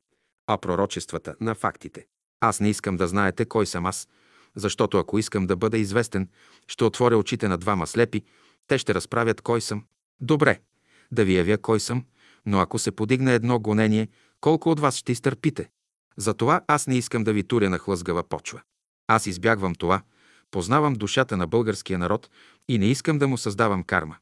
а 0.47 0.57
пророчествата 0.57 1.35
на 1.41 1.55
фактите. 1.55 2.05
Аз 2.39 2.59
не 2.59 2.69
искам 2.69 2.97
да 2.97 3.07
знаете 3.07 3.45
кой 3.45 3.65
съм 3.65 3.85
аз, 3.85 4.07
защото 4.55 4.97
ако 4.97 5.19
искам 5.19 5.47
да 5.47 5.55
бъда 5.55 5.77
известен, 5.77 6.29
ще 6.67 6.83
отворя 6.83 7.17
очите 7.17 7.47
на 7.47 7.57
двама 7.57 7.87
слепи, 7.87 8.23
те 8.67 8.77
ще 8.77 8.93
разправят 8.93 9.41
кой 9.41 9.61
съм. 9.61 9.83
Добре, 10.21 10.59
да 11.11 11.25
ви 11.25 11.35
явя 11.35 11.57
кой 11.57 11.79
съм, 11.79 12.05
но 12.45 12.59
ако 12.59 12.79
се 12.79 12.91
подигне 12.91 13.33
едно 13.33 13.59
гонение, 13.59 14.07
колко 14.41 14.69
от 14.69 14.79
вас 14.79 14.95
ще 14.95 15.11
изтърпите? 15.11 15.69
Затова 16.17 16.61
аз 16.67 16.87
не 16.87 16.97
искам 16.97 17.23
да 17.23 17.33
ви 17.33 17.43
туря 17.43 17.69
на 17.69 17.77
хлъзгава 17.77 18.23
почва. 18.23 18.61
Аз 19.07 19.25
избягвам 19.27 19.75
това, 19.75 20.01
познавам 20.51 20.93
душата 20.93 21.37
на 21.37 21.47
българския 21.47 21.99
народ 21.99 22.29
и 22.67 22.77
не 22.77 22.85
искам 22.85 23.17
да 23.17 23.27
му 23.27 23.37
създавам 23.37 23.83
карма. 23.83 24.17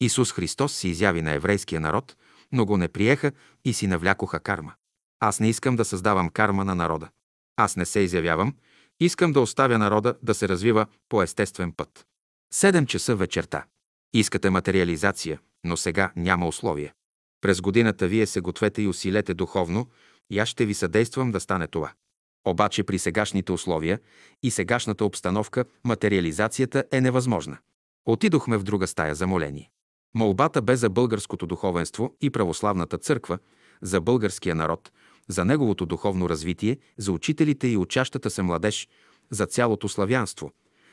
Исус 0.00 0.32
Христос 0.32 0.72
се 0.72 0.88
изяви 0.88 1.22
на 1.22 1.32
еврейския 1.32 1.80
народ, 1.80 2.16
но 2.52 2.66
го 2.66 2.76
не 2.76 2.88
приеха 2.88 3.32
и 3.64 3.72
си 3.72 3.86
навлякоха 3.86 4.40
карма. 4.40 4.72
Аз 5.20 5.40
не 5.40 5.48
искам 5.48 5.76
да 5.76 5.84
създавам 5.84 6.30
карма 6.30 6.64
на 6.64 6.74
народа. 6.74 7.08
Аз 7.56 7.76
не 7.76 7.86
се 7.86 8.00
изявявам, 8.00 8.54
искам 9.00 9.32
да 9.32 9.40
оставя 9.40 9.78
народа 9.78 10.14
да 10.22 10.34
се 10.34 10.48
развива 10.48 10.86
по 11.08 11.22
естествен 11.22 11.72
път. 11.72 12.06
Седем 12.52 12.86
часа 12.86 13.16
вечерта. 13.16 13.64
Искате 14.14 14.50
материализация, 14.50 15.38
но 15.64 15.76
сега 15.76 16.12
няма 16.16 16.48
условия. 16.48 16.92
През 17.40 17.60
годината 17.60 18.08
вие 18.08 18.26
се 18.26 18.40
гответе 18.40 18.82
и 18.82 18.88
усилете 18.88 19.34
духовно 19.34 19.88
и 20.30 20.38
аз 20.38 20.48
ще 20.48 20.66
ви 20.66 20.74
съдействам 20.74 21.32
да 21.32 21.40
стане 21.40 21.66
това. 21.66 21.92
Обаче 22.46 22.82
при 22.82 22.98
сегашните 22.98 23.52
условия 23.52 24.00
и 24.42 24.50
сегашната 24.50 25.04
обстановка 25.04 25.64
материализацията 25.84 26.84
е 26.92 27.00
невъзможна. 27.00 27.58
Отидохме 28.06 28.56
в 28.56 28.62
друга 28.62 28.86
стая 28.86 29.14
за 29.14 29.26
моление. 29.26 29.70
Молбата 30.14 30.62
бе 30.62 30.76
за 30.76 30.90
българското 30.90 31.46
духовенство 31.46 32.16
и 32.20 32.30
православната 32.30 32.98
църква, 32.98 33.38
за 33.82 34.00
българския 34.00 34.54
народ, 34.54 34.92
за 35.28 35.44
неговото 35.44 35.86
духовно 35.86 36.28
развитие, 36.28 36.78
за 36.98 37.12
учителите 37.12 37.68
и 37.68 37.76
учащата 37.76 38.30
се 38.30 38.42
младеж, 38.42 38.88
за 39.30 39.46
цялото 39.46 39.88
славянство, 39.88 40.52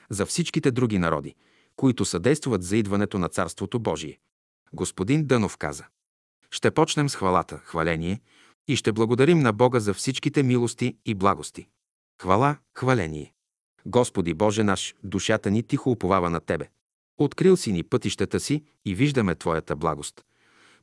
за 0.09 0.25
всичките 0.25 0.71
други 0.71 0.99
народи, 0.99 1.35
които 1.77 2.05
съдействат 2.05 2.63
за 2.63 2.77
идването 2.77 3.19
на 3.19 3.29
Царството 3.29 3.79
Божие. 3.79 4.19
Господин 4.73 5.25
Дънов 5.25 5.57
каза, 5.57 5.85
ще 6.51 6.71
почнем 6.71 7.09
с 7.09 7.15
хвалата, 7.15 7.57
хваление, 7.57 8.21
и 8.67 8.75
ще 8.75 8.91
благодарим 8.91 9.39
на 9.39 9.53
Бога 9.53 9.79
за 9.79 9.93
всичките 9.93 10.43
милости 10.43 10.97
и 11.05 11.15
благости. 11.15 11.67
Хвала, 12.21 12.57
хваление. 12.77 13.33
Господи 13.85 14.33
Боже 14.33 14.63
наш, 14.63 14.95
душата 15.03 15.51
ни 15.51 15.63
тихо 15.63 15.91
уповава 15.91 16.29
на 16.29 16.39
Тебе. 16.39 16.69
Открил 17.17 17.57
си 17.57 17.71
ни 17.71 17.83
пътищата 17.83 18.39
си 18.39 18.63
и 18.85 18.95
виждаме 18.95 19.35
Твоята 19.35 19.75
благост. 19.75 20.25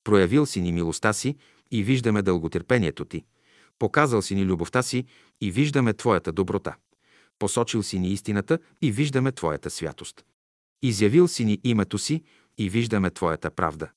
Проявил 0.04 0.46
си 0.46 0.60
ни 0.60 0.72
милостта 0.72 1.12
си 1.12 1.36
и 1.70 1.82
виждаме 1.82 2.22
дълготърпението 2.22 3.04
ти. 3.04 3.24
Показал 3.78 4.22
си 4.22 4.34
ни 4.34 4.44
любовта 4.44 4.82
си 4.82 5.04
и 5.40 5.50
виждаме 5.50 5.94
Твоята 5.94 6.32
доброта. 6.32 6.74
Посочил 7.38 7.82
си 7.82 7.98
ни 7.98 8.08
истината 8.08 8.58
и 8.82 8.92
виждаме 8.92 9.32
Твоята 9.32 9.70
святост. 9.70 10.24
Изявил 10.84 11.28
си 11.28 11.44
ни 11.44 11.60
името 11.64 11.98
си 11.98 12.22
и 12.58 12.70
виждаме 12.70 13.10
Твоята 13.10 13.50
правда. 13.50 13.88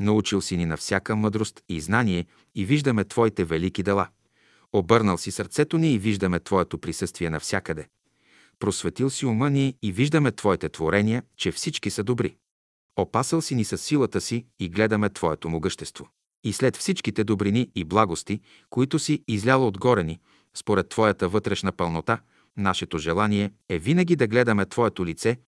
Научил 0.00 0.40
си 0.40 0.56
ни 0.56 0.66
на 0.66 0.76
всяка 0.76 1.16
мъдрост 1.16 1.60
и 1.68 1.80
знание 1.80 2.26
и 2.54 2.64
виждаме 2.64 3.04
Твоите 3.04 3.44
велики 3.44 3.82
дела. 3.82 4.08
Обърнал 4.72 5.18
си 5.18 5.30
сърцето 5.30 5.78
ни 5.78 5.94
и 5.94 5.98
виждаме 5.98 6.40
Твоето 6.40 6.78
присъствие 6.78 7.30
навсякъде. 7.30 7.88
Просветил 8.58 9.10
си 9.10 9.26
ума 9.26 9.50
ни 9.50 9.74
и 9.82 9.92
виждаме 9.92 10.32
Твоите 10.32 10.68
творения, 10.68 11.22
че 11.36 11.52
всички 11.52 11.90
са 11.90 12.04
добри. 12.04 12.36
Опасал 12.96 13.42
си 13.42 13.54
ни 13.54 13.64
със 13.64 13.82
силата 13.82 14.20
си 14.20 14.46
и 14.60 14.68
гледаме 14.68 15.10
Твоето 15.10 15.48
могъщество. 15.48 16.08
И 16.44 16.52
след 16.52 16.76
всичките 16.76 17.24
добрини 17.24 17.70
и 17.74 17.84
благости, 17.84 18.40
които 18.70 18.98
си 18.98 19.24
излял 19.28 19.66
отгоре 19.66 20.02
ни, 20.02 20.20
според 20.54 20.88
Твоята 20.88 21.28
вътрешна 21.28 21.72
пълнота, 21.72 22.20
нашето 22.56 22.98
желание 22.98 23.52
е 23.68 23.78
винаги 23.78 24.16
да 24.16 24.26
гледаме 24.26 24.66
Твоето 24.66 25.06
лице 25.06 25.38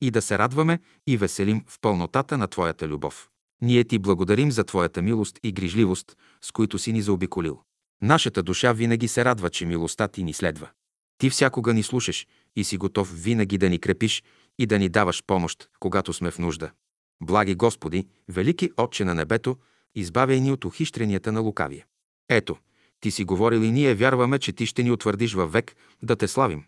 и 0.00 0.10
да 0.10 0.22
се 0.22 0.38
радваме 0.38 0.78
и 1.06 1.16
веселим 1.16 1.64
в 1.66 1.80
пълнотата 1.80 2.38
на 2.38 2.46
Твоята 2.46 2.88
любов. 2.88 3.28
Ние 3.62 3.84
Ти 3.84 3.98
благодарим 3.98 4.50
за 4.52 4.64
Твоята 4.64 5.02
милост 5.02 5.38
и 5.42 5.52
грижливост, 5.52 6.16
с 6.40 6.52
които 6.52 6.78
си 6.78 6.92
ни 6.92 7.02
заобиколил. 7.02 7.60
Нашата 8.02 8.42
душа 8.42 8.72
винаги 8.72 9.08
се 9.08 9.24
радва, 9.24 9.50
че 9.50 9.66
милостта 9.66 10.08
Ти 10.08 10.24
ни 10.24 10.32
следва. 10.32 10.68
Ти 11.18 11.30
всякога 11.30 11.74
ни 11.74 11.82
слушаш 11.82 12.26
и 12.56 12.64
си 12.64 12.76
готов 12.76 13.22
винаги 13.22 13.58
да 13.58 13.70
ни 13.70 13.78
крепиш 13.78 14.22
и 14.58 14.66
да 14.66 14.78
ни 14.78 14.88
даваш 14.88 15.22
помощ, 15.26 15.68
когато 15.80 16.12
сме 16.12 16.30
в 16.30 16.38
нужда. 16.38 16.70
Благи 17.22 17.54
Господи, 17.54 18.06
велики 18.28 18.70
Отче 18.76 19.04
на 19.04 19.14
небето, 19.14 19.56
избавяй 19.94 20.40
ни 20.40 20.52
от 20.52 20.64
ухищренията 20.64 21.32
на 21.32 21.40
лукавия. 21.40 21.86
Ето, 22.28 22.56
Ти 23.00 23.10
си 23.10 23.24
говорил 23.24 23.58
и 23.58 23.72
ние 23.72 23.94
вярваме, 23.94 24.38
че 24.38 24.52
Ти 24.52 24.66
ще 24.66 24.82
ни 24.82 24.90
утвърдиш 24.90 25.34
във 25.34 25.52
век 25.52 25.76
да 26.02 26.16
Те 26.16 26.28
славим. 26.28 26.64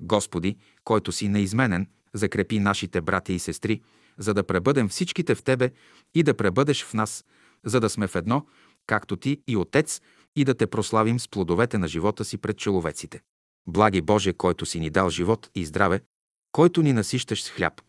Господи, 0.00 0.56
който 0.84 1.12
си 1.12 1.28
неизменен, 1.28 1.86
закрепи 2.14 2.58
нашите 2.58 3.00
братя 3.00 3.32
и 3.32 3.38
сестри, 3.38 3.82
за 4.18 4.34
да 4.34 4.44
пребъдем 4.44 4.88
всичките 4.88 5.34
в 5.34 5.42
Тебе 5.42 5.70
и 6.14 6.22
да 6.22 6.34
пребъдеш 6.34 6.84
в 6.84 6.94
нас, 6.94 7.24
за 7.64 7.80
да 7.80 7.90
сме 7.90 8.06
в 8.06 8.16
едно, 8.16 8.46
както 8.86 9.16
Ти 9.16 9.42
и 9.46 9.56
Отец, 9.56 10.00
и 10.36 10.44
да 10.44 10.54
Те 10.54 10.66
прославим 10.66 11.20
с 11.20 11.28
плодовете 11.28 11.78
на 11.78 11.88
живота 11.88 12.24
си 12.24 12.38
пред 12.38 12.58
човеците. 12.58 13.20
Благи 13.66 14.00
Боже, 14.00 14.32
който 14.32 14.66
си 14.66 14.80
ни 14.80 14.90
дал 14.90 15.10
живот 15.10 15.50
и 15.54 15.64
здраве, 15.64 16.00
който 16.52 16.82
ни 16.82 16.92
насищаш 16.92 17.42
с 17.42 17.50
хляб 17.50 17.82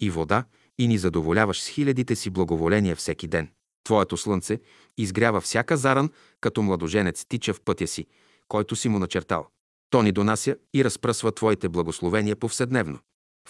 и 0.00 0.10
вода 0.10 0.44
и 0.78 0.88
ни 0.88 0.98
задоволяваш 0.98 1.62
с 1.62 1.68
хилядите 1.68 2.16
си 2.16 2.30
благоволения 2.30 2.96
всеки 2.96 3.28
ден. 3.28 3.48
Твоето 3.84 4.16
слънце 4.16 4.60
изгрява 4.98 5.40
всяка 5.40 5.76
заран, 5.76 6.10
като 6.40 6.62
младоженец 6.62 7.24
тича 7.28 7.54
в 7.54 7.60
пътя 7.60 7.86
си, 7.86 8.06
който 8.48 8.76
си 8.76 8.88
му 8.88 8.98
начертал. 8.98 9.46
То 9.90 10.02
ни 10.02 10.12
донася 10.12 10.56
и 10.74 10.84
разпръсва 10.84 11.32
Твоите 11.32 11.68
благословения 11.68 12.36
повседневно. 12.36 12.98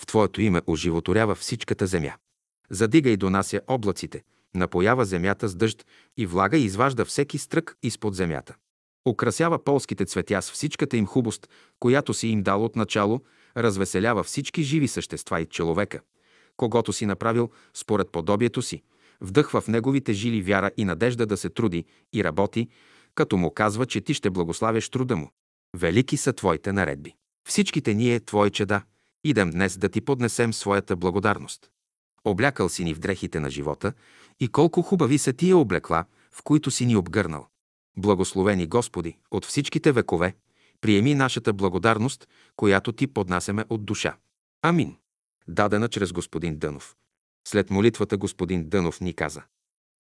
В 0.00 0.06
Твоето 0.06 0.40
име 0.40 0.62
оживотворява 0.66 1.34
всичката 1.34 1.86
земя. 1.86 2.14
Задига 2.70 3.10
и 3.10 3.16
донася 3.16 3.60
облаците, 3.66 4.22
напоява 4.54 5.04
земята 5.04 5.48
с 5.48 5.54
дъжд 5.54 5.86
и 6.16 6.26
влага 6.26 6.58
и 6.58 6.64
изважда 6.64 7.04
всеки 7.04 7.38
стрък 7.38 7.76
изпод 7.82 8.14
земята. 8.14 8.54
Украсява 9.08 9.64
полските 9.64 10.04
цветя 10.04 10.42
с 10.42 10.50
всичката 10.50 10.96
им 10.96 11.06
хубост, 11.06 11.48
която 11.80 12.14
си 12.14 12.28
им 12.28 12.42
дал 12.42 12.64
от 12.64 12.76
начало, 12.76 13.20
развеселява 13.56 14.22
всички 14.22 14.62
живи 14.62 14.88
същества 14.88 15.40
и 15.40 15.46
човека, 15.46 16.00
когато 16.56 16.92
си 16.92 17.06
направил 17.06 17.50
според 17.74 18.10
подобието 18.12 18.62
си, 18.62 18.82
вдъхва 19.20 19.60
в 19.60 19.68
неговите 19.68 20.12
жили 20.12 20.42
вяра 20.42 20.70
и 20.76 20.84
надежда 20.84 21.26
да 21.26 21.36
се 21.36 21.50
труди 21.50 21.84
и 22.12 22.24
работи, 22.24 22.68
като 23.14 23.36
му 23.36 23.50
казва, 23.50 23.86
че 23.86 24.00
ти 24.00 24.14
ще 24.14 24.30
благославяш 24.30 24.88
труда 24.88 25.16
му. 25.16 25.30
Велики 25.76 26.16
са 26.16 26.32
твоите 26.32 26.72
наредби. 26.72 27.14
Всичките 27.48 27.94
ние, 27.94 28.20
твои 28.20 28.50
чеда, 28.50 28.82
идем 29.24 29.50
днес 29.50 29.78
да 29.78 29.88
ти 29.88 30.00
поднесем 30.00 30.52
своята 30.52 30.96
благодарност. 30.96 31.70
Облякал 32.24 32.68
си 32.68 32.84
ни 32.84 32.94
в 32.94 32.98
дрехите 32.98 33.40
на 33.40 33.50
живота 33.50 33.92
и 34.40 34.48
колко 34.48 34.82
хубави 34.82 35.18
са 35.18 35.32
тия 35.32 35.56
облекла, 35.56 36.04
в 36.32 36.42
които 36.42 36.70
си 36.70 36.86
ни 36.86 36.96
обгърнал. 36.96 37.46
Благословени 37.96 38.66
Господи, 38.66 39.16
от 39.30 39.44
всичките 39.44 39.92
векове, 39.92 40.34
приеми 40.80 41.14
нашата 41.14 41.52
благодарност, 41.52 42.28
която 42.56 42.92
ти 42.92 43.06
поднасяме 43.06 43.64
от 43.68 43.84
душа. 43.84 44.16
Амин. 44.62 44.96
Дадена 45.48 45.88
чрез 45.88 46.12
господин 46.12 46.58
Дънов. 46.58 46.96
След 47.48 47.70
молитвата 47.70 48.16
господин 48.16 48.68
Дънов 48.68 49.00
ни 49.00 49.14
каза. 49.14 49.42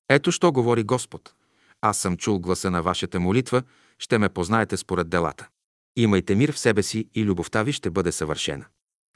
Ето 0.10 0.32
що 0.32 0.52
говори 0.52 0.84
Господ. 0.84 1.34
Аз 1.82 1.98
съм 1.98 2.18
чул 2.18 2.40
гласа 2.40 2.72
на 2.72 2.84
вашата 2.84 3.20
молитва, 3.20 3.64
ще 4.00 4.18
ме 4.18 4.30
познаете 4.30 4.78
според 4.78 5.10
делата. 5.10 5.48
Имайте 5.96 6.36
мир 6.36 6.52
в 6.52 6.60
себе 6.60 6.84
си 6.84 7.10
и 7.16 7.26
любовта 7.26 7.64
ви 7.64 7.74
ще 7.74 7.90
бъде 7.90 8.12
съвършена. 8.12 8.66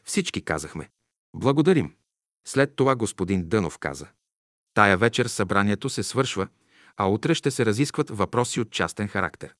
Всички 0.05 0.45
казахме. 0.45 0.89
Благодарим. 1.35 1.95
След 2.45 2.75
това 2.75 2.95
господин 2.95 3.49
Дънов 3.49 3.77
каза. 3.77 4.07
Тая 4.73 4.97
вечер 4.97 5.25
събранието 5.25 5.89
се 5.89 6.03
свършва, 6.03 6.47
а 6.97 7.05
утре 7.05 7.35
ще 7.35 7.51
се 7.51 7.65
разискват 7.65 8.09
въпроси 8.09 8.59
от 8.59 8.71
частен 8.71 9.07
характер. 9.07 9.55